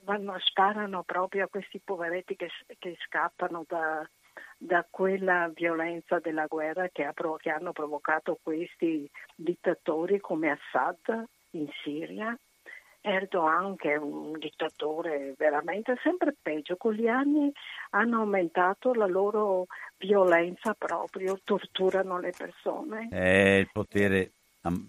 vanno, 0.00 0.38
sparano 0.38 1.02
proprio 1.02 1.44
a 1.44 1.48
questi 1.48 1.80
poveretti 1.82 2.36
che, 2.36 2.48
che 2.78 2.96
scappano 3.06 3.64
da, 3.66 4.08
da 4.56 4.86
quella 4.88 5.50
violenza 5.54 6.18
della 6.18 6.46
guerra 6.46 6.88
che, 6.88 7.04
ha, 7.04 7.12
che 7.38 7.50
hanno 7.50 7.72
provocato 7.72 8.38
questi 8.42 9.10
dittatori 9.34 10.20
come 10.20 10.50
Assad 10.50 11.24
in 11.50 11.68
Siria. 11.82 12.36
Erdogan, 13.06 13.76
che 13.76 13.92
è 13.92 13.96
un 13.96 14.32
dittatore 14.38 15.34
veramente 15.36 15.94
sempre 16.02 16.34
peggio, 16.40 16.76
con 16.76 16.94
gli 16.94 17.06
anni 17.06 17.52
hanno 17.90 18.20
aumentato 18.20 18.94
la 18.94 19.06
loro 19.06 19.66
violenza 19.98 20.74
proprio, 20.76 21.38
torturano 21.44 22.18
le 22.18 22.32
persone. 22.36 23.08
È 23.10 23.58
il 23.58 23.68
potere, 23.70 24.30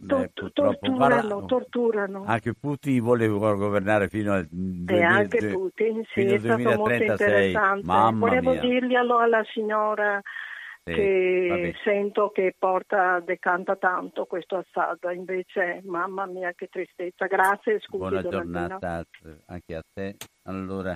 Tor- 0.08 0.24
eh, 0.24 0.32
torturano, 0.34 0.96
Guarda, 0.96 1.46
torturano. 1.46 2.24
anche 2.26 2.54
Putin 2.54 3.02
vuole 3.04 3.28
governare 3.28 4.08
fino 4.08 4.32
al 4.32 4.44
E 4.44 4.48
2000 4.50 5.08
anche 5.10 5.48
Putin, 5.50 6.02
sì, 6.14 6.22
è 6.22 6.40
stato 6.40 6.62
molto 6.62 6.84
2036. 6.84 7.50
interessante. 7.52 7.86
Mamma 7.86 8.28
Volevo 8.28 8.52
mia. 8.52 8.62
dirgli 8.62 8.96
allora 8.96 9.24
alla 9.26 9.44
signora 9.52 10.22
che 10.94 11.48
vabbè. 11.50 11.74
sento 11.84 12.30
che 12.30 12.54
porta, 12.58 13.20
decanta 13.20 13.76
tanto 13.76 14.26
questo 14.26 14.58
Assad, 14.58 15.00
invece 15.14 15.82
mamma 15.84 16.28
mia 16.28 16.54
che 16.54 16.68
tristezza. 16.68 17.26
Grazie, 17.26 17.80
scusi. 17.80 17.98
Buona 17.98 18.22
Don 18.22 18.34
Albino. 18.36 18.68
giornata 18.68 19.06
anche 19.48 19.76
a 19.76 19.84
te. 19.92 20.16
Allora, 20.44 20.96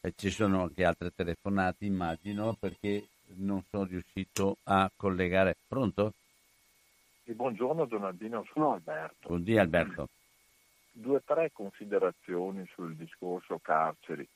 eh, 0.00 0.12
ci 0.16 0.30
sono 0.30 0.62
anche 0.62 0.84
altre 0.84 1.10
telefonate, 1.14 1.84
immagino, 1.84 2.56
perché 2.58 3.08
non 3.38 3.62
sono 3.68 3.84
riuscito 3.84 4.58
a 4.64 4.88
collegare. 4.94 5.56
Pronto? 5.66 6.12
Sì, 7.24 7.32
buongiorno 7.32 7.86
Don 7.86 8.04
Albino, 8.04 8.46
sono 8.52 8.74
Alberto. 8.74 9.28
Buongiorno 9.28 9.60
Alberto. 9.60 10.08
Due 10.92 11.16
o 11.16 11.22
tre 11.24 11.50
considerazioni 11.52 12.64
sul 12.72 12.94
discorso 12.94 13.58
carceri. 13.60 14.26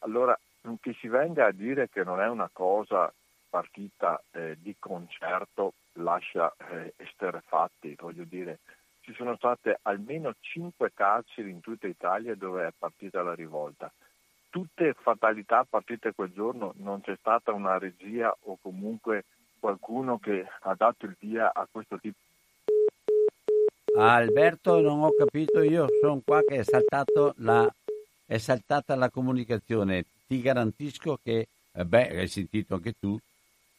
Allora, 0.00 0.38
che 0.80 0.94
si 1.00 1.08
venga 1.08 1.46
a 1.46 1.52
dire 1.52 1.88
che 1.88 2.04
non 2.04 2.20
è 2.20 2.28
una 2.28 2.50
cosa 2.52 3.10
partita 3.48 4.22
eh, 4.32 4.56
di 4.60 4.76
concerto 4.78 5.74
lascia 5.94 6.54
eh, 6.70 6.94
esterrefatti, 6.96 7.96
voglio 7.98 8.24
dire, 8.24 8.58
ci 9.00 9.12
sono 9.14 9.36
state 9.36 9.78
almeno 9.82 10.34
cinque 10.40 10.92
carceri 10.94 11.50
in 11.50 11.60
tutta 11.60 11.86
Italia 11.86 12.34
dove 12.34 12.66
è 12.66 12.72
partita 12.76 13.22
la 13.22 13.34
rivolta. 13.34 13.90
Tutte 14.50 14.94
fatalità 14.94 15.64
partite 15.68 16.12
quel 16.14 16.32
giorno, 16.32 16.74
non 16.76 17.00
c'è 17.00 17.16
stata 17.18 17.52
una 17.52 17.78
regia 17.78 18.34
o 18.44 18.58
comunque 18.60 19.24
qualcuno 19.58 20.18
che 20.18 20.46
ha 20.60 20.74
dato 20.74 21.06
il 21.06 21.16
via 21.18 21.52
a 21.52 21.66
questo 21.70 21.98
tipo 21.98 22.16
Alberto, 23.96 24.80
non 24.80 25.02
ho 25.02 25.10
capito, 25.12 25.60
io 25.60 25.86
sono 26.00 26.20
qua 26.24 26.40
che 26.42 26.58
è, 26.58 26.62
saltato 26.62 27.34
la, 27.38 27.68
è 28.26 28.38
saltata 28.38 28.94
la 28.94 29.10
comunicazione. 29.10 30.04
Ti 30.26 30.40
garantisco 30.40 31.18
che, 31.22 31.48
eh 31.72 31.84
beh, 31.84 32.18
hai 32.18 32.28
sentito 32.28 32.74
anche 32.74 32.94
tu, 32.98 33.18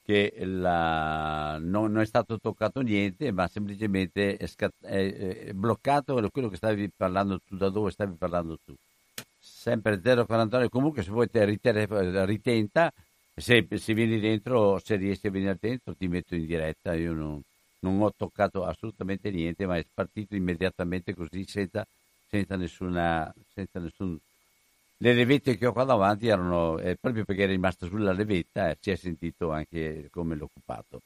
che 0.10 0.34
la, 0.44 1.60
non, 1.60 1.92
non, 1.92 2.02
è 2.02 2.06
stato 2.06 2.40
toccato 2.40 2.82
niente, 2.82 3.32
ma 3.32 3.48
semplicemente 3.48 4.38
è, 4.38 4.48
scat- 4.48 4.84
è, 4.84 5.46
è, 5.50 5.54
bloccato 5.54 6.16
quello 6.32 6.50
che 6.50 6.56
stavi 6.56 6.90
parlando 6.90 7.40
tu, 7.46 7.56
da 7.56 7.70
dove 7.70 7.92
stavi 7.92 8.16
parlando 8.16 8.58
tu. 8.66 8.74
Sempre 9.40 10.02
049, 10.02 10.68
comunque 10.70 11.04
se 11.04 11.12
vuoi 11.12 11.30
ritenta, 11.32 12.92
se, 13.36 13.68
se, 13.72 13.94
vieni 13.94 14.20
dentro, 14.20 14.80
se 14.80 14.96
riesci 14.96 15.28
a 15.28 15.32
venire 15.32 15.58
dentro 15.60 15.94
ti 15.96 16.08
metto 16.08 16.34
in 16.34 16.48
diretta, 16.48 16.96
io 16.96 17.14
non, 17.14 17.40
non 17.82 18.02
ho 18.02 18.12
toccato 18.18 18.66
assolutamente 18.66 19.30
niente, 19.30 19.68
ma 19.68 19.78
è 19.78 19.86
partito 19.94 20.36
immediatamente 20.36 21.14
così 21.14 21.46
senza, 21.46 21.86
senza, 22.28 22.56
nessuna, 22.56 23.32
senza 23.54 23.80
nessun 23.80 24.18
le 25.02 25.14
levette 25.14 25.58
che 25.58 25.66
ho 25.66 25.72
qua 25.72 25.86
davanti 25.86 26.28
erano 26.28 26.78
eh, 26.78 26.98
proprio 27.00 27.24
perché 27.24 27.44
è 27.44 27.48
rimasto 27.48 27.88
sulla 27.88 28.12
levetta 28.12 28.70
e 28.70 28.78
si 28.80 28.92
è 28.92 28.96
sentito 28.96 29.52
anche 29.52 30.10
come 30.12 30.36
l'ho 30.36 30.46
occupato. 30.46 31.02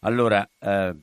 Allora, 0.00 0.48
eh, 0.58 0.94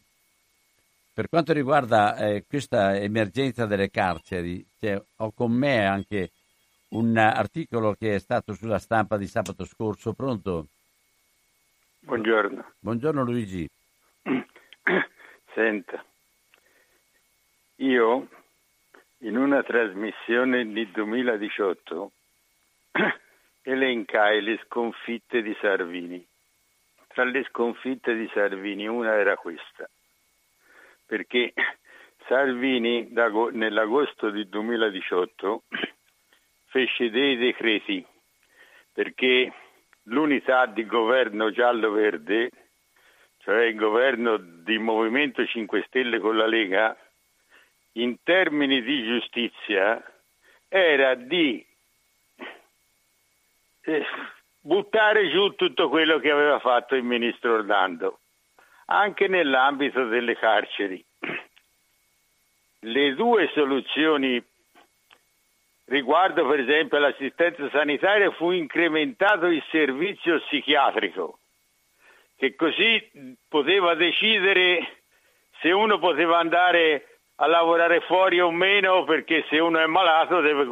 per 1.14 1.28
quanto 1.28 1.52
riguarda 1.52 2.16
eh, 2.16 2.46
questa 2.48 2.96
emergenza 2.96 3.66
delle 3.66 3.90
carceri, 3.90 4.66
cioè, 4.80 5.02
ho 5.18 5.32
con 5.32 5.52
me 5.52 5.86
anche 5.86 6.32
un 6.90 7.18
articolo 7.18 7.94
che 7.94 8.16
è 8.16 8.20
stato 8.20 8.54
sulla 8.54 8.80
stampa 8.80 9.18
di 9.18 9.28
sabato 9.28 9.66
scorso. 9.66 10.14
Pronto? 10.14 10.68
Buongiorno. 12.00 12.72
Buongiorno 12.80 13.24
Luigi. 13.24 13.70
Senta, 15.54 16.06
io 17.76 18.28
in 19.20 19.36
una 19.36 19.62
trasmissione 19.62 20.66
di 20.66 20.90
2018 20.90 22.12
elencai 23.64 24.42
le 24.42 24.60
sconfitte 24.66 25.42
di 25.42 25.56
Salvini. 25.60 26.26
Tra 27.08 27.24
le 27.24 27.44
sconfitte 27.50 28.16
di 28.16 28.30
Salvini 28.34 28.88
una 28.88 29.16
era 29.16 29.36
questa, 29.36 29.90
perché 31.06 31.54
Salvini 32.28 33.10
nell'agosto 33.12 34.30
di 34.30 34.48
2018 34.48 35.64
fece 36.68 37.10
dei 37.10 37.38
decreti 37.38 38.06
perché 39.00 39.54
l'unità 40.04 40.66
di 40.66 40.86
governo 40.86 41.52
giallo-verde, 41.52 42.50
cioè 43.38 43.64
il 43.64 43.76
governo 43.76 44.36
di 44.36 44.78
Movimento 44.78 45.46
5 45.46 45.84
Stelle 45.88 46.20
con 46.20 46.36
la 46.36 46.46
Lega, 46.46 46.98
in 47.94 48.22
termini 48.24 48.82
di 48.82 49.06
giustizia 49.06 50.04
era 50.68 51.16
di 51.16 51.66
eh, 53.84 54.06
buttare 54.60 55.30
giù 55.30 55.56
tutto 55.56 55.90
quello 55.90 56.20
che 56.20 56.32
aveva 56.32 56.60
fatto 56.60 56.96
il 56.96 57.04
ministro 57.04 57.56
Orlando, 57.56 58.20
anche 58.86 59.28
nell'ambito 59.28 60.06
delle 60.08 60.36
carceri. 60.38 61.04
Le 62.82 63.14
due 63.14 63.50
soluzioni 63.54 64.42
riguardo 65.86 66.48
per 66.48 66.60
esempio 66.60 66.98
all'assistenza 66.98 67.70
sanitaria 67.72 68.32
fu 68.32 68.52
incrementato 68.52 69.48
il 69.48 69.64
servizio 69.70 70.40
psichiatrico, 70.40 71.40
che 72.38 72.56
così 72.56 73.38
poteva 73.48 73.96
decidere 73.96 75.02
se 75.60 75.72
uno 75.72 76.00
poteva 76.00 76.38
andare 76.38 77.20
a 77.36 77.48
lavorare 77.48 78.02
fuori 78.02 78.40
o 78.40 78.52
meno 78.52 79.04
perché 79.04 79.46
se 79.50 79.60
uno 79.60 79.80
è 79.80 79.86
malato 79.86 80.42
deve 80.42 80.66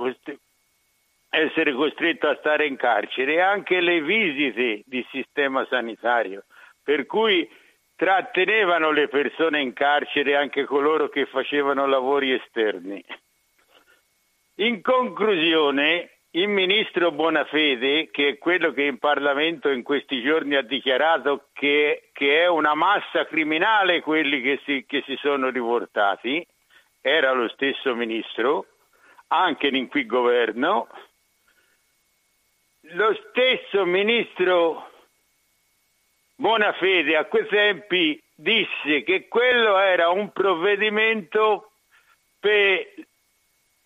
essere 1.29 1.73
costretto 1.73 2.27
a 2.27 2.37
stare 2.39 2.65
in 2.65 2.75
carcere 2.75 3.33
e 3.33 3.39
anche 3.41 3.81
le 3.81 4.01
visite 4.01 4.81
di 4.85 5.05
sistema 5.11 5.65
sanitario, 5.69 6.45
per 6.83 7.05
cui 7.05 7.49
trattenevano 7.95 8.91
le 8.91 9.07
persone 9.07 9.59
in 9.59 9.73
carcere 9.73 10.35
anche 10.35 10.65
coloro 10.65 11.09
che 11.09 11.25
facevano 11.25 11.85
lavori 11.87 12.31
esterni. 12.31 13.03
In 14.59 14.81
conclusione, 14.81 16.17
il 16.31 16.47
ministro 16.47 17.11
Bonafede, 17.11 18.09
che 18.11 18.29
è 18.29 18.37
quello 18.37 18.71
che 18.71 18.83
in 18.83 18.99
Parlamento 18.99 19.69
in 19.69 19.81
questi 19.81 20.21
giorni 20.21 20.55
ha 20.55 20.61
dichiarato 20.61 21.47
che, 21.53 22.09
che 22.13 22.43
è 22.43 22.47
una 22.47 22.75
massa 22.75 23.25
criminale 23.25 24.01
quelli 24.01 24.41
che 24.41 24.59
si, 24.63 24.85
che 24.87 25.03
si 25.05 25.15
sono 25.17 25.49
rivoltati, 25.49 26.45
era 27.01 27.31
lo 27.31 27.47
stesso 27.49 27.95
ministro, 27.95 28.65
anche 29.27 29.67
in 29.67 29.87
qui 29.87 30.05
governo, 30.05 30.87
lo 32.91 33.17
stesso 33.29 33.85
ministro 33.85 34.91
Bonafede 36.35 37.17
a 37.17 37.25
quei 37.25 37.47
tempi 37.47 38.21
disse 38.35 39.01
che 39.03 39.27
quello 39.27 39.79
era 39.79 40.09
un 40.09 40.31
provvedimento 40.31 41.71
per, 42.39 42.93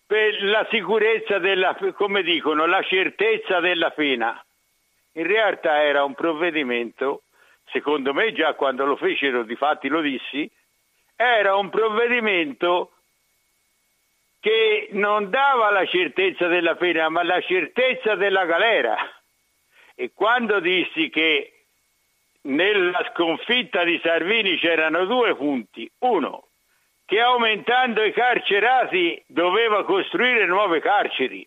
per 0.06 0.42
la 0.42 0.66
sicurezza 0.70 1.38
della, 1.38 1.74
come 1.94 2.22
dicono, 2.22 2.66
la 2.66 2.82
certezza 2.82 3.60
della 3.60 3.90
pena. 3.90 4.44
In 5.12 5.26
realtà 5.26 5.82
era 5.82 6.04
un 6.04 6.14
provvedimento, 6.14 7.22
secondo 7.70 8.12
me 8.12 8.32
già 8.32 8.52
quando 8.52 8.84
lo 8.84 8.96
fecero, 8.96 9.44
di 9.44 9.56
fatti 9.56 9.88
lo 9.88 10.02
dissi, 10.02 10.48
era 11.16 11.56
un 11.56 11.70
provvedimento 11.70 12.91
che 14.42 14.88
non 14.90 15.30
dava 15.30 15.70
la 15.70 15.86
certezza 15.86 16.48
della 16.48 16.74
pena, 16.74 17.08
ma 17.08 17.22
la 17.22 17.40
certezza 17.40 18.16
della 18.16 18.44
galera. 18.44 18.96
E 19.94 20.10
quando 20.12 20.58
dissi 20.58 21.10
che 21.10 21.66
nella 22.42 23.08
sconfitta 23.12 23.84
di 23.84 24.00
Salvini 24.02 24.58
c'erano 24.58 25.04
due 25.04 25.36
punti. 25.36 25.88
Uno, 26.00 26.48
che 27.04 27.20
aumentando 27.20 28.02
i 28.02 28.12
carcerati 28.12 29.22
doveva 29.28 29.84
costruire 29.84 30.44
nuove 30.46 30.80
carceri. 30.80 31.46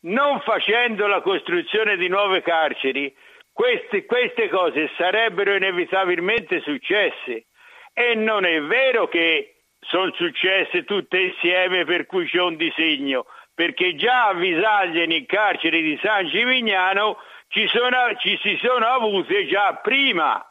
Non 0.00 0.40
facendo 0.40 1.06
la 1.06 1.22
costruzione 1.22 1.96
di 1.96 2.08
nuove 2.08 2.42
carceri, 2.42 3.16
queste, 3.50 4.04
queste 4.04 4.50
cose 4.50 4.90
sarebbero 4.98 5.54
inevitabilmente 5.54 6.60
successe. 6.60 7.46
E 7.94 8.14
non 8.14 8.44
è 8.44 8.60
vero 8.60 9.08
che 9.08 9.53
sono 9.86 10.12
successe 10.14 10.84
tutte 10.84 11.18
insieme 11.18 11.84
per 11.84 12.06
cui 12.06 12.26
c'è 12.26 12.40
un 12.40 12.56
disegno, 12.56 13.26
perché 13.54 13.94
già 13.94 14.28
a 14.28 14.34
Visaglia 14.34 15.04
nel 15.06 15.26
carcere 15.26 15.80
di 15.80 15.98
San 16.02 16.26
Gimignano 16.28 17.18
ci, 17.48 17.66
sono, 17.68 17.96
ci 18.18 18.38
si 18.42 18.58
sono 18.62 18.86
avute 18.86 19.46
già 19.46 19.74
prima 19.82 20.44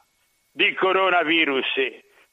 del 0.52 0.76
coronavirus, 0.76 1.66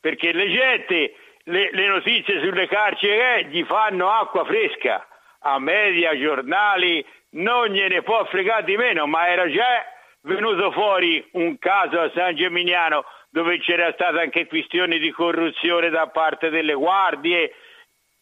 perché 0.01 0.33
le 0.33 0.51
gente 0.51 1.15
le, 1.45 1.71
le 1.73 1.87
notizie 1.87 2.41
sulle 2.41 2.69
carceri 2.69 3.19
eh, 3.19 3.49
gli 3.49 3.65
fanno 3.65 4.11
acqua 4.11 4.45
fresca, 4.45 5.07
a 5.41 5.59
media, 5.59 6.17
giornali, 6.17 7.05
non 7.31 7.69
gliene 7.69 8.03
può 8.03 8.25
fregare 8.27 8.65
di 8.65 8.77
meno, 8.77 9.07
ma 9.07 9.29
era 9.29 9.49
già 9.49 9.85
venuto 10.23 10.71
fuori 10.71 11.27
un 11.33 11.59
caso 11.59 12.01
a 12.01 12.11
San 12.15 12.35
Gimignano 12.35 13.05
dove 13.31 13.59
c'era 13.61 13.93
stata 13.93 14.21
anche 14.21 14.47
questione 14.47 14.99
di 14.99 15.11
corruzione 15.13 15.89
da 15.89 16.09
parte 16.09 16.51
delle 16.51 16.75
guardie, 16.75 17.55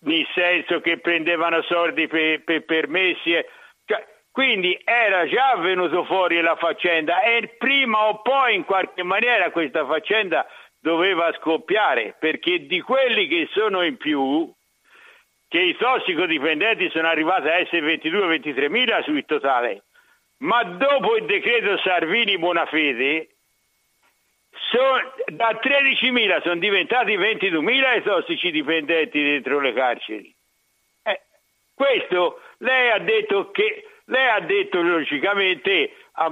nel 0.01 0.27
senso 0.35 0.81
che 0.81 0.99
prendevano 0.99 1.63
soldi 1.63 2.07
per, 2.07 2.45
per 2.45 2.65
permessi. 2.65 3.33
Cioè, 3.85 4.07
quindi 4.31 4.79
era 4.85 5.27
già 5.27 5.57
venuto 5.57 6.05
fuori 6.05 6.41
la 6.41 6.57
faccenda 6.57 7.23
e 7.23 7.55
prima 7.59 8.09
o 8.09 8.21
poi 8.21 8.55
in 8.55 8.65
qualche 8.65 9.03
maniera 9.03 9.51
questa 9.51 9.85
faccenda 9.87 10.47
doveva 10.81 11.33
scoppiare 11.33 12.15
perché 12.19 12.67
di 12.67 12.81
quelli 12.81 13.27
che 13.27 13.49
sono 13.53 13.83
in 13.83 13.97
più, 13.97 14.49
che 15.49 15.59
i 15.59 15.77
tossicodipendenti 15.77 16.91
sono 16.91 17.09
arrivati 17.09 17.49
a 17.49 17.59
essere 17.59 17.97
22-23 17.97 18.71
mila 18.71 19.03
sul 19.03 19.25
totale, 19.25 19.85
ma 20.39 20.63
dopo 20.63 21.17
il 21.17 21.25
decreto 21.25 21.79
Sarvini 21.79 22.39
Bonafede 22.39 23.38
sono, 24.71 25.13
da 25.27 25.59
13.000 25.63 26.43
sono 26.43 26.57
diventati 26.57 27.17
22.000 27.17 27.97
i 27.97 28.03
tossici 28.03 28.51
dipendenti 28.51 29.23
dentro 29.23 29.61
le 29.61 29.73
carceri. 29.73 30.35
Eh, 31.03 31.21
questo 31.75 32.41
lei 32.59 32.91
ha 32.91 32.99
detto 32.99 33.51
che 33.51 33.85
lei 34.07 34.29
ha 34.29 34.41
detto 34.41 34.81
logicamente 34.81 35.93
a, 36.13 36.31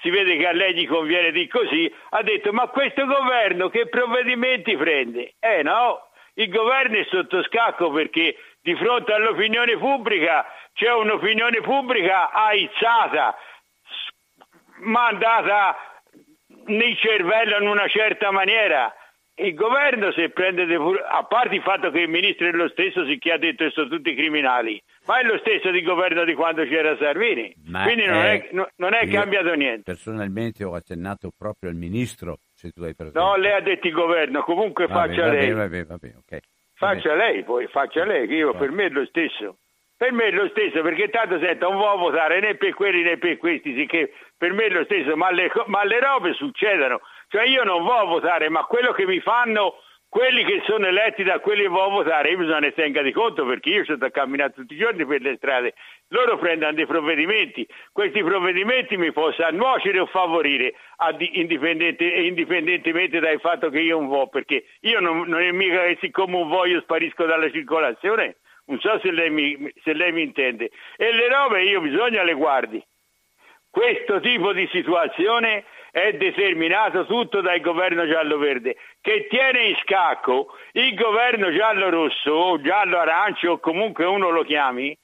si 0.00 0.10
vede 0.10 0.36
che 0.36 0.46
a 0.46 0.52
lei 0.52 0.74
gli 0.74 0.86
conviene 0.86 1.30
di 1.30 1.46
così, 1.48 1.92
ha 2.10 2.22
detto 2.22 2.52
ma 2.52 2.68
questo 2.68 3.06
governo 3.06 3.68
che 3.68 3.88
provvedimenti 3.88 4.76
prende? 4.76 5.34
Eh 5.38 5.62
no, 5.62 6.10
il 6.34 6.48
governo 6.48 6.98
è 6.98 7.06
sotto 7.10 7.42
scacco 7.44 7.90
perché 7.90 8.36
di 8.60 8.74
fronte 8.76 9.12
all'opinione 9.12 9.76
pubblica 9.76 10.46
c'è 10.74 10.92
un'opinione 10.92 11.60
pubblica 11.60 12.30
aizzata, 12.30 13.36
mandata 14.78 15.91
nel 16.66 16.96
cervello 16.96 17.58
in 17.60 17.68
una 17.68 17.88
certa 17.88 18.30
maniera. 18.30 18.94
Il 19.34 19.54
governo 19.54 20.12
se 20.12 20.28
prende, 20.28 20.64
a 20.64 21.24
parte 21.24 21.54
il 21.54 21.62
fatto 21.62 21.90
che 21.90 22.00
il 22.00 22.08
ministro 22.08 22.46
è 22.48 22.52
lo 22.52 22.68
stesso, 22.68 23.06
sì 23.06 23.16
che 23.16 23.32
ha 23.32 23.38
detto 23.38 23.64
che 23.64 23.70
sono 23.70 23.88
tutti 23.88 24.14
criminali, 24.14 24.80
ma 25.06 25.20
è 25.20 25.24
lo 25.24 25.38
stesso 25.38 25.70
di 25.70 25.82
governo 25.82 26.24
di 26.24 26.34
quando 26.34 26.64
c'era 26.64 26.94
Salvini. 26.98 27.52
Ma 27.64 27.84
Quindi 27.84 28.04
non 28.04 28.22
è, 28.22 28.50
non 28.76 28.92
è 28.92 29.08
cambiato 29.08 29.54
niente. 29.54 29.84
Personalmente 29.84 30.64
ho 30.64 30.74
accennato 30.74 31.32
proprio 31.36 31.70
al 31.70 31.76
ministro, 31.76 32.40
se 32.52 32.70
tu 32.72 32.82
hai 32.82 32.94
presente. 32.94 33.18
No, 33.18 33.36
lei 33.36 33.52
ha 33.52 33.60
detto 33.60 33.86
il 33.86 33.94
governo, 33.94 34.42
comunque 34.42 34.86
Va 34.86 34.94
faccia 34.94 35.22
bene, 35.22 35.36
lei. 35.40 35.52
Va 35.52 35.68
bene, 35.68 35.84
va 35.84 35.96
bene, 35.96 36.14
ok. 36.18 36.38
Faccia 36.74 37.14
lei, 37.14 37.42
poi 37.42 37.66
faccia 37.68 38.04
lei, 38.04 38.26
che 38.26 38.34
io 38.34 38.54
per 38.54 38.70
me 38.70 38.84
è 38.84 38.88
lo 38.90 39.06
stesso. 39.06 39.56
Per 40.02 40.10
me 40.10 40.24
è 40.24 40.30
lo 40.32 40.48
stesso, 40.48 40.82
perché 40.82 41.10
tanto 41.10 41.38
senta, 41.38 41.68
non 41.68 41.76
vuoi 41.76 41.96
votare 41.96 42.40
né 42.40 42.56
per 42.56 42.74
quelli 42.74 43.02
né 43.02 43.18
per 43.18 43.36
questi, 43.36 43.72
sicché 43.72 44.12
per 44.36 44.52
me 44.52 44.64
è 44.64 44.70
lo 44.70 44.82
stesso, 44.82 45.16
ma 45.16 45.30
le, 45.30 45.48
ma 45.66 45.84
le 45.84 46.00
robe 46.00 46.32
succedono. 46.32 47.02
Cioè 47.28 47.44
io 47.44 47.62
non 47.62 47.84
voglio 47.84 48.06
votare, 48.06 48.48
ma 48.48 48.64
quello 48.64 48.90
che 48.90 49.06
mi 49.06 49.20
fanno 49.20 49.76
quelli 50.08 50.44
che 50.44 50.60
sono 50.66 50.88
eletti 50.88 51.22
da 51.22 51.38
quelli 51.38 51.62
che 51.62 51.68
voglio 51.68 52.02
votare, 52.02 52.30
io 52.30 52.38
bisogna 52.38 52.58
ne 52.58 52.72
tenga 52.72 53.00
di 53.00 53.12
conto 53.12 53.46
perché 53.46 53.68
io 53.70 53.84
sono 53.84 54.04
a 54.04 54.10
camminare 54.10 54.52
tutti 54.52 54.74
i 54.74 54.76
giorni 54.76 55.06
per 55.06 55.20
le 55.20 55.36
strade, 55.36 55.74
loro 56.08 56.36
prendono 56.36 56.72
dei 56.72 56.84
provvedimenti, 56.84 57.64
questi 57.92 58.24
provvedimenti 58.24 58.96
mi 58.96 59.12
possano 59.12 59.56
nuocere 59.56 60.00
o 60.00 60.06
favorire 60.06 60.74
indipendente- 61.32 62.04
indipendentemente 62.04 63.20
dal 63.20 63.38
fatto 63.38 63.70
che 63.70 63.78
io 63.78 64.00
non 64.00 64.08
voglio, 64.08 64.26
perché 64.26 64.64
io 64.80 64.98
non, 64.98 65.28
non 65.28 65.40
è 65.40 65.52
mica 65.52 65.84
che 65.84 65.98
siccome 66.00 66.36
un 66.38 66.48
voglio 66.48 66.80
sparisco 66.80 67.24
dalla 67.24 67.48
circolazione, 67.52 68.38
non 68.72 68.80
so 68.80 68.98
se 69.00 69.10
lei, 69.12 69.28
mi, 69.28 69.70
se 69.84 69.92
lei 69.92 70.12
mi 70.12 70.22
intende, 70.22 70.70
e 70.96 71.12
le 71.12 71.28
robe 71.28 71.62
io 71.62 71.80
bisogna 71.82 72.22
le 72.22 72.32
guardi. 72.32 72.82
Questo 73.70 74.20
tipo 74.20 74.52
di 74.52 74.66
situazione 74.72 75.64
è 75.90 76.12
determinato 76.14 77.04
tutto 77.06 77.40
dal 77.42 77.60
governo 77.60 78.06
giallo-verde 78.06 78.76
che 79.00 79.26
tiene 79.28 79.64
in 79.64 79.76
scacco 79.82 80.56
il 80.72 80.94
governo 80.94 81.50
giallo-rosso 81.52 82.32
o 82.32 82.60
giallo-arancio 82.60 83.52
o 83.52 83.58
comunque 83.58 84.04
uno 84.06 84.30
lo 84.30 84.42
chiami, 84.42 84.96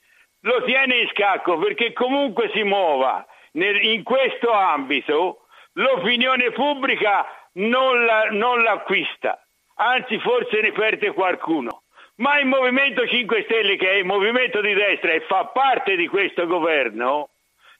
lo 0.42 0.62
tiene 0.64 0.96
in 0.96 1.08
scacco 1.08 1.58
perché 1.58 1.92
comunque 1.92 2.50
si 2.54 2.62
muova 2.62 3.26
nel- 3.52 3.82
in 3.84 4.02
questo 4.02 4.50
ambito 4.50 5.46
l'opinione 5.74 6.50
pubblica 6.52 7.26
non, 7.54 8.04
la- 8.04 8.28
non 8.30 8.62
l'acquista, 8.62 9.42
anzi 9.76 10.18
forse 10.20 10.60
ne 10.60 10.72
perde 10.72 11.12
qualcuno. 11.12 11.82
Ma 12.18 12.38
il 12.40 12.46
Movimento 12.46 13.06
5 13.06 13.44
Stelle, 13.44 13.76
che 13.76 13.90
è 13.90 13.94
il 13.94 14.04
movimento 14.04 14.60
di 14.60 14.74
destra 14.74 15.12
e 15.12 15.20
fa 15.20 15.46
parte 15.46 15.94
di 15.94 16.08
questo 16.08 16.46
governo, 16.46 17.28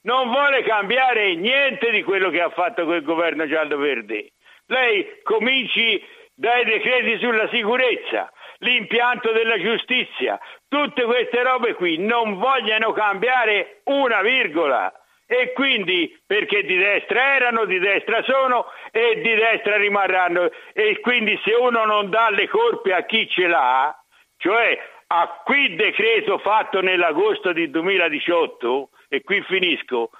non 0.02 0.28
vuole 0.28 0.62
cambiare 0.62 1.34
niente 1.34 1.90
di 1.90 2.04
quello 2.04 2.30
che 2.30 2.40
ha 2.40 2.50
fatto 2.50 2.84
quel 2.84 3.02
governo 3.02 3.48
giallo-verde. 3.48 4.30
Lei 4.66 5.20
cominci 5.24 6.00
dai 6.34 6.64
decreti 6.64 7.18
sulla 7.18 7.48
sicurezza, 7.48 8.30
l'impianto 8.58 9.32
della 9.32 9.58
giustizia, 9.58 10.38
tutte 10.68 11.02
queste 11.02 11.42
robe 11.42 11.74
qui 11.74 11.98
non 11.98 12.38
vogliono 12.38 12.92
cambiare 12.92 13.80
una 13.84 14.22
virgola. 14.22 14.92
E 15.26 15.52
quindi 15.52 16.16
perché 16.24 16.62
di 16.62 16.76
destra 16.76 17.34
erano, 17.34 17.64
di 17.64 17.78
destra 17.78 18.22
sono 18.22 18.66
e 18.92 19.20
di 19.20 19.34
destra 19.34 19.76
rimarranno. 19.76 20.48
E 20.72 21.00
quindi 21.00 21.38
se 21.44 21.52
uno 21.54 21.84
non 21.84 22.08
dà 22.08 22.30
le 22.30 22.48
colpe 22.48 22.94
a 22.94 23.04
chi 23.04 23.28
ce 23.28 23.46
l'ha, 23.46 23.94
cioè 24.38 24.78
a 25.08 25.40
qui 25.44 25.74
decreto 25.74 26.38
fatto 26.38 26.80
nell'agosto 26.80 27.52
di 27.52 27.70
2018, 27.70 28.90
e 29.08 29.22
qui 29.22 29.42
finisco, 29.42 30.10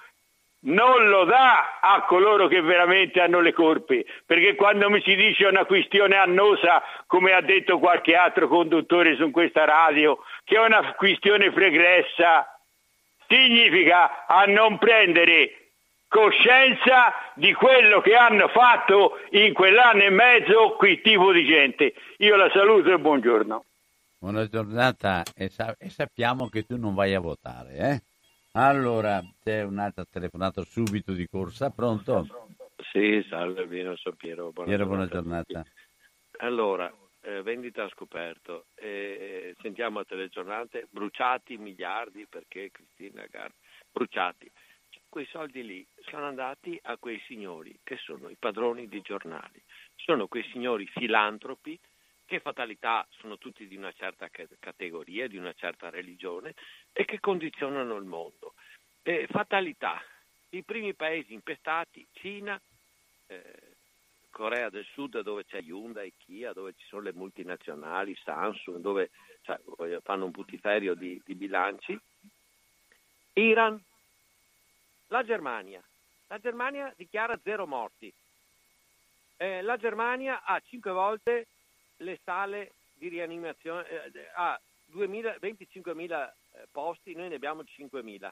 non 0.61 1.09
lo 1.09 1.25
dà 1.25 1.79
a 1.81 2.03
coloro 2.03 2.49
che 2.49 2.61
veramente 2.61 3.21
hanno 3.21 3.41
le 3.41 3.53
colpe, 3.53 4.05
perché 4.27 4.55
quando 4.55 4.91
mi 4.91 5.01
si 5.03 5.15
dice 5.15 5.47
una 5.47 5.65
questione 5.67 6.17
annosa, 6.17 6.83
come 7.07 7.33
ha 7.33 7.41
detto 7.41 7.79
qualche 7.79 8.15
altro 8.15 8.49
conduttore 8.49 9.15
su 9.17 9.31
questa 9.31 9.65
radio, 9.65 10.19
che 10.45 10.57
è 10.57 10.61
una 10.61 10.95
questione 10.95 11.53
pregressa, 11.53 12.59
significa 13.29 14.27
a 14.27 14.45
non 14.47 14.79
prendere 14.79 15.69
coscienza 16.09 17.15
di 17.35 17.53
quello 17.53 18.01
che 18.01 18.15
hanno 18.17 18.49
fatto 18.49 19.19
in 19.31 19.53
quell'anno 19.53 20.03
e 20.03 20.11
mezzo 20.11 20.77
quel 20.79 21.03
tipo 21.03 21.31
di 21.33 21.45
gente. 21.45 21.93
Io 22.19 22.35
la 22.37 22.51
saluto 22.51 22.91
e 22.91 22.99
buongiorno. 22.99 23.65
Buona 24.21 24.49
giornata 24.49 25.23
e, 25.33 25.49
sa- 25.49 25.77
e 25.79 25.91
sappiamo 25.91 26.49
che 26.49 26.65
tu 26.65 26.77
non 26.77 26.93
vai 26.93 27.15
a 27.15 27.21
votare, 27.21 27.77
eh? 27.77 28.03
Allora, 28.55 29.23
c'è 29.41 29.63
un'altra 29.63 30.05
telefonata 30.11 30.61
subito 30.65 31.13
di 31.13 31.29
corsa, 31.29 31.71
pronto? 31.71 32.27
Sì, 32.91 33.25
salve 33.29 33.61
Albino, 33.61 33.95
sono 33.95 34.17
Piero. 34.17 34.51
Buona 34.51 34.69
Piero, 34.71 34.87
buona 34.87 35.07
giornata. 35.07 35.65
Allora, 36.39 36.93
eh, 37.21 37.43
vendita 37.43 37.85
a 37.85 37.89
scoperto, 37.91 38.67
eh, 38.75 39.55
sentiamo 39.63 40.01
a 40.01 40.05
telegiornate, 40.05 40.89
bruciati 40.91 41.57
miliardi 41.57 42.27
perché 42.29 42.73
Cristina 42.73 43.21
Lagarde, 43.21 43.55
bruciati. 43.93 44.51
Cioè, 44.89 45.03
quei 45.09 45.27
soldi 45.27 45.65
lì 45.65 45.87
sono 46.11 46.27
andati 46.27 46.77
a 46.83 46.97
quei 46.97 47.21
signori 47.29 47.79
che 47.85 47.97
sono 47.99 48.29
i 48.31 48.37
padroni 48.37 48.89
dei 48.89 49.01
giornali, 49.01 49.63
sono 49.95 50.27
quei 50.27 50.43
signori 50.51 50.89
filantropi 50.89 51.79
che 52.29 52.41
fatalità 52.41 53.07
sono 53.09 53.39
tutti 53.39 53.67
di 53.67 53.75
una 53.75 53.91
certa 53.93 54.29
ca- 54.29 54.47
categoria, 54.61 55.27
di 55.27 55.39
una 55.39 55.55
certa 55.55 55.89
religione 55.89 56.55
e 56.93 57.07
che 57.07 57.21
condizionano 57.21 57.97
il 57.97 58.05
mondo. 58.05 58.53
Eh, 59.03 59.27
fatalità, 59.31 59.99
i 60.51 60.63
primi 60.63 60.93
paesi 60.93 61.33
impestati, 61.33 62.07
Cina, 62.13 62.61
eh, 63.29 63.77
Corea 64.29 64.69
del 64.69 64.85
Sud 64.93 65.19
dove 65.23 65.47
c'è 65.47 65.63
Hyundai, 65.63 66.13
Kia, 66.19 66.53
dove 66.53 66.75
ci 66.77 66.87
sono 66.87 67.03
le 67.03 67.15
multinazionali, 67.15 68.15
Samsung, 68.23 68.77
dove 68.77 69.09
cioè, 69.41 69.59
fanno 70.03 70.27
un 70.27 70.31
putiferio 70.31 70.95
di, 70.95 71.21
di 71.25 71.35
bilanci, 71.35 71.99
Iran, 73.33 73.83
la 75.07 75.25
Germania. 75.25 75.83
La 76.27 76.39
Germania 76.39 76.93
dichiara 76.95 77.41
zero 77.43 77.67
morti. 77.67 78.13
Eh, 79.39 79.63
la 79.63 79.79
Germania 79.79 80.43
ha 80.45 80.61
cinque 80.61 80.91
volte 80.91 81.47
le 81.99 82.19
sale 82.25 82.73
di 82.95 83.09
rianimazione, 83.09 83.87
ha 84.35 84.59
2000 84.87 85.37
25.000 85.41 86.33
eh, 86.53 86.67
posti, 86.71 87.15
noi 87.15 87.29
ne 87.29 87.35
abbiamo 87.37 87.63
5.000 87.63 88.31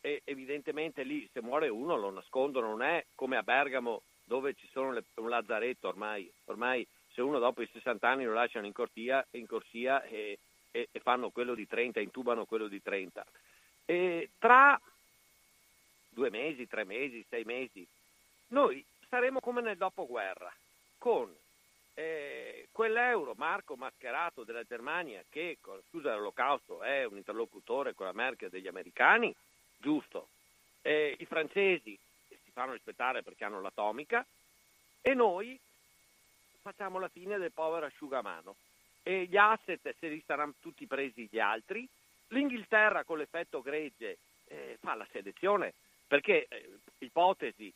e 0.00 0.22
evidentemente 0.24 1.02
lì 1.02 1.28
se 1.32 1.42
muore 1.42 1.68
uno 1.68 1.96
lo 1.96 2.10
nascondono, 2.10 2.68
non 2.68 2.82
è 2.82 3.04
come 3.14 3.36
a 3.36 3.42
Bergamo 3.42 4.02
dove 4.24 4.54
ci 4.54 4.68
sono 4.72 4.92
le- 4.92 5.04
un 5.16 5.28
lazzaretto 5.28 5.88
ormai, 5.88 6.30
ormai 6.44 6.86
se 7.12 7.22
uno 7.22 7.38
dopo 7.38 7.62
i 7.62 7.68
60 7.72 8.08
anni 8.08 8.24
lo 8.24 8.32
lasciano 8.32 8.66
in, 8.66 8.72
cortia, 8.72 9.26
in 9.32 9.46
corsia 9.46 10.02
e, 10.04 10.38
e- 10.70 10.88
e 10.92 11.00
fanno 11.00 11.30
quello 11.30 11.54
di 11.54 11.66
30, 11.66 12.00
intubano 12.00 12.44
quello 12.44 12.68
di 12.68 12.80
30. 12.80 13.24
E 13.84 14.30
tra 14.38 14.80
due 16.10 16.30
mesi, 16.30 16.68
tre 16.68 16.84
mesi, 16.84 17.24
sei 17.28 17.44
mesi, 17.44 17.86
noi 18.48 18.84
saremo 19.08 19.40
come 19.40 19.62
nel 19.62 19.76
dopoguerra, 19.76 20.52
con 20.98 21.34
eh, 21.98 22.68
quell'euro 22.70 23.34
marco 23.36 23.74
mascherato 23.74 24.44
della 24.44 24.62
Germania 24.62 25.24
che, 25.28 25.58
con 25.60 25.80
scusa 25.88 26.10
dell'olocausto, 26.10 26.80
è 26.80 27.04
un 27.04 27.16
interlocutore 27.16 27.92
con 27.94 28.06
la 28.06 28.12
Merkel 28.12 28.50
degli 28.50 28.68
americani, 28.68 29.34
giusto. 29.76 30.28
Eh, 30.80 31.16
I 31.18 31.26
francesi 31.26 31.98
si 32.28 32.50
fanno 32.52 32.74
rispettare 32.74 33.24
perché 33.24 33.44
hanno 33.44 33.60
l'atomica 33.60 34.24
e 35.02 35.12
noi 35.14 35.58
facciamo 36.62 37.00
la 37.00 37.08
fine 37.08 37.36
del 37.36 37.50
povero 37.50 37.86
asciugamano. 37.86 38.54
E 39.02 39.24
gli 39.24 39.36
asset 39.36 39.96
se 39.98 40.08
li 40.08 40.22
saranno 40.24 40.54
tutti 40.60 40.86
presi 40.86 41.28
gli 41.28 41.40
altri. 41.40 41.88
L'Inghilterra 42.28 43.02
con 43.02 43.18
l'effetto 43.18 43.60
gregge 43.60 44.18
eh, 44.44 44.76
fa 44.80 44.94
la 44.94 45.06
selezione 45.10 45.74
perché 46.06 46.46
eh, 46.48 46.78
ipotesi 46.98 47.72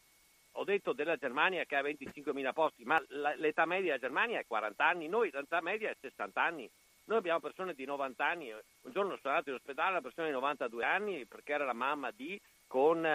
ho 0.53 0.65
detto 0.65 0.93
della 0.93 1.17
Germania 1.17 1.65
che 1.65 1.77
ha 1.77 1.83
25.000 1.83 2.53
posti, 2.53 2.85
ma 2.85 3.03
l'età 3.37 3.65
media 3.65 3.97
della 3.97 3.99
Germania 3.99 4.41
è 4.41 4.47
40 4.47 4.87
anni, 4.87 5.09
noi 5.09 5.31
l'età 5.33 5.61
media 5.61 5.91
è 5.91 5.97
60 5.99 6.43
anni. 6.43 6.71
Noi 7.05 7.19
abbiamo 7.19 7.41
persone 7.41 7.75
di 7.75 7.85
90 7.85 8.25
anni, 8.25 8.53
un 8.53 8.93
giorno 8.93 9.17
sono 9.21 9.35
andato 9.35 9.51
in 9.51 9.57
ospedale 9.57 9.91
una 9.91 10.01
persona 10.01 10.29
di 10.29 10.33
92 10.33 10.85
anni 10.85 11.27
perché 11.27 11.53
era 11.53 11.65
la 11.65 11.73
mamma 11.73 12.13
di 12.13 12.41
con 12.69 13.07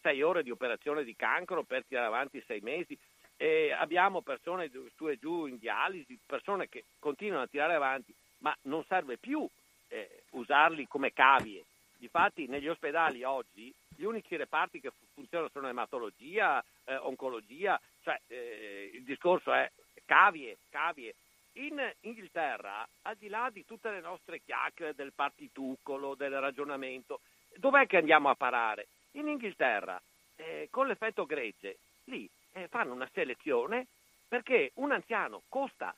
6 0.00 0.22
ore 0.22 0.42
di 0.42 0.50
operazione 0.50 1.04
di 1.04 1.16
cancro 1.16 1.64
per 1.64 1.84
tirare 1.84 2.06
avanti 2.06 2.42
6 2.46 2.60
mesi. 2.60 2.96
E 3.36 3.72
abbiamo 3.72 4.22
persone 4.22 4.70
su 4.94 5.08
e 5.08 5.18
giù 5.18 5.46
in 5.46 5.58
dialisi, 5.58 6.18
persone 6.24 6.68
che 6.68 6.84
continuano 7.00 7.42
a 7.42 7.48
tirare 7.48 7.74
avanti, 7.74 8.14
ma 8.38 8.56
non 8.62 8.84
serve 8.84 9.18
più 9.18 9.46
eh, 9.88 10.22
usarli 10.30 10.86
come 10.86 11.12
cavie. 11.12 11.64
Difatti 11.96 12.46
negli 12.46 12.68
ospedali 12.68 13.24
oggi 13.24 13.74
gli 13.96 14.04
unici 14.04 14.36
reparti 14.36 14.80
che 14.80 14.90
fu- 14.90 15.04
funzionano 15.14 15.50
sono 15.52 15.68
ematologia, 15.68 16.62
eh, 16.84 16.96
oncologia, 16.96 17.80
cioè 18.02 18.20
eh, 18.28 18.90
il 18.94 19.04
discorso 19.04 19.52
è 19.52 19.70
cavie, 20.04 20.58
cavie. 20.70 21.14
In 21.56 21.80
Inghilterra, 22.00 22.86
al 23.02 23.16
di 23.16 23.28
là 23.28 23.48
di 23.52 23.64
tutte 23.64 23.90
le 23.90 24.00
nostre 24.00 24.40
chiacchiere 24.40 24.94
del 24.94 25.12
partitucolo, 25.12 26.14
del 26.16 26.40
ragionamento, 26.40 27.20
dov'è 27.56 27.86
che 27.86 27.98
andiamo 27.98 28.28
a 28.28 28.34
parare? 28.34 28.88
In 29.12 29.28
Inghilterra, 29.28 30.00
eh, 30.36 30.68
con 30.70 30.88
l'effetto 30.88 31.26
gregge, 31.26 31.78
lì 32.04 32.28
eh, 32.52 32.66
fanno 32.68 32.92
una 32.92 33.08
selezione 33.12 33.86
perché 34.26 34.72
un 34.74 34.90
anziano 34.90 35.42
costa, 35.48 35.94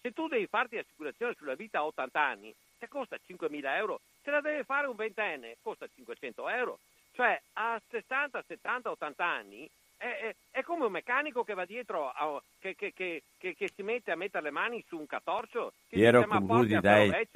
se 0.00 0.12
tu 0.12 0.28
devi 0.28 0.46
farti 0.46 0.76
l'assicurazione 0.76 1.34
sulla 1.34 1.54
vita 1.54 1.78
a 1.78 1.86
80 1.86 2.20
anni, 2.20 2.54
se 2.78 2.88
costa 2.88 3.16
5.000 3.16 3.76
euro, 3.76 4.00
se 4.22 4.30
la 4.30 4.40
deve 4.40 4.64
fare 4.64 4.86
un 4.86 4.94
ventenne 4.94 5.56
costa 5.60 5.88
500 5.92 6.48
euro. 6.50 6.78
Cioè 7.14 7.40
a 7.54 7.80
60, 7.90 8.42
70, 8.46 8.90
80 8.90 9.24
anni 9.24 9.70
è, 9.96 10.04
è, 10.04 10.34
è 10.50 10.62
come 10.62 10.84
un 10.84 10.92
meccanico 10.92 11.44
che 11.44 11.54
va 11.54 11.64
dietro, 11.64 12.10
a, 12.10 12.42
che, 12.58 12.74
che, 12.74 12.92
che, 12.92 13.22
che, 13.38 13.70
si 13.74 13.82
mette 13.82 14.10
a 14.10 14.16
mettere 14.16 14.44
le 14.44 14.50
mani 14.50 14.84
su 14.88 14.98
un 14.98 15.06
catorcio. 15.06 15.72
Che 15.88 15.96
Piero, 15.96 16.22
dice, 16.22 16.30
concludi, 16.30 16.80
dai. 16.80 17.28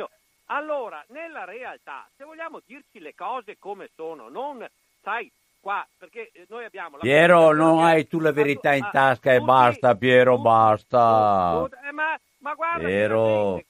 Allora, 0.51 1.05
nella 1.09 1.45
realtà, 1.45 2.09
se 2.17 2.25
vogliamo 2.25 2.61
dirci 2.65 3.01
le 3.01 3.15
cose 3.15 3.59
come 3.59 3.91
sono, 3.95 4.29
non, 4.29 4.67
sai, 5.03 5.31
qua, 5.61 5.87
perché 5.99 6.31
eh, 6.33 6.47
noi 6.49 6.65
abbiamo... 6.65 6.97
Piero, 6.99 7.53
non 7.53 7.85
hai 7.85 8.07
tu 8.07 8.19
la 8.19 8.33
verità 8.33 8.73
in 8.73 8.89
tasca 8.91 9.33
e 9.33 9.41
basta, 9.41 9.95
Piero, 9.95 10.39
basta. 10.39 11.69
Eh, 11.87 11.93
ma, 11.93 12.19
ma 12.41 12.55
guarda, 12.55 12.87
Piero, 12.87 13.61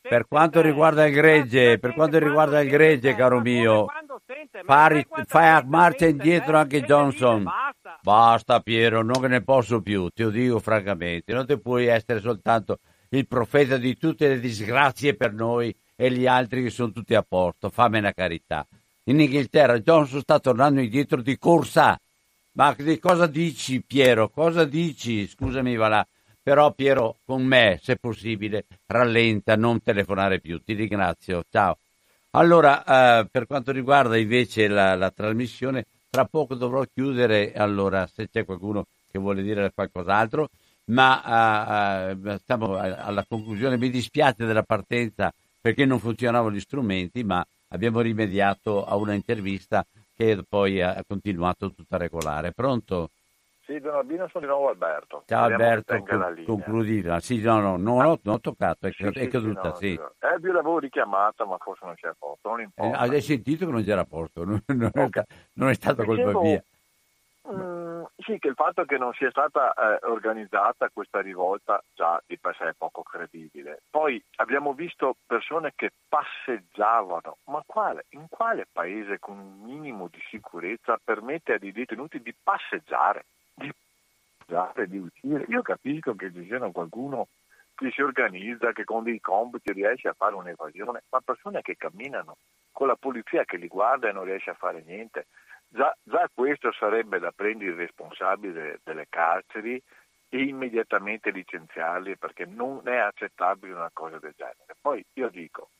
per 0.00 0.26
quanto 0.26 0.60
riguarda 0.60 1.06
il 1.06 1.14
gregge, 1.14 1.78
per 1.78 1.94
quanto 1.94 2.18
riguarda 2.18 2.60
il 2.60 2.68
gregge, 2.70 3.14
caro 3.14 3.40
mio, 3.40 3.86
fai, 4.64 5.06
fai 5.26 5.48
a 5.48 5.64
marcia 5.66 6.06
indietro 6.06 6.56
anche 6.56 6.82
Johnson. 6.82 7.44
Basta, 8.00 8.60
Piero, 8.60 9.02
non 9.02 9.22
ne 9.22 9.42
posso 9.42 9.82
più, 9.82 10.08
te 10.08 10.24
lo 10.24 10.30
dico 10.30 10.58
francamente, 10.58 11.32
non 11.32 11.46
ti 11.46 11.58
puoi 11.58 11.86
essere 11.86 12.20
soltanto 12.20 12.78
il 13.10 13.26
profeta 13.26 13.76
di 13.76 13.96
tutte 13.96 14.28
le 14.28 14.40
disgrazie 14.40 15.14
per 15.14 15.32
noi 15.32 15.74
e 15.94 16.10
gli 16.10 16.26
altri 16.26 16.62
che 16.62 16.70
sono 16.70 16.92
tutti 16.92 17.14
a 17.14 17.22
posto, 17.22 17.70
fammi 17.70 17.98
una 17.98 18.12
carità. 18.12 18.66
In 19.04 19.20
Inghilterra 19.20 19.78
Johnson 19.80 20.20
sta 20.20 20.38
tornando 20.40 20.80
indietro 20.80 21.20
di 21.20 21.36
corsa. 21.38 21.98
Ma 22.52 22.74
di 22.78 22.98
cosa 22.98 23.26
dici 23.26 23.82
Piero? 23.82 24.30
Cosa 24.30 24.64
dici? 24.64 25.26
Scusami, 25.26 25.76
va 25.76 25.88
là. 25.88 26.06
Però 26.44 26.72
Piero, 26.72 27.16
con 27.24 27.42
me, 27.42 27.80
se 27.82 27.96
possibile, 27.96 28.66
rallenta, 28.84 29.56
non 29.56 29.82
telefonare 29.82 30.40
più. 30.40 30.62
Ti 30.62 30.74
ringrazio. 30.74 31.42
Ciao. 31.50 31.78
Allora, 32.32 32.84
eh, 33.20 33.26
per 33.30 33.46
quanto 33.46 33.72
riguarda 33.72 34.18
invece 34.18 34.68
la, 34.68 34.94
la, 34.94 35.10
trasmissione, 35.10 35.86
tra 36.10 36.26
poco 36.26 36.54
dovrò 36.54 36.84
chiudere, 36.92 37.54
allora, 37.54 38.06
se 38.06 38.28
c'è 38.28 38.44
qualcuno 38.44 38.84
che 39.10 39.18
vuole 39.18 39.40
dire 39.42 39.72
qualcos'altro, 39.74 40.50
ma 40.88 42.10
eh, 42.10 42.32
eh 42.32 42.38
stiamo 42.40 42.76
alla 42.76 43.24
conclusione. 43.26 43.78
Mi 43.78 43.88
dispiace 43.88 44.44
della 44.44 44.64
partenza 44.64 45.32
perché 45.62 45.86
non 45.86 45.98
funzionavano 45.98 46.54
gli 46.54 46.60
strumenti, 46.60 47.24
ma 47.24 47.42
abbiamo 47.68 48.02
rimediato 48.02 48.84
a 48.84 48.96
una 48.96 49.14
intervista 49.14 49.82
che 50.14 50.44
poi 50.46 50.82
ha 50.82 51.02
continuato 51.08 51.72
tutta 51.72 51.96
regolare. 51.96 52.52
Pronto? 52.52 53.08
Sì, 53.66 53.80
Don 53.80 53.94
Albino, 53.94 54.28
sono 54.28 54.44
di 54.44 54.50
nuovo 54.50 54.68
Alberto. 54.68 55.22
Ciao 55.26 55.44
Alberto, 55.44 55.96
con, 56.02 56.42
concludi. 56.44 57.02
Sì, 57.20 57.40
no, 57.40 57.60
no, 57.60 57.76
non, 57.78 58.04
ho, 58.04 58.18
non 58.22 58.34
ho 58.34 58.40
toccato, 58.40 58.86
è, 58.86 58.92
sì, 58.92 59.04
è 59.04 59.12
sì, 59.12 59.28
caduta, 59.28 59.74
sì. 59.74 59.94
No, 59.94 60.12
sì. 60.18 60.26
Eh, 60.26 60.46
io 60.46 60.52
l'avevo 60.52 60.78
richiamata, 60.78 61.46
ma 61.46 61.56
forse 61.56 61.86
non 61.86 61.94
c'era 61.94 62.12
a 62.12 62.16
posto, 62.18 62.50
non 62.50 62.60
importa. 62.60 63.04
Eh, 63.04 63.08
hai 63.08 63.22
sentito 63.22 63.64
che 63.64 63.72
non 63.72 63.82
c'era 63.82 64.02
a 64.02 64.04
posto, 64.04 64.44
non, 64.44 64.62
non, 64.66 64.90
okay. 64.92 65.22
è, 65.22 65.34
non 65.54 65.70
è 65.70 65.74
stata 65.74 66.04
colpa 66.04 66.38
mia. 66.40 66.62
Mm, 67.46 68.04
sì, 68.16 68.38
che 68.38 68.48
il 68.48 68.54
fatto 68.54 68.84
che 68.84 68.96
non 68.96 69.12
sia 69.12 69.28
stata 69.30 69.72
eh, 69.74 70.06
organizzata 70.06 70.88
questa 70.90 71.20
rivolta 71.20 71.82
già 71.94 72.22
di 72.26 72.38
per 72.38 72.56
sé 72.56 72.68
è 72.68 72.74
poco 72.76 73.02
credibile. 73.02 73.82
Poi 73.90 74.22
abbiamo 74.36 74.72
visto 74.72 75.16
persone 75.26 75.72
che 75.74 75.90
passeggiavano, 76.08 77.38
ma 77.44 77.62
quale, 77.66 78.06
in 78.10 78.26
quale 78.28 78.66
paese 78.70 79.18
con 79.18 79.38
un 79.38 79.60
minimo 79.62 80.08
di 80.10 80.20
sicurezza 80.30 80.98
permette 81.02 81.52
ai 81.54 81.72
detenuti 81.72 82.20
di 82.20 82.34
passeggiare, 82.42 83.24
di, 83.54 83.72
di 84.88 84.98
uscire? 84.98 85.44
Io 85.48 85.62
capisco 85.62 86.14
che 86.14 86.32
ci 86.32 86.44
siano 86.46 86.70
qualcuno 86.70 87.28
che 87.74 87.90
si 87.90 88.02
organizza, 88.02 88.72
che 88.72 88.84
con 88.84 89.02
dei 89.02 89.20
compiti 89.20 89.72
riesce 89.72 90.08
a 90.08 90.14
fare 90.14 90.34
un'evasione, 90.34 91.02
ma 91.10 91.20
persone 91.20 91.62
che 91.62 91.76
camminano 91.76 92.36
con 92.70 92.86
la 92.86 92.96
polizia 92.96 93.44
che 93.44 93.56
li 93.56 93.68
guarda 93.68 94.08
e 94.08 94.12
non 94.12 94.24
riesce 94.24 94.50
a 94.50 94.54
fare 94.54 94.82
niente. 94.86 95.26
Già, 95.68 95.94
già 96.02 96.28
questo 96.32 96.72
sarebbe 96.72 97.18
da 97.18 97.32
prendere 97.32 97.70
il 97.70 97.76
responsabile 97.76 98.80
delle 98.84 99.06
carceri 99.08 99.80
e 100.28 100.42
immediatamente 100.42 101.30
licenziarli 101.30 102.16
perché 102.16 102.44
non 102.44 102.80
è 102.84 102.96
accettabile 102.96 103.74
una 103.74 103.90
cosa 103.92 104.18
del 104.18 104.34
genere. 104.36 104.76
Poi 104.80 105.04
io 105.14 105.28
dico, 105.30 105.70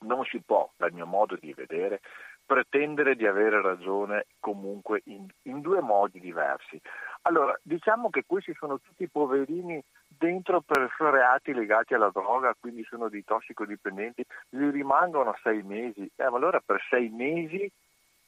non 0.00 0.24
si 0.24 0.40
può, 0.40 0.70
dal 0.76 0.92
mio 0.92 1.06
modo 1.06 1.36
di 1.36 1.52
vedere, 1.52 2.00
pretendere 2.46 3.16
di 3.16 3.26
avere 3.26 3.60
ragione 3.60 4.26
comunque 4.38 5.02
in, 5.06 5.26
in, 5.42 5.60
due 5.60 5.80
modi 5.80 6.20
diversi. 6.20 6.80
Allora, 7.22 7.58
diciamo 7.62 8.08
che 8.08 8.22
questi 8.24 8.54
sono 8.54 8.78
tutti 8.78 9.08
poverini 9.08 9.82
dentro 10.06 10.60
per 10.60 10.94
reati 10.98 11.52
legati 11.52 11.94
alla 11.94 12.10
droga, 12.10 12.54
quindi 12.58 12.84
sono 12.84 13.08
dei 13.08 13.24
tossicodipendenti, 13.24 14.24
gli 14.48 14.70
rimangono 14.70 15.36
sei 15.42 15.62
mesi, 15.62 16.08
eh, 16.14 16.30
ma 16.30 16.36
allora 16.36 16.62
per 16.64 16.80
sei 16.88 17.08
mesi 17.08 17.70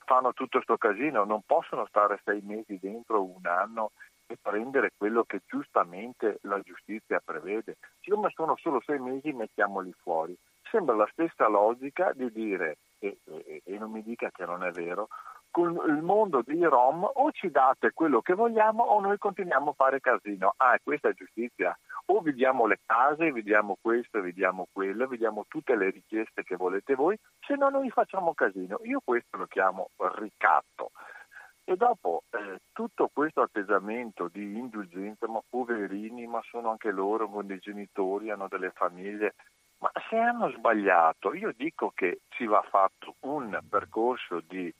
fanno 0.04 0.32
tutto 0.32 0.56
questo 0.62 0.76
casino, 0.78 1.24
non 1.24 1.42
possono 1.46 1.86
stare 1.86 2.20
sei 2.24 2.40
mesi 2.42 2.78
dentro 2.80 3.22
un 3.22 3.46
anno 3.46 3.92
e 4.26 4.36
prendere 4.40 4.92
quello 4.96 5.24
che 5.24 5.42
giustamente 5.46 6.38
la 6.42 6.60
giustizia 6.60 7.20
prevede. 7.24 7.76
Siccome 8.00 8.30
sono 8.34 8.56
solo 8.56 8.82
sei 8.84 8.98
mesi 8.98 9.32
mettiamoli 9.32 9.92
fuori. 10.02 10.36
Sembra 10.70 10.96
la 10.96 11.08
stessa 11.12 11.48
logica 11.48 12.12
di 12.12 12.30
dire, 12.32 12.76
e, 12.98 13.18
e, 13.24 13.62
e 13.64 13.78
non 13.78 13.90
mi 13.90 14.02
dica 14.02 14.30
che 14.30 14.44
non 14.44 14.64
è 14.64 14.70
vero, 14.70 15.08
con 15.50 15.72
il 15.86 16.02
mondo 16.02 16.42
dei 16.44 16.62
Rom 16.62 17.02
o 17.04 17.30
ci 17.32 17.50
date 17.50 17.92
quello 17.92 18.20
che 18.20 18.34
vogliamo 18.34 18.84
o 18.84 19.00
noi 19.00 19.18
continuiamo 19.18 19.70
a 19.70 19.74
fare 19.74 20.00
casino. 20.00 20.54
Ah, 20.56 20.78
questa 20.82 21.08
è 21.08 21.14
giustizia. 21.14 21.76
O 22.06 22.20
vediamo 22.20 22.66
le 22.66 22.80
case, 22.84 23.32
vediamo 23.32 23.76
questo, 23.80 24.20
vediamo 24.20 24.66
quello, 24.72 25.06
vediamo 25.06 25.44
tutte 25.48 25.76
le 25.76 25.90
richieste 25.90 26.42
che 26.42 26.56
volete 26.56 26.94
voi, 26.94 27.18
se 27.40 27.54
no 27.54 27.68
noi 27.68 27.90
facciamo 27.90 28.34
casino. 28.34 28.78
Io 28.84 29.00
questo 29.04 29.36
lo 29.36 29.46
chiamo 29.46 29.90
ricatto. 30.16 30.92
E 31.64 31.76
dopo 31.76 32.22
eh, 32.30 32.60
tutto 32.72 33.10
questo 33.12 33.42
atteggiamento 33.42 34.28
di 34.32 34.56
indulgenza, 34.56 35.28
ma 35.28 35.40
poverini, 35.46 36.26
ma 36.26 36.40
sono 36.48 36.70
anche 36.70 36.90
loro 36.90 37.28
con 37.28 37.46
dei 37.46 37.58
genitori, 37.58 38.30
hanno 38.30 38.48
delle 38.48 38.70
famiglie, 38.70 39.34
ma 39.78 39.90
se 40.08 40.16
hanno 40.16 40.50
sbagliato, 40.50 41.34
io 41.34 41.52
dico 41.56 41.92
che 41.94 42.20
ci 42.30 42.46
va 42.46 42.64
fatto 42.68 43.14
un 43.20 43.58
percorso 43.68 44.42
di 44.46 44.72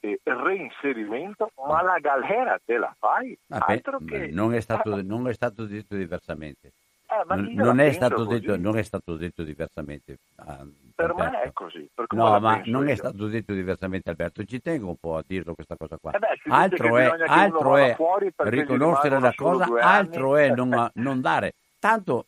eh, 0.00 0.20
reinserimento, 0.24 1.52
ma 1.68 1.82
la 1.82 1.98
galera 2.00 2.58
te 2.64 2.76
la 2.76 2.94
fai? 2.98 3.38
Vabbè, 3.46 3.80
che... 4.04 4.28
non, 4.32 4.52
è 4.52 4.60
stato, 4.60 4.96
eh, 4.96 5.02
non, 5.02 5.28
è 5.28 5.32
stato, 5.32 5.64
detto 5.64 5.94
diversamente. 5.94 6.72
Eh, 7.06 7.24
non, 7.28 7.52
non, 7.52 7.78
è 7.78 7.90
detto, 7.90 8.56
non, 8.56 8.78
è 8.78 8.82
stato 8.82 9.16
detto, 9.16 9.44
diversamente. 9.44 10.18
Ah, 10.36 10.66
per 10.94 11.14
me 11.14 11.42
è 11.42 11.52
così. 11.52 11.88
No, 12.10 12.40
ma 12.40 12.62
non 12.64 12.86
io. 12.86 12.92
è 12.92 12.96
stato 12.96 13.28
detto 13.28 13.52
diversamente 13.52 14.10
Alberto, 14.10 14.42
ci 14.44 14.60
tengo 14.60 14.88
un 14.88 14.96
po' 14.96 15.16
a 15.16 15.24
dirlo 15.24 15.54
questa 15.54 15.76
cosa 15.76 15.98
qua. 16.00 16.10
Eh 16.10 16.18
beh, 16.18 16.40
altro 16.48 16.96
è, 16.96 17.04
altro 17.26 17.76
è 17.76 17.96
riconoscere 18.38 19.20
la 19.20 19.32
cosa, 19.34 19.66
altro 19.80 20.36
è 20.36 20.50
non, 20.50 20.90
non 20.94 21.20
dare. 21.20 21.54
Tanto 21.78 22.26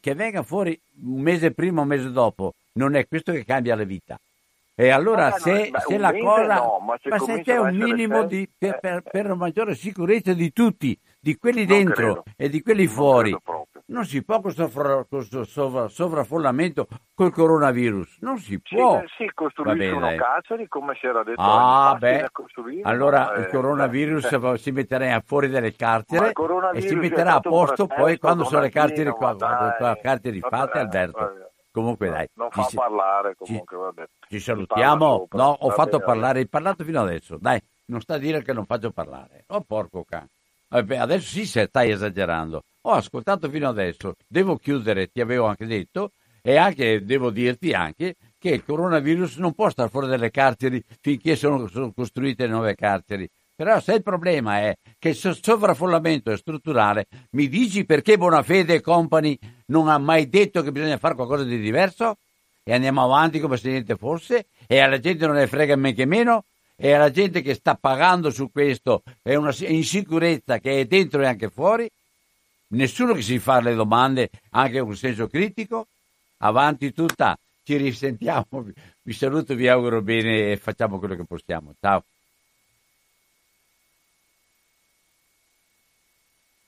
che 0.00 0.14
venga 0.14 0.42
fuori 0.42 0.78
un 1.02 1.20
mese 1.20 1.52
prima 1.52 1.80
o 1.80 1.82
un 1.82 1.88
mese 1.88 2.10
dopo, 2.10 2.54
non 2.72 2.94
è 2.94 3.06
questo 3.06 3.32
che 3.32 3.44
cambia 3.44 3.74
la 3.74 3.84
vita. 3.84 4.18
E 4.76 4.90
allora 4.90 5.28
no, 5.28 5.38
se, 5.38 5.70
no, 5.70 5.78
se 5.86 5.98
la 5.98 6.12
cosa, 6.12 6.54
no, 6.56 6.78
ma 6.80 6.98
se, 7.00 7.08
ma 7.08 7.18
se 7.18 7.42
c'è 7.42 7.58
un 7.58 7.76
minimo 7.76 8.24
di, 8.24 8.48
per, 8.58 8.80
per, 8.80 9.02
per, 9.02 9.26
una 9.26 9.36
maggiore 9.36 9.76
sicurezza 9.76 10.32
di 10.32 10.52
tutti, 10.52 10.98
di 11.20 11.36
quelli 11.36 11.64
dentro 11.64 12.24
e 12.36 12.48
di 12.48 12.60
quelli 12.60 12.88
fuori, 12.88 13.36
non 13.86 14.06
si 14.06 14.24
può 14.24 14.40
questo, 14.40 14.68
sovra, 15.44 15.88
sovraffollamento 15.88 16.86
col 17.14 17.32
coronavirus, 17.32 18.18
non 18.20 18.38
si 18.38 18.58
può. 18.60 19.00
Sì, 19.00 19.24
sì 19.24 19.30
costruiscono 19.34 20.14
carceri 20.16 20.66
come 20.68 20.94
si 20.98 21.06
era 21.06 21.22
detto. 21.22 21.40
Ah, 21.40 21.94
beh, 21.98 22.30
allora 22.82 23.34
eh, 23.34 23.40
il 23.40 23.46
coronavirus 23.48 24.32
eh. 24.32 24.58
si 24.58 24.70
metterà 24.70 25.20
fuori 25.20 25.48
dalle 25.48 25.74
carceri 25.74 26.32
e 26.72 26.80
si 26.80 26.94
metterà 26.94 27.34
a 27.34 27.40
posto 27.40 27.86
poi 27.86 28.18
quando 28.18 28.44
sono 28.44 28.62
le 28.62 28.70
carceri, 28.70 29.10
quando, 29.10 29.44
quando, 29.44 29.98
carceri 30.00 30.40
fatte, 30.40 30.78
Alberto. 30.78 31.18
Vabbè. 31.18 31.52
Comunque 31.70 32.08
dai. 32.08 32.28
Non 32.34 32.50
fa 32.50 32.62
ci, 32.66 32.76
parlare 32.76 33.34
comunque, 33.36 33.76
ci, 33.76 33.82
vabbè. 33.82 34.08
Ci 34.28 34.38
salutiamo. 34.38 35.26
No, 35.32 35.56
ho 35.58 35.70
fatto 35.70 35.98
bene, 35.98 36.04
parlare, 36.04 36.38
hai 36.38 36.48
parlato 36.48 36.84
fino 36.84 37.00
adesso. 37.00 37.36
Dai, 37.36 37.60
non 37.86 38.00
sta 38.00 38.14
a 38.14 38.18
dire 38.18 38.42
che 38.42 38.52
non 38.52 38.64
faccio 38.64 38.92
parlare. 38.92 39.44
Oh 39.48 39.60
porco 39.60 40.04
cane. 40.08 40.28
Adesso 40.68 41.26
sì 41.26 41.44
se 41.44 41.66
stai 41.66 41.90
esagerando. 41.90 42.62
Ho 42.86 42.92
ascoltato 42.92 43.48
fino 43.48 43.68
adesso. 43.68 44.14
Devo 44.26 44.56
chiudere, 44.56 45.10
ti 45.10 45.22
avevo 45.22 45.46
anche 45.46 45.64
detto, 45.66 46.10
e 46.42 46.56
anche 46.56 47.02
devo 47.04 47.30
dirti 47.30 47.72
anche 47.72 48.16
che 48.38 48.50
il 48.50 48.64
coronavirus 48.64 49.38
non 49.38 49.54
può 49.54 49.70
stare 49.70 49.88
fuori 49.88 50.06
dalle 50.06 50.30
carceri 50.30 50.84
finché 51.00 51.34
sono, 51.34 51.66
sono 51.68 51.92
costruite 51.92 52.46
nuove 52.46 52.74
carceri. 52.74 53.26
Però 53.56 53.80
se 53.80 53.94
il 53.94 54.02
problema 54.02 54.58
è 54.58 54.76
che 54.98 55.10
il 55.10 55.16
sovraffollamento 55.16 56.30
è 56.30 56.36
strutturale, 56.36 57.06
mi 57.30 57.48
dici 57.48 57.86
perché 57.86 58.18
Bonafede 58.18 58.74
e 58.74 58.80
Company 58.82 59.38
non 59.66 59.88
ha 59.88 59.96
mai 59.96 60.28
detto 60.28 60.60
che 60.62 60.70
bisogna 60.70 60.98
fare 60.98 61.14
qualcosa 61.14 61.44
di 61.44 61.58
diverso? 61.58 62.18
E 62.62 62.74
andiamo 62.74 63.02
avanti 63.04 63.40
come 63.40 63.56
se 63.56 63.70
niente 63.70 63.96
fosse? 63.96 64.46
E 64.66 64.80
alla 64.80 64.98
gente 64.98 65.26
non 65.26 65.36
ne 65.36 65.46
frega 65.46 65.76
men 65.76 65.94
che 65.94 66.04
meno? 66.04 66.44
E 66.76 66.92
alla 66.92 67.10
gente 67.10 67.40
che 67.40 67.54
sta 67.54 67.76
pagando 67.76 68.30
su 68.30 68.50
questo 68.50 69.02
è 69.22 69.36
una 69.36 69.54
insicurezza 69.60 70.58
che 70.58 70.80
è 70.80 70.84
dentro 70.84 71.22
e 71.22 71.26
anche 71.26 71.48
fuori? 71.48 71.88
Nessuno 72.74 73.14
che 73.14 73.22
si 73.22 73.38
fa 73.38 73.60
le 73.60 73.74
domande 73.74 74.30
anche 74.50 74.80
con 74.80 74.96
senso 74.96 75.26
critico? 75.28 75.86
Avanti 76.38 76.92
tutta 76.92 77.36
ci 77.64 77.76
risentiamo. 77.76 78.46
Vi 79.02 79.12
saluto, 79.12 79.54
vi 79.54 79.68
auguro 79.68 80.00
bene 80.00 80.52
e 80.52 80.56
facciamo 80.56 80.98
quello 80.98 81.14
che 81.14 81.24
possiamo. 81.24 81.74
Ciao. 81.78 82.04